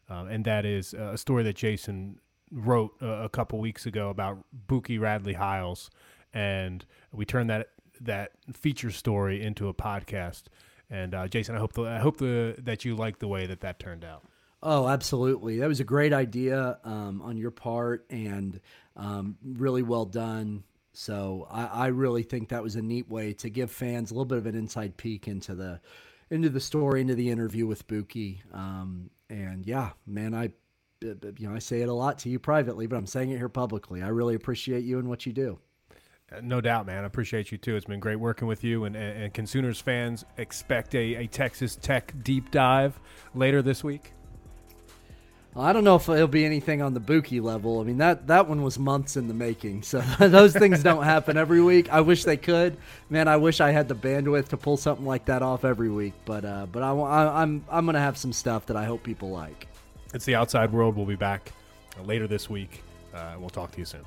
Um, 0.09 0.29
and 0.29 0.45
that 0.45 0.65
is 0.65 0.93
a 0.93 1.17
story 1.17 1.43
that 1.43 1.57
Jason 1.57 2.19
wrote 2.51 2.93
uh, 3.01 3.07
a 3.07 3.29
couple 3.29 3.59
weeks 3.59 3.85
ago 3.85 4.09
about 4.09 4.39
Bookie 4.51 4.97
Radley 4.97 5.33
Hiles. 5.33 5.89
And 6.33 6.85
we 7.11 7.25
turned 7.25 7.49
that 7.49 7.69
that 8.01 8.31
feature 8.53 8.91
story 8.91 9.41
into 9.41 9.67
a 9.67 9.73
podcast. 9.73 10.43
And 10.89 11.13
uh, 11.13 11.27
Jason, 11.27 11.55
I 11.55 11.59
hope 11.59 11.73
the, 11.73 11.83
I 11.83 11.99
hope 11.99 12.17
the, 12.17 12.55
that 12.59 12.85
you 12.85 12.95
like 12.95 13.19
the 13.19 13.27
way 13.27 13.47
that 13.47 13.61
that 13.61 13.79
turned 13.79 14.05
out. 14.05 14.23
Oh, 14.63 14.87
absolutely. 14.87 15.59
That 15.59 15.67
was 15.67 15.79
a 15.79 15.83
great 15.83 16.13
idea 16.13 16.79
um, 16.83 17.21
on 17.21 17.37
your 17.37 17.51
part 17.51 18.05
and 18.09 18.59
um, 18.95 19.37
really 19.43 19.83
well 19.83 20.05
done. 20.05 20.63
So 20.93 21.47
I, 21.51 21.65
I, 21.65 21.87
really 21.87 22.23
think 22.23 22.49
that 22.49 22.63
was 22.63 22.75
a 22.75 22.81
neat 22.81 23.07
way 23.07 23.33
to 23.33 23.51
give 23.51 23.69
fans 23.69 24.09
a 24.09 24.15
little 24.15 24.25
bit 24.25 24.39
of 24.39 24.47
an 24.47 24.55
inside 24.55 24.97
peek 24.97 25.27
into 25.27 25.53
the 25.53 25.79
into 26.31 26.49
the 26.49 26.59
story, 26.59 27.01
into 27.01 27.13
the 27.13 27.29
interview 27.29 27.67
with 27.67 27.87
Bookie. 27.87 28.41
Um, 28.51 29.11
and 29.29 29.65
yeah, 29.65 29.91
man, 30.07 30.33
I 30.33 30.49
you 31.01 31.47
know 31.47 31.55
I 31.55 31.59
say 31.59 31.81
it 31.81 31.89
a 31.89 31.93
lot 31.93 32.19
to 32.19 32.29
you 32.29 32.39
privately, 32.39 32.87
but 32.87 32.95
I'm 32.95 33.07
saying 33.07 33.31
it 33.31 33.37
here 33.37 33.49
publicly. 33.49 34.01
I 34.01 34.09
really 34.09 34.35
appreciate 34.35 34.83
you 34.83 34.99
and 34.99 35.07
what 35.09 35.25
you 35.25 35.33
do. 35.33 35.59
Uh, 36.31 36.41
no 36.41 36.59
doubt, 36.59 36.85
man. 36.85 37.03
I 37.03 37.07
appreciate 37.07 37.51
you 37.51 37.57
too. 37.57 37.75
It's 37.75 37.85
been 37.85 37.99
great 37.99 38.17
working 38.17 38.47
with 38.47 38.63
you, 38.63 38.85
and 38.85 38.95
and, 38.95 39.23
and 39.23 39.33
Consooners 39.33 39.81
fans 39.81 40.25
expect 40.37 40.95
a, 40.95 41.15
a 41.15 41.27
Texas 41.27 41.75
Tech 41.75 42.13
deep 42.23 42.51
dive 42.51 42.99
later 43.33 43.61
this 43.61 43.83
week. 43.83 44.13
I 45.55 45.73
don't 45.73 45.83
know 45.83 45.95
if 45.95 46.07
it'll 46.07 46.27
be 46.27 46.45
anything 46.45 46.83
on 46.83 46.93
the 46.93 46.99
Bookie 46.99 47.39
level. 47.39 47.79
I 47.79 47.83
mean 47.83 47.97
that 47.97 48.27
that 48.27 48.47
one 48.47 48.61
was 48.61 48.77
months 48.77 49.17
in 49.17 49.27
the 49.27 49.33
making, 49.33 49.83
so 49.83 50.01
those 50.19 50.53
things 50.53 50.83
don't 50.83 51.03
happen 51.03 51.37
every 51.37 51.61
week. 51.61 51.91
I 51.91 52.01
wish 52.01 52.25
they 52.25 52.37
could, 52.37 52.77
man. 53.09 53.27
I 53.27 53.37
wish 53.37 53.59
I 53.59 53.71
had 53.71 53.87
the 53.87 53.95
bandwidth 53.95 54.49
to 54.49 54.57
pull 54.57 54.77
something 54.77 55.05
like 55.05 55.25
that 55.25 55.41
off 55.41 55.65
every 55.65 55.89
week. 55.89 56.13
But 56.25 56.45
uh, 56.45 56.67
but 56.71 56.83
I, 56.83 56.91
I, 56.91 57.41
I'm 57.41 57.65
I'm 57.69 57.85
gonna 57.85 57.99
have 57.99 58.17
some 58.17 58.33
stuff 58.33 58.67
that 58.67 58.77
I 58.77 58.85
hope 58.85 59.03
people 59.03 59.29
like. 59.29 59.67
It's 60.17 60.25
the 60.25 60.33
outside 60.33 60.73
world. 60.73 60.95
We'll 60.95 61.05
be 61.05 61.15
back 61.15 61.51
later 62.03 62.25
this 62.25 62.49
week. 62.49 62.83
Uh, 63.13 63.35
we'll 63.37 63.51
talk 63.51 63.71
to 63.73 63.77
you 63.77 63.85
soon. 63.85 64.01